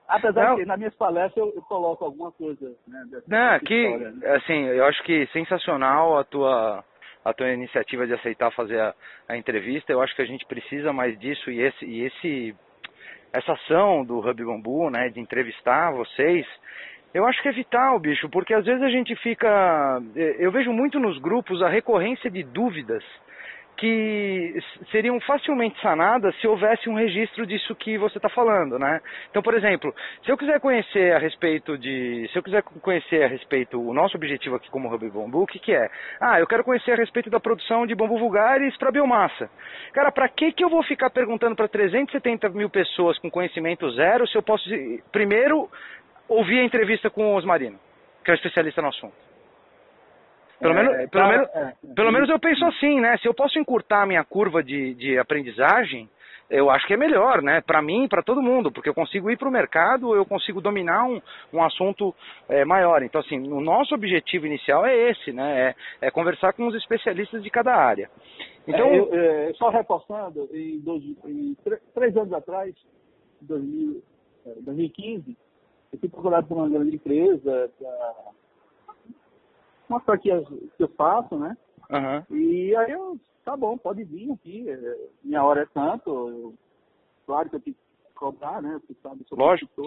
Apesar 0.08 0.50
não. 0.50 0.56
que 0.58 0.66
nas 0.66 0.80
minhas 0.80 0.96
palestras 0.96 1.38
eu, 1.38 1.54
eu 1.56 1.62
coloco 1.62 2.04
alguma 2.04 2.32
coisa, 2.32 2.76
né? 2.88 3.06
Dessa, 3.12 3.24
não, 3.28 3.60
que, 3.60 3.76
história, 3.76 4.12
né? 4.12 4.36
assim, 4.36 4.66
eu 4.66 4.86
acho 4.86 5.04
que 5.04 5.28
sensacional 5.28 6.18
a 6.18 6.24
tua 6.24 6.84
a 7.24 7.34
tua 7.34 7.52
iniciativa 7.52 8.08
de 8.08 8.16
aceitar 8.16 8.50
fazer 8.52 8.80
a, 8.80 8.96
a 9.30 9.38
entrevista. 9.38 9.92
Eu 9.92 10.02
acho 10.02 10.16
que 10.16 10.24
a 10.24 10.26
gente 10.26 10.44
precisa 10.48 10.92
mais 10.92 11.18
disso 11.20 11.52
e 11.52 11.62
esse 11.62 11.86
e 11.86 12.04
esse 12.04 12.56
essa 13.34 13.54
ação 13.54 14.04
do 14.04 14.20
Hub 14.20 14.44
Bambu, 14.44 14.90
né, 14.90 15.10
de 15.10 15.20
entrevistar 15.20 15.92
vocês, 15.92 16.46
eu 17.14 17.26
acho 17.26 17.42
que 17.42 17.50
é 17.50 17.52
vital, 17.52 18.00
bicho, 18.00 18.30
porque 18.30 18.54
às 18.54 18.66
vezes 18.66 18.82
a 18.82 18.90
gente 18.90 19.16
fica. 19.18 20.02
Eh, 20.16 20.38
eu 20.40 20.52
vejo 20.52 20.72
muito 20.72 21.00
nos 21.00 21.18
grupos 21.20 21.62
a 21.62 21.68
recorrência 21.68 22.30
de 22.30 22.42
dúvidas 22.44 23.04
que 23.78 24.60
seriam 24.92 25.20
facilmente 25.22 25.80
sanadas 25.82 26.36
se 26.40 26.48
houvesse 26.48 26.88
um 26.88 26.94
registro 26.94 27.46
disso 27.46 27.76
que 27.76 27.98
você 27.98 28.18
está 28.18 28.30
falando, 28.30 28.78
né? 28.78 29.02
Então, 29.30 29.42
por 29.42 29.56
exemplo, 29.56 29.94
se 30.24 30.32
eu 30.32 30.38
quiser 30.38 30.60
conhecer 30.60 31.16
a 31.16 31.20
respeito 31.20 31.78
de, 31.78 32.30
se 32.32 32.38
eu 32.38 32.44
quiser 32.44 32.62
conhecer 32.62 33.24
a 33.24 33.28
respeito, 33.28 33.82
o 33.82 33.94
nosso 33.94 34.16
objetivo 34.18 34.56
aqui 34.56 34.70
como 34.70 34.94
Hub 34.94 35.10
Bambu, 35.10 35.42
o 35.42 35.48
que, 35.48 35.58
que 35.58 35.74
é? 35.74 35.90
Ah, 36.20 36.40
eu 36.40 36.46
quero 36.46 36.64
conhecer 36.64 36.92
a 36.92 36.96
respeito 36.96 37.30
da 37.30 37.40
produção 37.40 37.88
de 37.88 37.96
bambu 37.96 38.20
vulgares 38.20 38.78
para 38.78 38.92
biomassa. 38.92 39.50
Cara, 39.94 40.12
para 40.12 40.30
que 40.30 40.52
que 40.52 40.64
eu 40.64 40.70
vou 40.70 40.84
ficar 40.84 41.10
perguntando 41.10 41.56
para 41.56 41.68
370 41.68 42.50
mil 42.50 42.70
pessoas 42.70 43.18
com 43.20 43.32
conhecimento 43.32 43.90
zero 43.92 44.28
se 44.28 44.38
eu 44.38 44.44
posso 44.44 44.70
primeiro 45.12 45.70
ouvir 46.28 46.60
a 46.60 46.64
entrevista 46.64 47.10
com 47.10 47.34
o 47.34 47.36
Osmarino, 47.36 47.80
que 48.24 48.32
é 48.32 48.34
o 48.34 48.36
especialista 48.36 48.82
no 48.82 48.90
assunto? 48.90 49.31
Pelo, 50.62 50.74
é, 50.74 50.84
menos, 50.84 51.10
pelo, 51.10 51.24
tá, 51.24 51.28
menos, 51.28 51.50
é, 51.56 51.74
pelo 51.96 52.12
menos 52.12 52.30
eu 52.30 52.40
penso 52.40 52.64
assim, 52.66 53.00
né? 53.00 53.18
Se 53.18 53.28
eu 53.28 53.34
posso 53.34 53.58
encurtar 53.58 54.04
a 54.04 54.06
minha 54.06 54.24
curva 54.24 54.64
de, 54.64 54.94
de 54.94 55.18
aprendizagem, 55.18 56.08
eu 56.52 56.70
acho 56.70 56.86
que 56.86 56.94
é 56.94 56.98
melhor, 56.98 57.42
né? 57.42 57.62
Para 57.62 57.82
mim, 57.82 58.08
para 58.08 58.22
todo 58.22 58.44
mundo, 58.44 58.72
porque 58.72 58.90
eu 58.90 58.94
consigo 58.94 59.32
ir 59.32 59.38
para 59.38 59.48
o 59.48 59.52
mercado, 59.52 60.14
eu 60.14 60.26
consigo 60.26 60.62
dominar 60.62 61.06
um, 61.06 61.20
um 61.52 61.64
assunto 61.64 62.14
é, 62.48 62.64
maior. 62.64 63.02
Então, 63.02 63.22
assim, 63.22 63.40
o 63.52 63.62
nosso 63.62 63.96
objetivo 63.96 64.46
inicial 64.46 64.86
é 64.86 65.10
esse, 65.10 65.32
né? 65.32 65.76
É, 66.02 66.08
é 66.08 66.12
conversar 66.12 66.54
com 66.54 66.68
os 66.68 66.76
especialistas 66.76 67.42
de 67.42 67.50
cada 67.50 67.74
área. 67.74 68.10
Então, 68.68 68.88
é, 68.88 69.00
eu, 69.00 69.10
é, 69.14 69.54
só 69.54 69.70
reforçando, 69.70 70.48
em, 70.54 70.80
dois, 70.80 71.02
em 71.26 71.58
três 71.96 72.16
anos 72.16 72.34
atrás, 72.34 72.76
em 73.42 73.46
2000, 73.48 74.04
2015, 74.62 75.32
é, 75.32 75.96
eu 75.96 76.00
fui 76.00 76.10
procurado 76.10 76.48
por 76.48 76.58
uma 76.58 76.70
grande 76.70 76.96
empresa 76.98 77.72
para 77.80 78.14
mostrar 79.92 80.18
que 80.18 80.30
eu 80.30 80.88
faço, 80.98 81.38
né? 81.38 81.56
Uhum. 81.90 82.38
E 82.38 82.76
aí 82.76 82.92
eu 82.92 83.20
tá 83.44 83.58
bom, 83.58 83.78
pode 83.78 84.04
vir 84.04 84.32
aqui, 84.32 84.70
é, 84.70 84.78
minha 85.24 85.44
hora 85.44 85.64
é 85.64 85.68
tanto, 85.74 86.10
eu, 86.10 86.54
claro 87.26 87.50
que 87.50 87.56
eu 87.56 87.60
tenho 87.60 87.76
que 87.76 88.14
cobrar, 88.16 88.62
né? 88.62 88.80
Você 88.82 88.94
sabe, 89.02 89.24
sou 89.28 89.38
Lógico. 89.38 89.84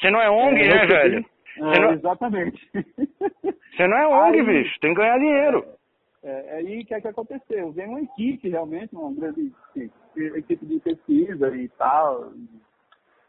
Você 0.00 0.10
não 0.10 0.20
é 0.20 0.30
ONG, 0.30 0.60
é, 0.60 0.68
né, 0.68 0.86
velho? 0.86 1.26
É, 1.58 1.80
não... 1.80 1.92
Exatamente. 1.92 2.70
Você 2.72 3.86
não 3.86 3.96
é 3.96 4.08
ONG, 4.08 4.40
aí, 4.40 4.46
bicho, 4.46 4.80
tem 4.80 4.94
que 4.94 5.00
ganhar 5.00 5.18
dinheiro. 5.18 5.64
É, 6.22 6.30
é 6.30 6.56
aí 6.56 6.84
que 6.84 6.94
é 6.94 7.00
que 7.00 7.08
aconteceu. 7.08 7.72
Vem 7.72 7.86
uma 7.86 8.00
equipe 8.00 8.48
realmente, 8.48 8.94
uma 8.94 9.12
grande 9.12 9.52
equipe 10.16 10.66
de 10.66 10.80
pesquisa 10.80 11.56
e 11.56 11.68
tal. 11.70 12.32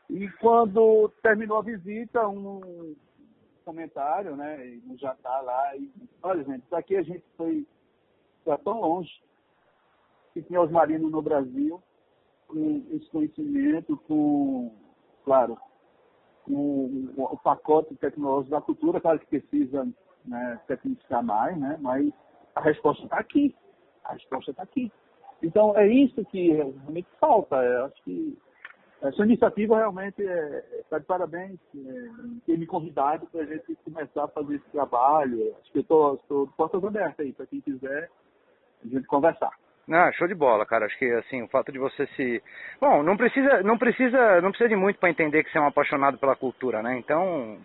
E 0.10 0.28
quando 0.40 1.12
terminou 1.22 1.60
a 1.60 1.64
visita, 1.64 2.28
um 2.28 2.96
comentário, 3.68 4.34
né, 4.38 4.80
no 4.86 4.98
jantar 4.98 5.44
lá, 5.44 5.76
e 5.76 5.92
olha 6.24 6.42
gente, 6.46 6.64
isso 6.64 6.76
aqui 6.76 6.96
a 6.96 7.04
gente 7.04 7.24
foi 7.36 7.68
para 8.46 8.58
tão 8.60 8.80
longe 8.80 9.12
que 10.34 10.42
tinha 10.42 10.62
os 10.62 10.72
marinos 10.72 11.12
no 11.12 11.22
Brasil, 11.22 11.84
com 12.48 12.82
esse 12.92 13.10
conhecimento, 13.10 13.98
com, 14.08 14.74
claro, 15.26 15.58
com 16.44 17.10
o 17.18 17.38
pacote 17.38 17.94
tecnológico 17.98 18.52
da 18.52 18.62
cultura, 18.62 19.02
claro 19.02 19.20
que 19.20 19.26
precisa 19.42 19.86
né, 20.24 20.62
tecnificar 20.66 21.22
mais, 21.22 21.60
né, 21.60 21.78
mas 21.82 22.10
a 22.56 22.62
resposta 22.62 23.04
está 23.04 23.18
aqui. 23.18 23.54
A 24.06 24.14
resposta 24.14 24.52
está 24.52 24.64
aqui. 24.64 24.90
Então, 25.44 25.78
é 25.78 25.86
isso 25.86 26.24
que 26.26 26.54
realmente 26.54 27.10
falta. 27.20 27.58
Eu 27.58 27.86
acho 27.86 28.02
que 28.04 28.38
essa 29.02 29.24
iniciativa 29.24 29.78
realmente 29.78 30.22
está 30.22 30.28
é, 30.32 30.84
tá 30.90 31.00
de 31.00 31.06
parabéns 31.06 31.60
é, 31.76 32.10
ter 32.46 32.58
me 32.58 32.66
convidado 32.66 33.28
para 33.28 33.42
a 33.42 33.46
gente 33.46 33.78
começar 33.84 34.24
a 34.24 34.28
fazer 34.30 34.56
esse 34.56 34.70
trabalho. 34.72 35.56
Acho 35.62 35.72
que 35.72 35.78
eu 35.80 36.18
estou 36.18 36.46
de 36.48 36.54
portas 36.54 36.84
abertas 36.84 37.26
aí 37.26 37.32
para 37.32 37.46
quem 37.46 37.62
quiser 37.62 38.10
a 38.84 38.88
gente 38.88 39.06
conversar. 39.08 39.52
Ah, 39.90 40.12
show 40.14 40.28
de 40.28 40.36
bola, 40.36 40.66
cara. 40.66 40.86
Acho 40.86 40.98
que 40.98 41.10
assim, 41.14 41.44
o 41.44 41.48
fato 41.48 41.72
de 41.72 41.80
você 41.80 42.06
se. 42.08 42.44
Bom, 42.82 43.04
não 43.04 43.16
precisa, 43.16 43.62
não 43.64 43.78
precisa, 43.78 44.42
não 44.42 44.50
precisa 44.50 44.70
de 44.70 44.76
muito 44.76 45.00
para 45.00 45.10
entender 45.10 45.44
que 45.44 45.52
você 45.52 45.58
é 45.58 45.62
um 45.62 45.68
apaixonado 45.68 46.18
pela 46.18 46.36
cultura, 46.36 46.82
né? 46.82 46.98
Então, 46.98 47.58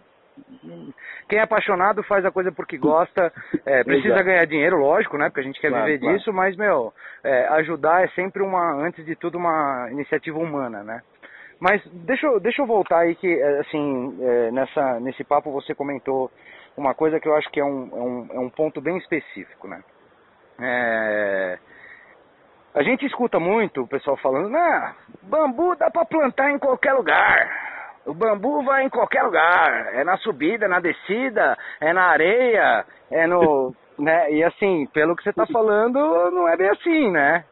quem 1.29 1.39
é 1.39 1.43
apaixonado 1.43 2.03
faz 2.05 2.25
a 2.25 2.31
coisa 2.31 2.53
porque 2.53 2.79
gosta, 2.79 3.33
é, 3.67 3.83
precisa 3.83 4.23
ganhar 4.23 4.45
dinheiro, 4.47 4.77
lógico, 4.77 5.19
né? 5.19 5.29
Porque 5.31 5.41
a 5.41 5.45
gente 5.45 5.61
quer 5.61 5.71
claro, 5.71 5.87
viver 5.87 5.99
claro. 5.99 6.17
disso, 6.17 6.33
mas, 6.33 6.57
meu, 6.57 6.93
é, 7.25 7.49
ajudar 7.55 8.05
é 8.05 8.09
sempre 8.09 8.43
uma, 8.43 8.75
antes 8.75 9.05
de 9.05 9.17
tudo, 9.17 9.39
uma 9.39 9.89
iniciativa 9.91 10.39
humana, 10.39 10.85
né? 10.85 11.03
Mas 11.63 11.81
deixa 11.93 12.27
eu, 12.27 12.41
deixa 12.41 12.61
eu 12.61 12.67
voltar 12.67 12.99
aí 12.99 13.15
que, 13.15 13.33
é, 13.33 13.61
assim, 13.61 14.19
é, 14.21 14.51
nessa, 14.51 14.99
nesse 14.99 15.23
papo 15.23 15.53
você 15.53 15.73
comentou 15.73 16.29
uma 16.77 16.93
coisa 16.93 17.21
que 17.21 17.29
eu 17.29 17.37
acho 17.37 17.49
que 17.53 17.61
é 17.61 17.65
um, 17.65 17.89
é 17.93 18.01
um, 18.01 18.29
é 18.33 18.41
um 18.41 18.51
ponto 18.51 18.81
bem 18.81 18.99
específico, 18.99 19.69
né? 19.69 19.81
É, 20.61 21.59
a 22.75 22.83
gente 22.83 23.07
escuta 23.07 23.39
muito 23.39 23.83
o 23.83 23.87
pessoal 23.87 24.17
falando, 24.17 24.49
nah, 24.49 24.97
bambu 25.23 25.77
dá 25.77 25.89
para 25.89 26.05
plantar 26.05 26.51
em 26.51 26.59
qualquer 26.59 26.95
lugar. 26.95 27.49
O 28.07 28.13
bambu 28.13 28.65
vai 28.65 28.85
em 28.85 28.91
qualquer 28.91 29.23
lugar. 29.23 29.95
É 29.95 30.03
na 30.03 30.17
subida, 30.17 30.67
na 30.67 30.81
descida, 30.81 31.57
é 31.81 31.93
na 31.93 32.07
areia, 32.07 32.85
é 33.09 33.25
no. 33.29 33.73
né? 33.97 34.33
E 34.33 34.43
assim, 34.43 34.89
pelo 34.93 35.15
que 35.15 35.23
você 35.23 35.31
está 35.31 35.47
falando, 35.47 36.01
não 36.33 36.49
é 36.49 36.57
bem 36.57 36.71
assim, 36.71 37.13
né? 37.13 37.45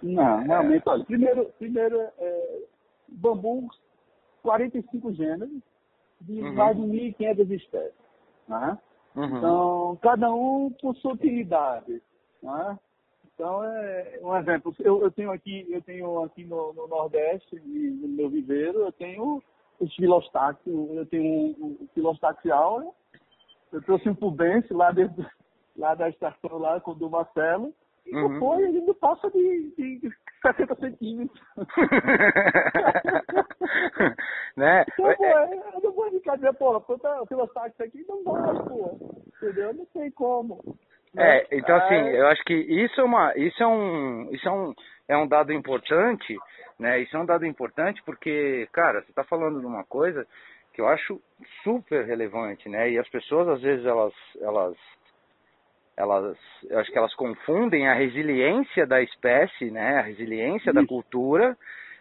Não, 0.00 0.38
realmente, 0.44 0.84
olha, 0.86 1.04
primeiro, 1.04 1.46
primeiro 1.58 2.00
é, 2.20 2.58
bambu, 3.08 3.68
45 4.42 5.12
gêneros, 5.12 5.62
de 6.20 6.40
uhum. 6.42 6.54
mais 6.54 6.76
de 6.76 6.82
1.500 6.82 7.50
espécies. 7.50 7.94
Né? 8.46 8.78
Uhum. 9.14 9.38
Então, 9.38 9.98
cada 10.02 10.32
um 10.32 10.70
com 10.80 10.94
sua 10.94 11.12
utilidade. 11.12 12.02
Né? 12.42 12.78
Então, 13.34 13.62
é 13.62 14.18
um 14.22 14.36
exemplo. 14.36 14.74
Eu, 14.80 15.02
eu 15.02 15.10
tenho 15.10 15.30
aqui, 15.30 15.66
eu 15.70 15.80
tenho 15.82 16.24
aqui 16.24 16.44
no, 16.44 16.72
no 16.72 16.88
Nordeste, 16.88 17.56
no 17.56 18.08
meu 18.08 18.28
viveiro, 18.28 18.80
eu 18.80 18.92
tenho 18.92 19.42
os 19.78 19.94
filostáceos, 19.94 20.66
eu 20.66 21.06
tenho 21.06 21.54
o 21.58 21.66
um, 21.66 21.88
filostaxial, 21.94 22.94
eu 23.72 23.82
trouxe 23.82 24.08
um 24.08 24.14
pubense 24.14 24.72
lá, 24.72 24.90
dentro, 24.90 25.24
lá 25.76 25.94
da 25.94 26.08
estação 26.08 26.58
lá 26.58 26.80
com 26.80 26.92
o 26.92 26.94
do 26.94 27.08
Marcelo, 27.08 27.72
uhum. 28.12 28.38
foi, 28.38 28.62
ele 28.62 28.80
não 28.80 28.94
passa 28.94 29.30
de, 29.30 29.74
de 29.76 30.10
60 30.42 30.74
centímetros. 30.76 31.40
né? 34.56 34.84
Então, 34.92 35.14
pô, 35.14 35.24
é, 35.24 35.60
eu 35.74 35.80
não 35.82 35.92
vou 35.92 36.10
ficar 36.10 36.36
dizendo, 36.36 36.54
pô, 36.54 36.80
planta 36.80 37.26
filostácio 37.26 37.84
aqui, 37.84 38.04
não 38.08 38.22
gosto, 38.22 38.64
pô. 38.64 39.22
Entendeu? 39.36 39.74
Não 39.74 39.86
sei 39.92 40.10
como. 40.10 40.78
É, 41.16 41.56
então 41.56 41.76
assim, 41.76 41.94
eu 41.94 42.26
acho 42.28 42.42
que 42.44 42.54
isso 42.54 43.00
é 43.00 43.04
uma, 43.04 43.36
isso 43.36 43.62
é 43.62 43.66
um, 43.66 44.30
isso 44.30 44.48
é 44.48 44.52
um, 44.52 44.74
é 45.08 45.16
um 45.16 45.26
dado 45.26 45.52
importante, 45.52 46.36
né? 46.78 47.00
Isso 47.00 47.16
é 47.16 47.20
um 47.20 47.26
dado 47.26 47.46
importante 47.46 48.02
porque, 48.04 48.68
cara, 48.72 49.02
você 49.02 49.10
está 49.10 49.24
falando 49.24 49.60
de 49.60 49.66
uma 49.66 49.84
coisa 49.84 50.26
que 50.72 50.80
eu 50.80 50.86
acho 50.86 51.20
super 51.64 52.04
relevante, 52.04 52.68
né? 52.68 52.90
E 52.90 52.98
as 52.98 53.08
pessoas 53.08 53.48
às 53.48 53.60
vezes 53.60 53.84
elas, 53.84 54.12
elas, 54.40 54.76
elas, 55.98 56.38
eu 56.70 56.78
acho 56.78 56.90
que 56.92 56.96
elas 56.96 57.12
confundem 57.14 57.88
a 57.88 57.94
resiliência 57.94 58.86
da 58.86 59.02
espécie, 59.02 59.68
né? 59.70 59.98
A 59.98 60.02
resiliência 60.02 60.72
da 60.72 60.86
cultura 60.86 61.56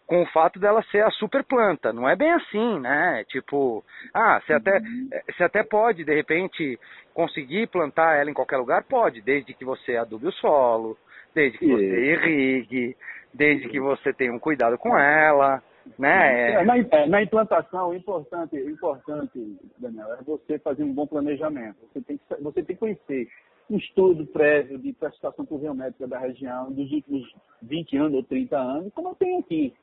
com 0.06 0.22
o 0.22 0.26
fato 0.28 0.60
dela 0.60 0.82
ser 0.84 1.04
a 1.04 1.10
super 1.10 1.44
planta. 1.44 1.92
Não 1.92 2.08
é 2.08 2.16
bem 2.16 2.32
assim, 2.32 2.80
né? 2.80 3.26
Tipo, 3.28 3.84
ah, 4.14 4.40
você 4.40 4.54
até, 4.54 4.78
uhum. 4.78 5.10
eh, 5.12 5.24
você 5.32 5.44
até 5.44 5.64
pode, 5.64 6.06
de 6.06 6.16
repente, 6.16 6.80
conseguir 7.14 7.68
plantar 7.68 8.16
ela 8.16 8.30
em 8.30 8.34
qualquer 8.34 8.58
lugar? 8.58 8.84
Pode, 8.84 9.20
desde 9.22 9.54
que 9.54 9.66
você 9.66 9.98
adube 9.98 10.28
o 10.28 10.32
solo, 10.32 10.96
desde 11.34 11.58
que 11.58 11.68
você 11.68 12.14
irrigue, 12.14 12.96
desde 13.34 13.68
que 13.68 13.80
você 13.80 14.14
tenha 14.14 14.32
um 14.32 14.40
cuidado 14.40 14.78
com 14.78 14.98
ela, 14.98 15.62
né? 16.00 16.52
É, 16.52 16.64
na, 16.64 16.78
é, 16.78 17.08
na, 17.08 17.22
implantação, 17.22 17.90
o 17.90 17.96
importante, 17.96 18.56
importante, 18.56 19.58
Daniel, 19.78 20.14
é 20.14 20.24
você 20.24 20.60
fazer 20.60 20.84
um 20.84 20.94
bom 20.94 21.08
planejamento. 21.08 21.78
Você 21.92 22.02
tem 22.02 22.18
que, 22.18 22.44
você 22.44 22.64
tem 22.64 22.76
que 22.76 22.80
conhecer 22.80 23.28
um 23.70 23.78
estudo 23.78 24.26
prévio 24.26 24.78
de 24.78 24.94
prestação 24.94 25.46
pluviométrica 25.46 26.08
da 26.08 26.20
região 26.20 26.72
dos 26.72 26.92
últimos 26.92 27.28
20 27.62 27.98
anos 27.98 28.14
ou 28.14 28.24
30 28.24 28.58
anos, 28.58 28.94
como 28.94 29.10
eu 29.10 29.16
tenho 29.16 29.40
aqui. 29.40 29.74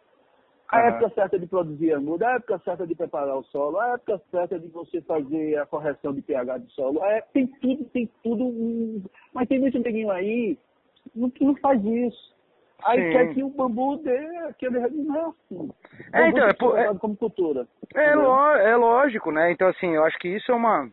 A 0.69 0.79
uhum. 0.79 0.87
época 0.89 1.11
certa 1.15 1.39
de 1.39 1.47
produzir 1.47 1.93
a 1.93 2.01
muda, 2.01 2.27
a 2.27 2.37
época 2.37 2.59
certa 2.65 2.87
de 2.87 2.95
preparar 2.95 3.37
o 3.37 3.45
solo, 3.45 3.79
a 3.79 3.95
época 3.95 4.21
certa 4.31 4.59
de 4.59 4.67
você 4.69 5.01
fazer 5.03 5.59
a 5.59 5.67
correção 5.67 6.13
de 6.15 6.23
pH 6.23 6.59
do 6.59 6.71
solo. 6.71 7.05
É, 7.05 7.21
tem 7.33 7.47
tudo, 7.47 7.85
tem 7.87 8.11
tudo. 8.23 9.03
Mas 9.33 9.47
tem 9.47 9.61
muito 9.61 9.79
neguinho 9.79 10.11
aí 10.11 10.59
que 11.35 11.45
não 11.45 11.55
faz 11.57 11.85
isso. 11.85 12.35
Aí 12.83 13.01
Sim. 13.01 13.11
quer 13.13 13.35
que 13.35 13.43
o 13.43 13.51
bambu 13.51 13.97
dê 13.99 14.19
aquele 14.49 14.79
não 14.89 15.17
é 15.17 15.21
assim. 15.23 15.71
É, 16.13 16.29
então, 16.29 16.49
é, 16.49 16.53
por, 16.55 16.79
é, 16.79 16.95
como 16.95 17.17
cultura. 17.17 17.67
É, 17.95 18.13
é 18.13 18.77
lógico, 18.77 19.31
né? 19.31 19.53
Então, 19.53 19.69
assim, 19.69 19.95
eu 19.95 20.05
acho 20.05 20.19
que 20.19 20.29
isso 20.29 20.51
é 20.51 20.55
uma, 20.55 20.91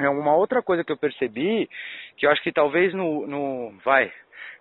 é 0.00 0.08
uma 0.08 0.34
outra 0.34 0.62
coisa 0.62 0.84
que 0.84 0.92
eu 0.92 0.96
percebi, 0.96 1.68
que 2.16 2.26
eu 2.26 2.30
acho 2.30 2.42
que 2.42 2.52
talvez 2.52 2.92
no, 2.92 3.26
no 3.26 3.72
vai, 3.84 4.12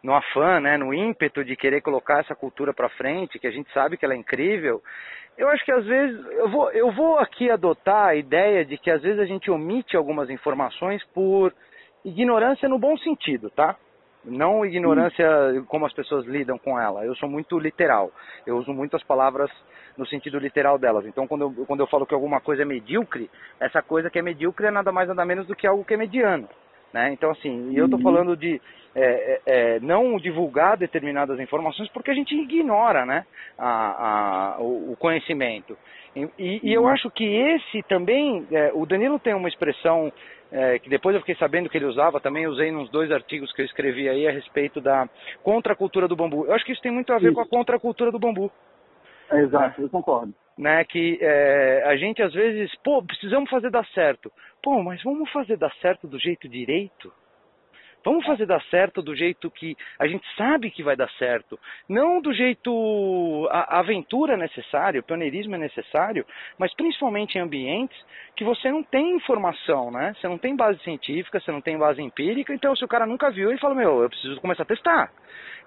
no 0.04 0.14
afã, 0.14 0.60
né, 0.60 0.78
no 0.78 0.94
ímpeto 0.94 1.44
de 1.44 1.56
querer 1.56 1.82
colocar 1.82 2.20
essa 2.20 2.36
cultura 2.36 2.74
para 2.74 2.90
frente, 2.90 3.40
que 3.40 3.48
a 3.48 3.52
gente 3.52 3.72
sabe 3.74 3.98
que 3.98 4.06
ela 4.06 4.14
é 4.14 4.18
incrível, 4.18 4.82
eu 5.38 5.50
acho 5.50 5.66
que 5.66 5.72
às 5.72 5.86
vezes 5.86 6.26
eu 6.32 6.50
vou, 6.50 6.72
eu 6.72 6.92
vou 6.92 7.18
aqui 7.20 7.50
adotar 7.50 8.08
a 8.08 8.16
ideia 8.16 8.64
de 8.64 8.78
que 8.78 8.90
às 8.90 9.02
vezes 9.02 9.20
a 9.20 9.26
gente 9.26 9.52
omite 9.52 9.98
algumas 9.98 10.30
informações 10.30 11.04
por 11.14 11.54
ignorância 12.06 12.70
no 12.70 12.80
bom 12.80 12.98
sentido, 12.98 13.50
tá? 13.50 13.76
Não 14.26 14.66
ignorância 14.66 15.28
como 15.68 15.86
as 15.86 15.94
pessoas 15.94 16.26
lidam 16.26 16.58
com 16.58 16.80
ela. 16.80 17.06
Eu 17.06 17.16
sou 17.16 17.30
muito 17.30 17.60
literal. 17.60 18.12
Eu 18.46 18.58
uso 18.58 18.74
muitas 18.74 19.04
palavras 19.04 19.50
no 19.98 20.06
sentido 20.06 20.40
literal 20.40 20.78
delas. 20.78 21.06
Então, 21.06 21.28
quando 21.28 21.42
eu, 21.42 21.66
quando 21.66 21.80
eu 21.80 21.88
falo 21.88 22.06
que 22.06 22.14
alguma 22.14 22.42
coisa 22.42 22.64
é 22.64 22.66
medíocre, 22.66 23.30
essa 23.60 23.82
coisa 23.82 24.10
que 24.10 24.20
é 24.20 24.22
medíocre 24.22 24.68
é 24.68 24.72
nada 24.72 24.92
mais 24.92 25.08
nada 25.08 25.26
menos 25.26 25.48
do 25.48 25.56
que 25.56 25.68
algo 25.68 25.86
que 25.86 25.94
é 25.94 25.98
mediano 25.98 26.50
Né? 26.94 27.14
Então, 27.14 27.32
assim, 27.32 27.76
eu 27.76 27.86
estou 27.86 28.00
uhum. 28.00 28.04
falando 28.04 28.36
de 28.36 28.62
é, 28.96 29.02
é, 29.04 29.42
é, 29.46 29.80
não 29.82 30.18
divulgar 30.18 30.78
determinadas 30.78 31.40
informações 31.40 31.90
porque 31.90 32.12
a 32.12 32.14
gente 32.14 32.34
ignora 32.34 33.06
né, 33.06 33.26
a, 33.58 34.56
a, 34.56 34.62
o 34.62 34.96
conhecimento. 34.98 35.78
E, 36.16 36.62
e, 36.64 36.74
eu 36.74 36.84
uhum. 36.84 36.88
acho 36.88 37.12
que 37.12 37.26
esse 37.26 37.84
também, 37.90 38.48
é, 38.50 38.72
o 38.74 38.86
Danilo 38.86 39.20
tem 39.20 39.34
uma 39.34 39.50
expressão 39.50 40.14
é, 40.52 40.80
que 40.80 40.90
depois 40.90 41.16
eu 41.16 41.22
fiquei 41.22 41.36
sabendo 41.36 41.70
que 41.70 41.78
ele 41.78 41.86
usava, 41.86 42.20
também 42.20 42.48
usei 42.48 42.72
nos 42.72 42.90
dois 42.90 43.12
artigos 43.12 43.52
que 43.54 43.62
eu 43.62 43.66
escrevi 43.66 44.08
aí 44.08 44.28
a 44.28 44.32
respeito 44.32 44.80
da 44.80 45.10
contracultura 45.44 46.08
do 46.08 46.16
bambu. 46.16 46.46
Eu 46.46 46.54
acho 46.54 46.66
que 46.66 46.72
isso 46.72 46.82
tem 46.82 46.92
muito 46.92 47.12
a 47.12 47.18
ver 47.18 47.28
isso. 47.28 47.36
com 47.36 47.42
a 47.42 47.48
contracultura 47.48 48.12
do 48.12 48.20
bambu. 48.20 48.52
exato, 49.32 49.82
eu 49.82 49.90
concordo. 49.90 50.34
Né, 50.58 50.86
que 50.86 51.20
é, 51.22 51.84
a 51.86 51.98
gente 51.98 52.22
às 52.22 52.34
vezes, 52.34 52.74
pô, 52.82 53.04
precisamos 53.04 53.50
fazer 53.50 53.70
dar 53.70 53.86
certo. 53.88 54.32
Pô, 54.64 54.82
mas 54.82 55.04
vamos 55.04 55.30
fazer 55.32 55.58
dar 55.58 55.74
certo 55.82 56.08
do 56.08 56.18
jeito 56.18 56.48
direito? 56.48 57.12
Vamos 58.06 58.24
fazer 58.24 58.46
dar 58.46 58.62
certo 58.66 59.02
do 59.02 59.16
jeito 59.16 59.50
que 59.50 59.76
a 59.98 60.08
gente 60.08 60.24
sabe 60.38 60.70
que 60.70 60.84
vai 60.84 60.96
dar 60.96 61.10
certo. 61.18 61.60
Não 61.90 62.22
do 62.22 62.32
jeito. 62.32 63.50
A, 63.50 63.80
aventura 63.80 64.36
é 64.36 64.38
necessária, 64.38 65.00
o 65.00 65.04
pioneirismo 65.04 65.56
é 65.56 65.58
necessário, 65.58 66.24
mas 66.56 66.72
principalmente 66.76 67.36
em 67.36 67.42
ambientes 67.42 67.98
que 68.36 68.44
você 68.44 68.72
não 68.72 68.84
tem 68.84 69.16
informação, 69.16 69.90
né? 69.90 70.14
Você 70.16 70.28
não 70.28 70.38
tem 70.38 70.56
base 70.56 70.80
científica, 70.84 71.40
você 71.40 71.52
não 71.52 71.62
tem 71.62 71.80
base 71.80 72.00
empírica, 72.00 72.54
então 72.54 72.76
se 72.76 72.86
o 72.86 72.88
cara 72.88 73.08
nunca 73.08 73.32
viu, 73.32 73.50
ele 73.50 73.60
fala: 73.60 73.74
Meu, 73.74 74.04
eu 74.04 74.10
preciso 74.10 74.40
começar 74.40 74.64
a 74.64 74.68
testar. 74.68 75.12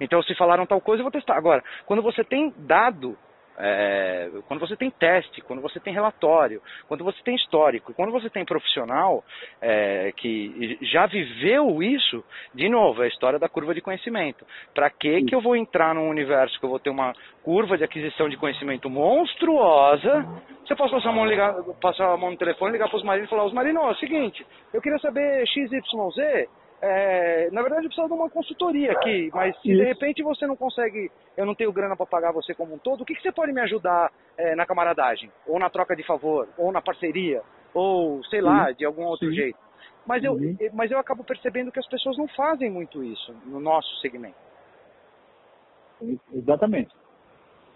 Então, 0.01 0.23
se 0.23 0.33
falaram 0.37 0.65
tal 0.65 0.81
coisa, 0.81 1.01
eu 1.01 1.05
vou 1.05 1.11
testar. 1.11 1.37
Agora, 1.37 1.65
quando 1.87 2.03
você 2.03 2.23
tem 2.23 2.55
dado 2.57 3.19
é, 3.59 4.31
quando 4.47 4.61
você 4.61 4.77
tem 4.77 4.91
teste, 4.91 5.41
quando 5.43 5.61
você 5.61 5.81
tem 5.81 5.93
relatório, 5.93 6.63
quando 6.87 7.03
você 7.03 7.21
tem 7.23 7.35
histórico, 7.35 7.93
quando 7.93 8.13
você 8.13 8.31
tem 8.31 8.45
profissional 8.45 9.25
é, 9.61 10.13
que 10.17 10.79
já 10.83 11.07
viveu 11.07 11.83
isso, 11.83 12.25
de 12.55 12.69
novo, 12.69 13.03
é 13.03 13.07
a 13.07 13.09
história 13.09 13.39
da 13.39 13.49
curva 13.49 13.75
de 13.75 13.81
conhecimento. 13.81 14.47
Para 14.75 14.89
que 14.91 15.23
que 15.25 15.35
eu 15.35 15.41
vou 15.41 15.57
entrar 15.57 15.95
num 15.95 16.09
universo 16.09 16.59
que 16.59 16.65
eu 16.65 16.71
vou 16.71 16.79
ter 16.79 16.91
uma 16.91 17.13
curva 17.43 17.77
de 17.77 17.85
aquisição 17.85 18.29
de 18.29 18.37
conhecimento 18.37 18.89
monstruosa? 18.89 20.25
Você 20.65 20.77
pode 20.77 20.93
passar 20.93 21.09
a 21.09 21.13
mão, 21.13 21.27
ligar, 21.27 21.55
passar 21.81 22.13
a 22.13 22.17
mão 22.17 22.31
no 22.31 22.37
telefone, 22.37 22.73
ligar 22.73 22.89
para 22.89 22.99
os 22.99 23.05
marinos 23.05 23.29
e 23.29 23.31
falar, 23.31 23.45
os 23.45 23.53
marinos, 23.53 23.83
é 23.83 23.87
o 23.87 23.95
seguinte, 23.97 24.47
eu 24.73 24.81
queria 24.81 24.99
saber 24.99 25.47
XYZ, 25.47 26.49
é, 26.81 27.51
na 27.51 27.61
verdade, 27.61 27.87
eu 27.87 27.89
preciso 27.89 28.07
de 28.07 28.15
uma 28.15 28.31
consultoria 28.31 28.93
aqui, 28.93 29.31
mas 29.35 29.55
se 29.61 29.71
Isso. 29.71 29.79
de 29.79 29.85
repente 29.85 30.23
você 30.23 30.47
não 30.47 30.55
consegue, 30.55 31.11
eu 31.37 31.45
não 31.45 31.55
tenho 31.55 31.73
grana 31.73 31.97
para 31.97 32.07
pagar 32.07 32.33
você 32.33 32.55
como 32.55 32.75
um 32.75 32.79
todo, 32.79 33.01
o 33.01 33.05
que, 33.05 33.15
que 33.15 33.23
você 33.23 33.33
pode 33.33 33.53
me 33.53 33.61
ajudar 33.63 34.13
é, 34.37 34.55
na 34.55 34.65
camaradagem? 34.65 35.31
Ou 35.47 35.59
na 35.59 35.69
troca 35.69 35.97
de 35.97 36.05
favor? 36.05 36.49
Ou 36.57 36.71
na 36.71 36.81
parceria? 36.81 37.43
Ou, 37.75 38.23
sei 38.25 38.41
lá, 38.41 38.71
de 38.71 38.85
algum 38.85 39.05
outro 39.05 39.29
Sim. 39.29 39.35
jeito? 39.35 39.59
Mas 40.07 40.23
eu, 40.23 40.33
uhum. 40.35 40.57
mas 40.73 40.91
eu 40.91 40.99
acabo 40.99 41.25
percebendo 41.25 41.73
que 41.73 41.81
as 41.81 41.89
pessoas 41.89 42.17
não 42.17 42.29
fazem 42.29 42.71
muito 42.71 43.03
isso 43.03 43.35
no 43.45 43.61
nosso 43.61 43.95
segmento. 44.01 44.37
Exatamente. 46.33 46.95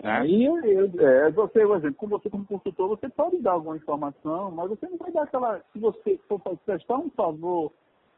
É. 0.02 0.10
Aí, 0.10 0.46
é, 0.46 1.30
você, 1.30 1.66
por 1.66 1.76
exemplo, 1.76 1.96
como 1.96 2.18
você 2.18 2.30
como 2.30 2.46
consultor, 2.46 2.88
você 2.88 3.08
pode 3.08 3.40
dar 3.40 3.52
alguma 3.52 3.76
informação, 3.76 4.50
mas 4.50 4.68
você 4.68 4.88
não 4.88 4.96
vai 4.96 5.12
dar 5.12 5.24
aquela. 5.24 5.60
Se 5.72 5.78
você 5.78 6.18
for 6.28 6.40
prestar 6.64 6.98
um 6.98 7.10
favor 7.10 7.72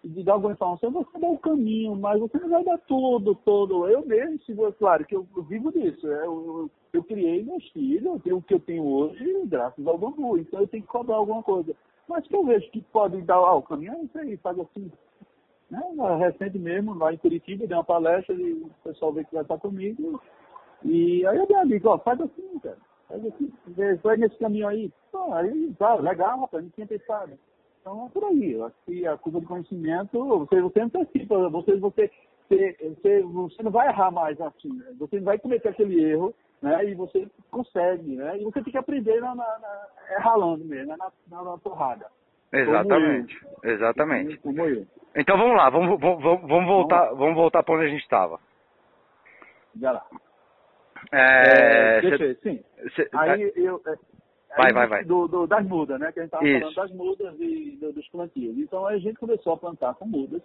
de 0.05 0.22
dar 0.22 0.34
alguma 0.34 0.52
informação, 0.52 0.90
você 0.90 1.18
dá 1.18 1.28
o 1.28 1.38
caminho, 1.38 1.96
mas 1.96 2.20
você 2.20 2.38
não 2.38 2.50
vai 2.50 2.62
dar 2.62 2.78
tudo, 2.78 3.34
todo. 3.34 3.88
Eu 3.88 4.05
mesmo, 4.05 4.38
se 4.40 4.52
você, 4.52 4.76
claro 4.76 5.05
que 5.05 5.16
eu, 5.16 5.26
eu 5.34 5.42
vivo 5.44 5.72
disso. 5.72 6.07
É, 6.07 6.26
eu, 6.26 6.46
eu, 6.46 6.70
eu, 6.92 7.05
criei 7.05 7.42
meus 7.42 7.66
filhos, 7.70 8.05
eu 8.05 8.20
tenho 8.20 8.36
o 8.36 8.42
que 8.42 8.55
eu 8.55 8.61
tenho 8.61 8.84
hoje, 8.84 9.46
graças 9.46 9.86
ao 9.86 9.96
bambu. 9.96 10.36
Então 10.36 10.61
eu 10.61 10.68
tenho 10.68 10.82
que 10.82 10.88
cobrar 10.88 11.16
alguma 11.16 11.42
coisa. 11.42 11.74
Mas 12.07 12.26
que 12.26 12.36
eu 12.36 12.44
vejo 12.44 12.70
que 12.70 12.82
pode 12.82 13.20
dar 13.22 13.36
ah, 13.36 13.55
o 13.55 13.62
caminho, 13.62 13.94
é 13.94 14.02
isso 14.02 14.18
aí, 14.18 14.36
faz 14.36 14.59
assim. 14.59 14.92
Né? 15.70 15.80
Recente 16.18 16.59
mesmo, 16.59 16.94
lá 16.94 17.12
em 17.12 17.16
Curitiba, 17.16 17.66
dei 17.66 17.76
uma 17.76 17.82
palestra 17.82 18.34
e 18.34 18.52
o 18.52 18.70
pessoal 18.84 19.12
veio 19.12 19.26
que 19.26 19.34
vai 19.34 19.42
estar 19.42 19.59
comigo. 19.59 20.20
E 20.84 21.26
aí 21.26 21.38
eu 21.38 21.46
dei 21.46 21.57
a 21.57 21.64
dica, 21.64 21.88
ó, 21.88 21.98
faz 21.98 22.20
assim, 22.20 22.59
cara. 22.59 22.76
Faz 23.09 23.24
assim, 23.24 23.52
vai 24.02 24.18
nesse 24.18 24.36
caminho 24.36 24.68
aí. 24.68 24.92
Pô, 25.11 25.32
aí, 25.32 25.72
tá, 25.78 25.94
legal, 25.94 26.40
rapaz, 26.40 26.62
não 26.62 26.70
tinha 26.70 26.86
pensado. 26.86 27.32
Então 27.85 28.07
é 28.07 28.09
por 28.09 28.24
aí. 28.24 28.53
Eu 28.53 28.64
acho 28.64 28.76
que 28.87 29.07
a 29.07 29.18
curva 29.18 29.41
de 29.41 29.47
conhecimento, 29.47 30.39
você, 30.39 30.59
você 30.62 30.80
antecipa, 30.80 31.51
você, 31.51 31.76
você, 31.76 32.11
você, 32.49 33.22
você 33.22 33.62
não 33.62 33.70
vai 33.70 33.89
errar 33.89 34.11
mais 34.11 34.41
assim, 34.41 34.72
né? 34.72 34.87
você 34.99 35.16
não 35.16 35.24
vai 35.24 35.39
cometer 35.39 35.68
aquele 35.68 36.03
erro, 36.03 36.35
né? 36.62 36.82
E 36.87 36.95
você 36.95 37.28
consegue, 37.51 38.16
né? 38.16 38.39
E 38.39 38.45
você 38.45 38.62
tem 38.62 38.72
que 38.72 38.78
aprender 38.78 39.20
na, 39.20 39.35
na, 39.35 39.59
na 39.59 39.87
é 40.09 40.18
ralando 40.18 40.64
mesmo, 40.64 40.97
na, 40.97 41.12
na, 41.30 41.43
na 41.43 41.59
porrada. 41.59 42.07
Exatamente, 42.51 43.39
como 43.41 43.72
exatamente. 43.74 44.37
Como 44.39 44.61
eu. 44.62 44.87
Então 45.14 45.37
vamos 45.37 45.57
lá, 45.57 45.68
vamos, 45.68 46.01
vamos, 46.01 46.22
vamos 46.22 46.66
voltar, 46.66 47.12
vamos 47.12 47.35
voltar 47.35 47.62
para 47.62 47.74
onde 47.74 47.85
a 47.85 47.89
gente 47.89 48.03
estava. 48.03 48.41
Já 49.78 49.93
lá. 49.93 50.07
É, 51.12 51.99
é, 51.99 52.01
deixa 52.01 52.24
eu, 52.24 52.35
sim. 52.37 52.64
Cê, 52.97 53.11
aí 53.12 53.53
eu, 53.57 53.82
é, 53.87 53.95
Vai, 54.57 54.72
vai, 54.72 54.86
vai. 54.86 55.05
Do, 55.05 55.26
do, 55.26 55.46
das 55.46 55.66
mudas, 55.66 55.98
né? 55.98 56.12
Que 56.12 56.20
a 56.20 56.22
gente 56.22 56.34
estava 56.34 56.44
falando 56.44 56.74
das 56.74 56.90
mudas 56.92 57.34
e 57.40 57.76
do, 57.80 57.92
dos 57.92 58.09
plantios. 58.09 58.57
Então 58.59 58.86
a 58.86 58.96
gente 58.98 59.18
começou 59.18 59.55
a 59.55 59.57
plantar 59.57 59.94
com 59.94 60.07
mudas. 60.07 60.42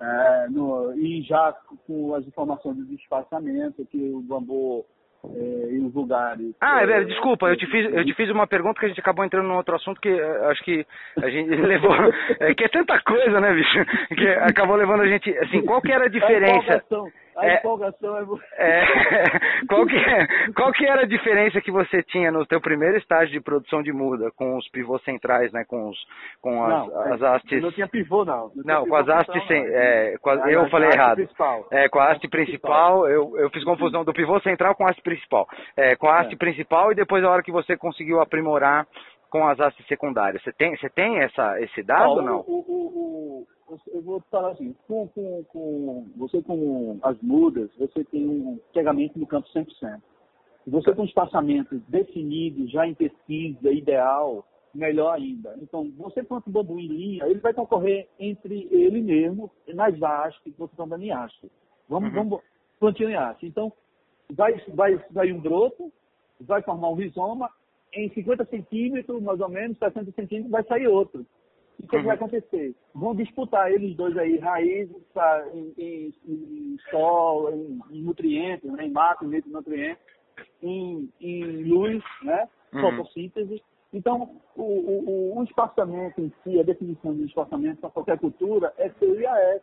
É, 0.00 0.48
no, 0.50 0.92
e 0.96 1.22
já 1.22 1.54
com 1.86 2.14
as 2.14 2.26
informações 2.26 2.76
de 2.88 2.94
espaçamento, 2.94 3.86
que 3.86 4.12
o 4.12 4.20
bambu 4.20 4.84
é, 5.24 5.68
em 5.70 5.88
lugares. 5.88 6.54
Ah, 6.60 6.82
é, 6.82 7.04
desculpa, 7.04 7.46
eu 7.46 7.56
te, 7.56 7.66
fiz, 7.66 7.92
eu 7.92 8.04
te 8.04 8.14
fiz 8.14 8.28
uma 8.30 8.46
pergunta 8.46 8.80
que 8.80 8.86
a 8.86 8.88
gente 8.88 9.00
acabou 9.00 9.24
entrando 9.24 9.46
num 9.46 9.56
outro 9.56 9.76
assunto 9.76 10.00
que 10.00 10.08
é, 10.08 10.50
acho 10.50 10.62
que 10.64 10.84
a 11.22 11.30
gente 11.30 11.48
levou. 11.54 11.94
É, 12.40 12.54
que 12.54 12.64
é 12.64 12.68
tanta 12.68 13.00
coisa, 13.02 13.40
né, 13.40 13.54
bicho? 13.54 13.84
Que 14.16 14.28
acabou 14.28 14.76
levando 14.76 15.02
a 15.02 15.06
gente. 15.06 15.30
Assim, 15.38 15.62
qual 15.64 15.80
que 15.80 15.92
era 15.92 16.06
a 16.06 16.10
diferença? 16.10 16.82
A 17.36 17.46
é, 17.46 17.54
empolgação 17.56 18.16
é... 18.56 18.80
é 18.80 18.86
qual, 19.68 19.86
que, 19.86 20.52
qual 20.54 20.72
que 20.72 20.86
era 20.86 21.02
a 21.02 21.06
diferença 21.06 21.60
que 21.60 21.70
você 21.70 22.02
tinha 22.02 22.30
no 22.30 22.44
teu 22.46 22.60
primeiro 22.60 22.96
estágio 22.96 23.32
de 23.32 23.40
produção 23.40 23.82
de 23.82 23.92
muda 23.92 24.30
com 24.36 24.56
os 24.56 24.68
pivôs 24.70 25.02
centrais, 25.04 25.52
né? 25.52 25.64
Com, 25.66 25.88
os, 25.88 25.98
com 26.40 26.64
as, 26.64 26.86
não, 26.86 27.12
as 27.12 27.22
hastes... 27.22 27.62
Não 27.62 27.72
tinha 27.72 27.88
pivô, 27.88 28.24
não. 28.24 28.50
Não, 28.56 28.80
não 28.80 28.86
com 28.86 28.96
as 28.96 29.08
hastes... 29.08 29.46
Sem, 29.46 29.64
é, 29.66 30.16
com 30.20 30.30
a, 30.30 30.50
eu 30.50 30.68
falei 30.68 30.90
errado. 30.90 31.16
Principal. 31.16 31.66
É, 31.70 31.88
com 31.88 31.98
a 31.98 32.10
haste 32.10 32.28
principal, 32.28 33.08
eu, 33.08 33.36
eu 33.38 33.50
fiz 33.50 33.64
confusão 33.64 34.04
do 34.04 34.12
pivô 34.12 34.38
central 34.40 34.74
com 34.74 34.86
a 34.86 34.90
haste 34.90 35.02
principal. 35.02 35.48
É, 35.76 35.96
com 35.96 36.08
a 36.08 36.20
haste 36.20 36.34
é. 36.34 36.38
principal 36.38 36.92
e 36.92 36.94
depois 36.94 37.24
a 37.24 37.30
hora 37.30 37.42
que 37.42 37.52
você 37.52 37.76
conseguiu 37.76 38.20
aprimorar 38.20 38.86
com 39.30 39.48
as 39.48 39.58
hastes 39.58 39.86
secundárias. 39.86 40.42
Você 40.42 40.52
tem, 40.52 40.76
você 40.76 40.90
tem 40.90 41.20
essa, 41.20 41.58
esse 41.60 41.82
dado 41.82 42.10
ou 42.10 42.22
não? 42.22 42.40
O, 42.40 42.64
o, 42.68 43.46
eu 43.88 44.02
vou 44.02 44.20
falar 44.30 44.52
assim, 44.52 44.74
com, 44.86 45.08
com, 45.08 45.44
com, 45.44 46.06
você 46.16 46.42
com 46.42 46.98
as 47.02 47.20
mudas, 47.22 47.70
você 47.76 48.04
tem 48.04 48.28
um 48.28 48.58
pegamento 48.72 49.18
no 49.18 49.26
campo 49.26 49.48
100%. 49.48 50.00
Se 50.64 50.70
você 50.70 50.92
um 50.96 51.04
espaçamento 51.04 51.76
definido, 51.88 52.68
já 52.68 52.86
em 52.86 52.94
pesquisa, 52.94 53.72
ideal, 53.72 54.46
melhor 54.74 55.14
ainda. 55.14 55.56
Então, 55.60 55.90
você 55.96 56.22
planta 56.22 56.48
um 56.48 56.52
bambu 56.52 56.78
em 56.78 56.86
linha, 56.86 57.26
ele 57.26 57.40
vai 57.40 57.52
concorrer 57.52 58.08
entre 58.18 58.68
ele 58.70 59.00
mesmo, 59.00 59.50
nas 59.68 59.98
hastes, 60.00 60.42
que 60.42 60.50
você 60.50 60.72
está 60.72 60.84
dando 60.84 61.02
em 61.02 61.10
haste. 61.10 61.50
Vamos, 61.88 62.14
uhum. 62.14 62.40
vamos 62.80 63.00
em 63.00 63.14
haste. 63.14 63.46
Então, 63.46 63.72
vai, 64.32 64.54
vai, 64.68 65.04
vai 65.10 65.32
um 65.32 65.40
broto, 65.40 65.92
vai 66.40 66.62
formar 66.62 66.90
um 66.90 66.94
rizoma, 66.94 67.50
em 67.92 68.08
50 68.10 68.44
centímetros, 68.46 69.22
mais 69.22 69.40
ou 69.40 69.48
menos, 69.48 69.78
60 69.78 70.12
centímetros, 70.12 70.50
vai 70.50 70.64
sair 70.64 70.86
outro. 70.86 71.26
O 71.82 71.86
que, 71.86 71.96
uhum. 71.96 72.04
vai 72.04 72.14
acontecer? 72.14 72.74
Vão 72.94 73.14
disputar 73.14 73.70
eles 73.72 73.96
dois 73.96 74.16
aí, 74.16 74.38
raízes, 74.38 74.96
tá, 75.12 75.48
em, 75.52 75.72
em, 75.76 76.14
em, 76.26 76.76
sol, 76.90 77.52
em, 77.52 77.80
em 77.90 78.02
nutrientes, 78.02 78.70
né, 78.70 78.86
em 78.86 78.90
mato, 78.90 79.24
em 79.24 79.42
nutrientes, 79.50 80.02
em, 80.62 81.08
em 81.20 81.64
luz, 81.64 82.02
né? 82.22 82.48
Uhum. 82.72 82.80
Fotossíntese. 82.80 83.62
Então, 83.92 84.40
o, 84.56 84.62
o, 84.62 85.38
o, 85.38 85.44
espaçamento 85.44 86.18
em 86.18 86.32
si, 86.42 86.58
a 86.58 86.62
definição 86.62 87.14
de 87.14 87.24
espaçamento 87.24 87.80
para 87.80 87.90
qualquer 87.90 88.18
cultura 88.18 88.72
é 88.78 88.88
CIAS, 88.88 89.62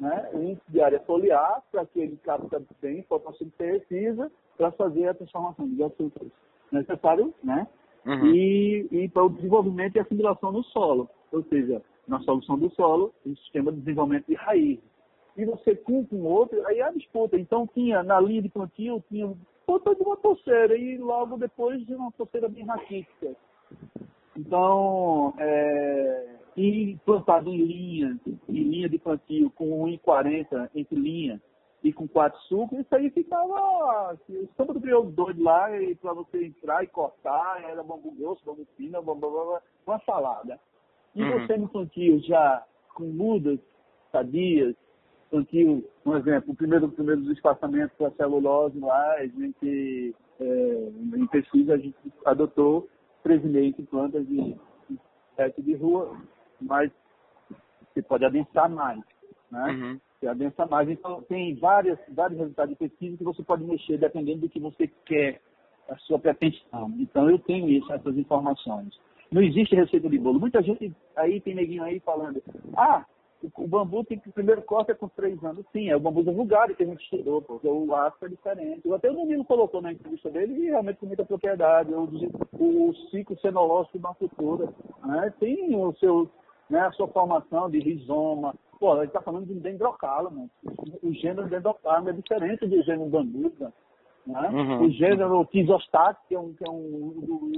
né? 0.00 0.30
o 0.32 0.42
índice 0.42 0.62
de 0.70 0.80
área 0.80 1.00
foliar, 1.00 1.62
para 1.70 1.84
que 1.84 2.00
ele 2.00 2.16
capta 2.24 2.62
bem 2.80 3.02
fotossíntese 3.02 4.30
para 4.56 4.72
fazer 4.72 5.08
a 5.08 5.14
transformação 5.14 5.68
de 5.68 5.82
açúcares 5.82 6.32
necessário, 6.72 7.34
né? 7.44 7.66
Uhum. 8.06 8.34
E, 8.34 8.88
e 8.90 9.08
para 9.08 9.24
o 9.24 9.28
desenvolvimento 9.28 9.96
e 9.96 10.00
assimilação 10.00 10.50
no 10.50 10.62
solo, 10.64 11.10
ou 11.32 11.42
seja, 11.44 11.82
na 12.06 12.20
solução 12.20 12.58
do 12.58 12.70
solo, 12.70 13.12
o 13.24 13.36
sistema 13.36 13.72
de 13.72 13.78
desenvolvimento 13.80 14.26
de 14.26 14.34
raiz. 14.34 14.78
E 15.36 15.44
você 15.44 15.76
com 15.76 16.04
um 16.10 16.24
outro, 16.24 16.66
aí 16.66 16.80
a 16.80 16.90
disputa. 16.90 17.38
Então 17.38 17.66
tinha 17.66 18.02
na 18.02 18.20
linha 18.20 18.42
de 18.42 18.48
plantio, 18.48 19.02
tinha 19.08 19.32
ponta 19.66 19.94
de 19.94 20.02
uma 20.02 20.16
torceira 20.16 20.76
e 20.76 20.96
logo 20.98 21.36
depois 21.36 21.84
de 21.86 21.94
uma 21.94 22.10
torceira 22.12 22.48
bem 22.48 22.64
raquítica. 22.64 23.36
Então, 24.36 25.34
é, 25.38 26.36
e 26.56 26.96
plantado 27.04 27.50
em 27.50 27.58
linha, 27.58 28.18
em 28.48 28.62
linha 28.62 28.88
de 28.88 28.98
plantio 28.98 29.50
com 29.50 29.84
1,40 29.84 30.70
entre 30.74 30.98
linha, 30.98 31.40
e 31.82 31.92
com 31.92 32.08
quatro 32.08 32.38
sucos, 32.42 32.78
isso 32.78 32.94
aí 32.94 33.10
ficava. 33.10 34.10
Assim, 34.10 34.48
o 34.58 34.64
do 34.64 34.80
criou 34.80 35.04
doido 35.04 35.42
lá 35.42 35.70
e 35.80 35.94
para 35.94 36.12
você 36.12 36.46
entrar 36.46 36.82
e 36.82 36.88
cortar, 36.88 37.62
era 37.62 37.82
bambu 37.82 38.10
grosso, 38.12 38.44
bambu 38.44 38.66
fino, 38.76 39.00
bambu, 39.02 39.30
bambu, 39.30 39.58
uma 39.86 39.98
salada. 40.00 40.58
E 41.18 41.22
uhum. 41.22 41.40
você 41.40 41.56
no 41.56 41.68
plantio 41.68 42.20
já 42.20 42.64
com 42.94 43.02
mudas, 43.02 43.58
sadias, 44.12 44.76
plantio, 45.28 45.84
um 46.06 46.16
exemplo, 46.16 46.52
o 46.52 46.56
primeiro, 46.56 46.86
o 46.86 46.92
primeiro 46.92 47.22
dos 47.22 47.32
espaçamentos 47.32 47.96
para 47.98 48.12
celulose 48.12 48.78
lá, 48.78 49.14
a 49.14 49.26
gente, 49.26 50.14
é, 50.40 50.88
em 51.16 51.26
pesquisa, 51.26 51.74
a 51.74 51.76
gente 51.76 51.96
adotou 52.24 52.88
presidente 53.20 53.82
plantas 53.82 54.24
de 54.28 54.56
sete 55.34 55.60
de 55.60 55.74
rua, 55.74 56.16
mas 56.60 56.92
você 57.92 58.00
pode 58.00 58.24
adensar 58.24 58.70
mais, 58.70 59.02
né? 59.50 59.72
Uhum. 59.72 60.00
Você 60.20 60.28
adensa 60.28 60.66
mais. 60.66 60.88
Então, 60.88 61.20
tem 61.22 61.56
várias, 61.56 61.98
vários 62.08 62.38
resultados 62.38 62.70
de 62.70 62.78
pesquisa 62.78 63.16
que 63.16 63.24
você 63.24 63.42
pode 63.42 63.64
mexer 63.64 63.98
dependendo 63.98 64.42
do 64.42 64.48
que 64.48 64.60
você 64.60 64.86
quer, 65.04 65.40
a 65.88 65.96
sua 65.98 66.18
pretensão. 66.18 66.92
Então, 66.98 67.28
eu 67.28 67.38
tenho 67.40 67.68
isso, 67.68 67.92
essas 67.92 68.16
informações. 68.16 68.96
Não 69.30 69.42
existe 69.42 69.74
receita 69.74 70.08
de 70.08 70.18
bolo. 70.18 70.40
Muita 70.40 70.62
gente 70.62 70.92
aí, 71.16 71.40
tem 71.40 71.54
neguinho 71.54 71.82
aí 71.82 72.00
falando, 72.00 72.42
ah, 72.76 73.04
o, 73.42 73.68
bambu 73.68 74.02
tem 74.04 74.18
que 74.18 74.30
primeiro 74.30 74.62
corte 74.62 74.90
é 74.90 74.94
com 74.94 75.08
três 75.08 75.42
anos. 75.44 75.64
Sim, 75.72 75.90
é 75.90 75.96
o 75.96 76.00
bambu 76.00 76.22
da 76.22 76.32
vulgar 76.32 76.74
que 76.74 76.82
a 76.82 76.86
gente 76.86 77.02
estudou, 77.02 77.42
porque 77.42 77.68
o 77.68 77.94
aço 77.94 78.24
é 78.24 78.28
diferente. 78.28 78.92
Até 78.92 79.10
o 79.10 79.14
Domingos 79.14 79.46
colocou 79.46 79.80
na 79.80 79.92
entrevista 79.92 80.30
dele 80.30 80.54
e 80.54 80.70
realmente 80.70 80.98
com 80.98 81.06
muita 81.06 81.24
propriedade. 81.24 81.92
O, 81.92 82.08
o 82.58 82.94
ciclo 83.10 83.38
cenológico 83.40 83.98
da 83.98 84.14
cultura 84.14 84.72
né? 85.04 85.32
tem 85.38 85.76
o 85.76 85.94
seu, 85.94 86.28
né, 86.68 86.80
a 86.80 86.92
sua 86.92 87.08
formação 87.08 87.70
de 87.70 87.78
rizoma. 87.78 88.54
Pô, 88.80 88.96
ele 88.96 89.06
está 89.06 89.20
falando 89.20 89.46
de 89.46 89.54
dendrocálamo. 89.54 90.50
O 91.02 91.12
gênero 91.12 91.48
dendrocálamo 91.48 92.08
é 92.08 92.12
diferente 92.12 92.66
do 92.66 92.82
gênero 92.82 93.10
bambuca. 93.10 93.66
Né? 93.66 93.72
Uhum. 94.28 94.82
O 94.82 94.90
gênero 94.90 95.44
Tisostat, 95.46 96.18
que 96.28 96.34
é 96.34 96.38
um, 96.38 96.52
que 96.52 96.64
é 96.64 96.70
um 96.70 97.52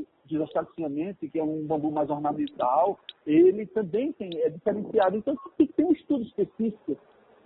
que 1.30 1.38
é 1.38 1.42
um 1.42 1.66
bambu 1.66 1.90
mais 1.90 2.08
ornamental, 2.08 2.98
ele 3.26 3.66
também 3.66 4.12
tem, 4.12 4.30
é 4.42 4.48
diferenciado. 4.48 5.16
Então 5.16 5.36
tem 5.58 5.66
que 5.66 5.72
ter 5.72 5.84
um 5.84 5.92
estudo 5.92 6.22
específico. 6.22 6.96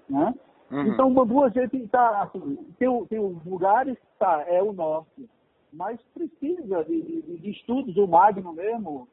Né? 0.08 0.34
Uhum. 0.70 0.88
Então 0.88 1.08
o 1.08 1.14
bambu 1.14 1.44
a 1.44 1.48
gente 1.48 1.76
está, 1.78 2.22
assim, 2.22 2.56
tem, 2.78 3.06
tem 3.06 3.18
lugares, 3.18 3.96
tá, 4.18 4.44
é 4.46 4.62
o 4.62 4.72
norte, 4.72 5.28
mas 5.72 5.98
precisa 6.12 6.84
de, 6.84 7.02
de, 7.02 7.38
de 7.38 7.50
estudos, 7.50 7.96
o 7.96 8.06
Magno 8.06 8.52
mesmo, 8.52 9.08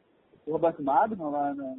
o 0.45 0.51
Roberto 0.51 0.83
Magno 0.83 1.29
lá 1.29 1.53
no, 1.53 1.77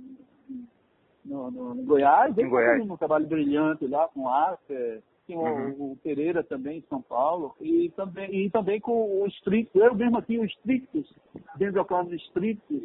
no, 1.25 1.51
no, 1.51 1.75
no 1.75 1.83
Goiás, 1.83 2.37
ele 2.37 2.49
Goiás. 2.49 2.83
um 2.89 2.97
trabalho 2.97 3.27
brilhante 3.27 3.87
lá 3.87 4.09
com 4.09 4.29
arte, 4.29 5.03
tem 5.33 5.39
uhum. 5.39 5.93
o, 5.93 5.97
Pereira 6.03 6.43
também 6.43 6.79
em 6.79 6.85
São 6.89 7.01
Paulo, 7.01 7.55
e 7.61 7.91
também, 7.97 8.35
e 8.35 8.51
também 8.51 8.81
com 8.81 9.23
o 9.23 9.27
Strictus, 9.27 9.81
eu 9.81 9.95
mesmo 9.95 10.19
aqui, 10.19 10.39
o 10.39 10.45
Strictus, 10.45 11.13
dentro 11.57 11.75
da 11.75 11.85
classe 11.85 12.15
Strictus, 12.17 12.83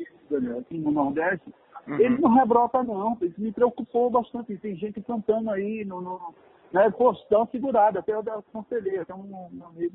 aqui 0.59 0.77
no 0.77 0.91
Nordeste, 0.91 1.53
uhum. 1.87 1.99
ele 1.99 2.17
não 2.19 2.33
rebrota 2.33 2.83
não, 2.83 3.17
isso 3.21 3.39
me 3.41 3.51
preocupou 3.51 4.09
bastante, 4.09 4.57
tem 4.57 4.75
gente 4.75 5.01
cantando 5.01 5.49
aí, 5.51 5.83
no, 5.85 6.01
no 6.01 6.33
né, 6.71 6.89
pô, 6.91 7.13
dá 7.29 7.39
uma 7.39 7.47
segurada, 7.47 7.99
até 7.99 8.13
eu 8.13 8.19
aconselhei, 8.19 8.99
até 8.99 9.13
um, 9.13 9.49
um 9.53 9.65
amigo 9.65 9.93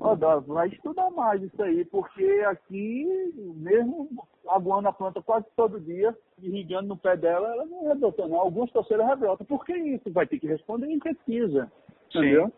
Ó, 0.00 0.14
vai 0.40 0.68
estudar 0.68 1.10
mais 1.10 1.42
isso 1.42 1.62
aí, 1.62 1.84
porque 1.86 2.24
aqui, 2.46 3.06
mesmo 3.56 4.08
aguando 4.48 4.88
a 4.88 4.92
planta 4.92 5.22
quase 5.22 5.46
todo 5.56 5.80
dia, 5.80 6.14
irrigando 6.40 6.88
no 6.88 6.96
pé 6.96 7.16
dela, 7.16 7.48
ela 7.48 7.66
não 7.66 7.88
rebrota 7.88 8.26
não. 8.26 8.38
Alguns 8.38 8.70
torceiros 8.72 9.06
rebrotam. 9.06 9.46
Por 9.46 9.64
que 9.64 9.76
isso? 9.76 10.10
Vai 10.12 10.26
ter 10.26 10.38
que 10.38 10.46
responder 10.46 10.86
em 10.86 10.98
pesquisa. 10.98 11.70
Entendeu? 12.08 12.46
Sim. 12.46 12.52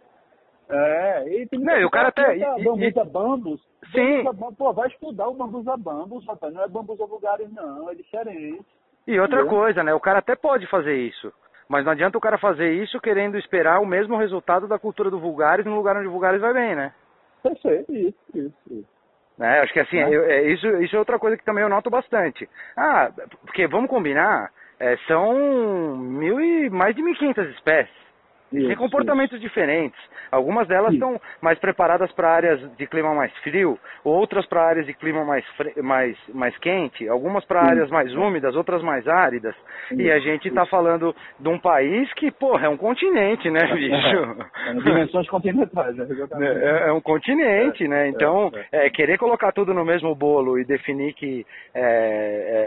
É, 0.71 1.29
e 1.29 1.47
tem 1.47 1.61
não, 1.61 1.87
o 1.87 1.91
cara 1.91 2.09
até. 2.09 2.37
Bambusa 2.63 3.05
bambus. 3.05 3.61
Sim. 3.91 4.23
Bambusa, 4.25 4.55
pô, 4.57 4.73
vai 4.73 4.89
estudar 4.89 5.29
o 5.29 5.35
bambusa 5.35 5.77
bambus, 5.79 6.27
rapaz. 6.27 6.53
Não 6.53 6.63
é 6.63 6.69
bambusa 6.69 7.07
vulgares, 7.07 7.51
não, 7.53 7.89
é 7.89 7.95
diferente. 7.95 8.65
E 9.07 9.19
outra 9.19 9.41
entendeu? 9.41 9.59
coisa, 9.59 9.83
né? 9.83 9.95
O 9.95 10.01
cara 10.01 10.19
até 10.19 10.37
pode 10.37 10.67
fazer 10.67 10.95
isso. 10.95 11.33
Mas 11.69 11.85
não 11.85 11.93
adianta 11.93 12.19
o 12.19 12.21
cara 12.21 12.37
fazer 12.37 12.73
isso 12.73 13.01
querendo 13.01 13.39
esperar 13.39 13.81
o 13.81 13.87
mesmo 13.87 14.17
resultado 14.17 14.69
da 14.69 14.79
cultura 14.79 15.11
do 15.11 15.19
vulgares 15.19 15.65
no 15.65 15.75
lugar 15.75 15.97
onde 15.97 16.09
o 16.09 16.11
vulgares 16.11 16.41
vai 16.41 16.53
bem, 16.53 16.75
né? 16.75 16.93
Perfeito, 17.43 17.93
isso, 17.95 18.17
isso, 18.35 18.55
isso. 18.71 18.99
É, 19.41 19.61
acho 19.61 19.73
que 19.73 19.81
assim, 19.81 19.99
é. 19.99 20.09
Eu, 20.09 20.25
é, 20.25 20.43
isso, 20.51 20.67
isso 20.83 20.97
é 20.97 20.99
outra 20.99 21.19
coisa 21.19 21.37
que 21.37 21.45
também 21.45 21.63
eu 21.63 21.69
noto 21.69 21.89
bastante. 21.89 22.49
Ah, 22.77 23.11
porque 23.43 23.67
vamos 23.69 23.89
combinar, 23.89 24.51
é, 24.81 24.97
são 25.07 25.97
mil 25.97 26.41
e 26.41 26.69
mais 26.71 26.95
de 26.95 27.03
1.500 27.03 27.51
espécies. 27.55 28.08
Isso, 28.53 28.67
tem 28.67 28.77
comportamentos 28.77 29.39
isso. 29.39 29.43
diferentes. 29.43 29.99
Algumas 30.31 30.69
delas 30.69 30.93
estão 30.93 31.21
mais 31.41 31.59
preparadas 31.59 32.11
para 32.13 32.31
áreas 32.31 32.61
de 32.77 32.87
clima 32.87 33.15
mais 33.15 33.33
frio, 33.39 33.79
outras 34.05 34.47
para 34.47 34.63
áreas 34.63 34.87
de 34.87 34.95
clima 34.95 35.25
mais, 35.25 35.45
mais, 35.83 36.17
mais 36.33 36.57
quente, 36.59 37.09
algumas 37.09 37.45
para 37.45 37.63
áreas 37.63 37.91
mais 37.91 38.15
úmidas, 38.15 38.55
outras 38.57 38.83
mais 38.83 39.07
áridas. 39.09 39.55
E 39.91 40.11
a 40.11 40.19
gente 40.19 40.49
está 40.49 40.67
falando 40.67 41.15
de 41.39 41.49
um 41.49 41.59
país 41.59 42.13
que, 42.15 42.31
porra, 42.31 42.67
é 42.67 42.69
um 42.69 42.77
continente, 42.77 43.51
né, 43.51 43.61
bicho? 43.75 44.47
É, 44.67 44.75
dimensões 44.75 45.29
continentais, 45.29 45.97
né? 45.97 46.07
É, 46.41 46.89
é, 46.89 46.93
um 46.93 47.01
continente, 47.01 47.87
né? 47.89 48.07
É, 48.07 48.09
então, 48.09 48.51
é, 48.73 48.87
é. 48.87 48.91
querer 48.91 49.19
colocar 49.19 49.53
tudo 49.53 49.73
no 49.73 49.85
mesmo 49.85 50.15
bolo 50.15 50.59
e 50.59 50.65
definir 50.65 51.15
que 51.15 51.45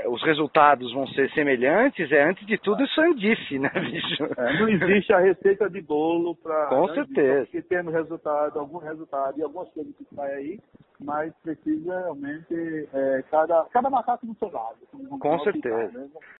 os 0.07 0.23
resultados 0.23 0.91
vão 0.93 1.07
ser 1.07 1.29
semelhantes 1.31 2.11
é, 2.11 2.23
antes 2.23 2.45
de 2.45 2.57
tudo, 2.57 2.87
sandice, 2.89 3.59
né, 3.59 3.69
bicho? 3.75 4.27
não 4.59 4.69
existe 4.69 5.13
a 5.13 5.19
receita 5.19 5.69
de 5.71 5.81
bolo 5.81 6.35
para. 6.35 6.67
Com 6.67 6.87
né, 6.87 6.93
certeza. 6.93 7.45
Que 7.47 7.61
resultado, 7.91 8.59
algum 8.59 8.77
resultado 8.77 9.39
e 9.39 9.43
algumas 9.43 9.69
coisas 9.69 9.95
que 9.95 10.05
saem 10.15 10.35
aí, 10.35 10.59
mas 10.99 11.33
precisa 11.41 11.99
realmente 11.99 12.89
é, 12.93 13.23
cada, 13.31 13.65
cada 13.71 13.89
macaco 13.89 14.25
no 14.25 14.35
seu 14.35 14.51
lado. 14.51 14.77
Com 15.19 15.39
certeza. 15.39 15.97
Né? 15.97 16.09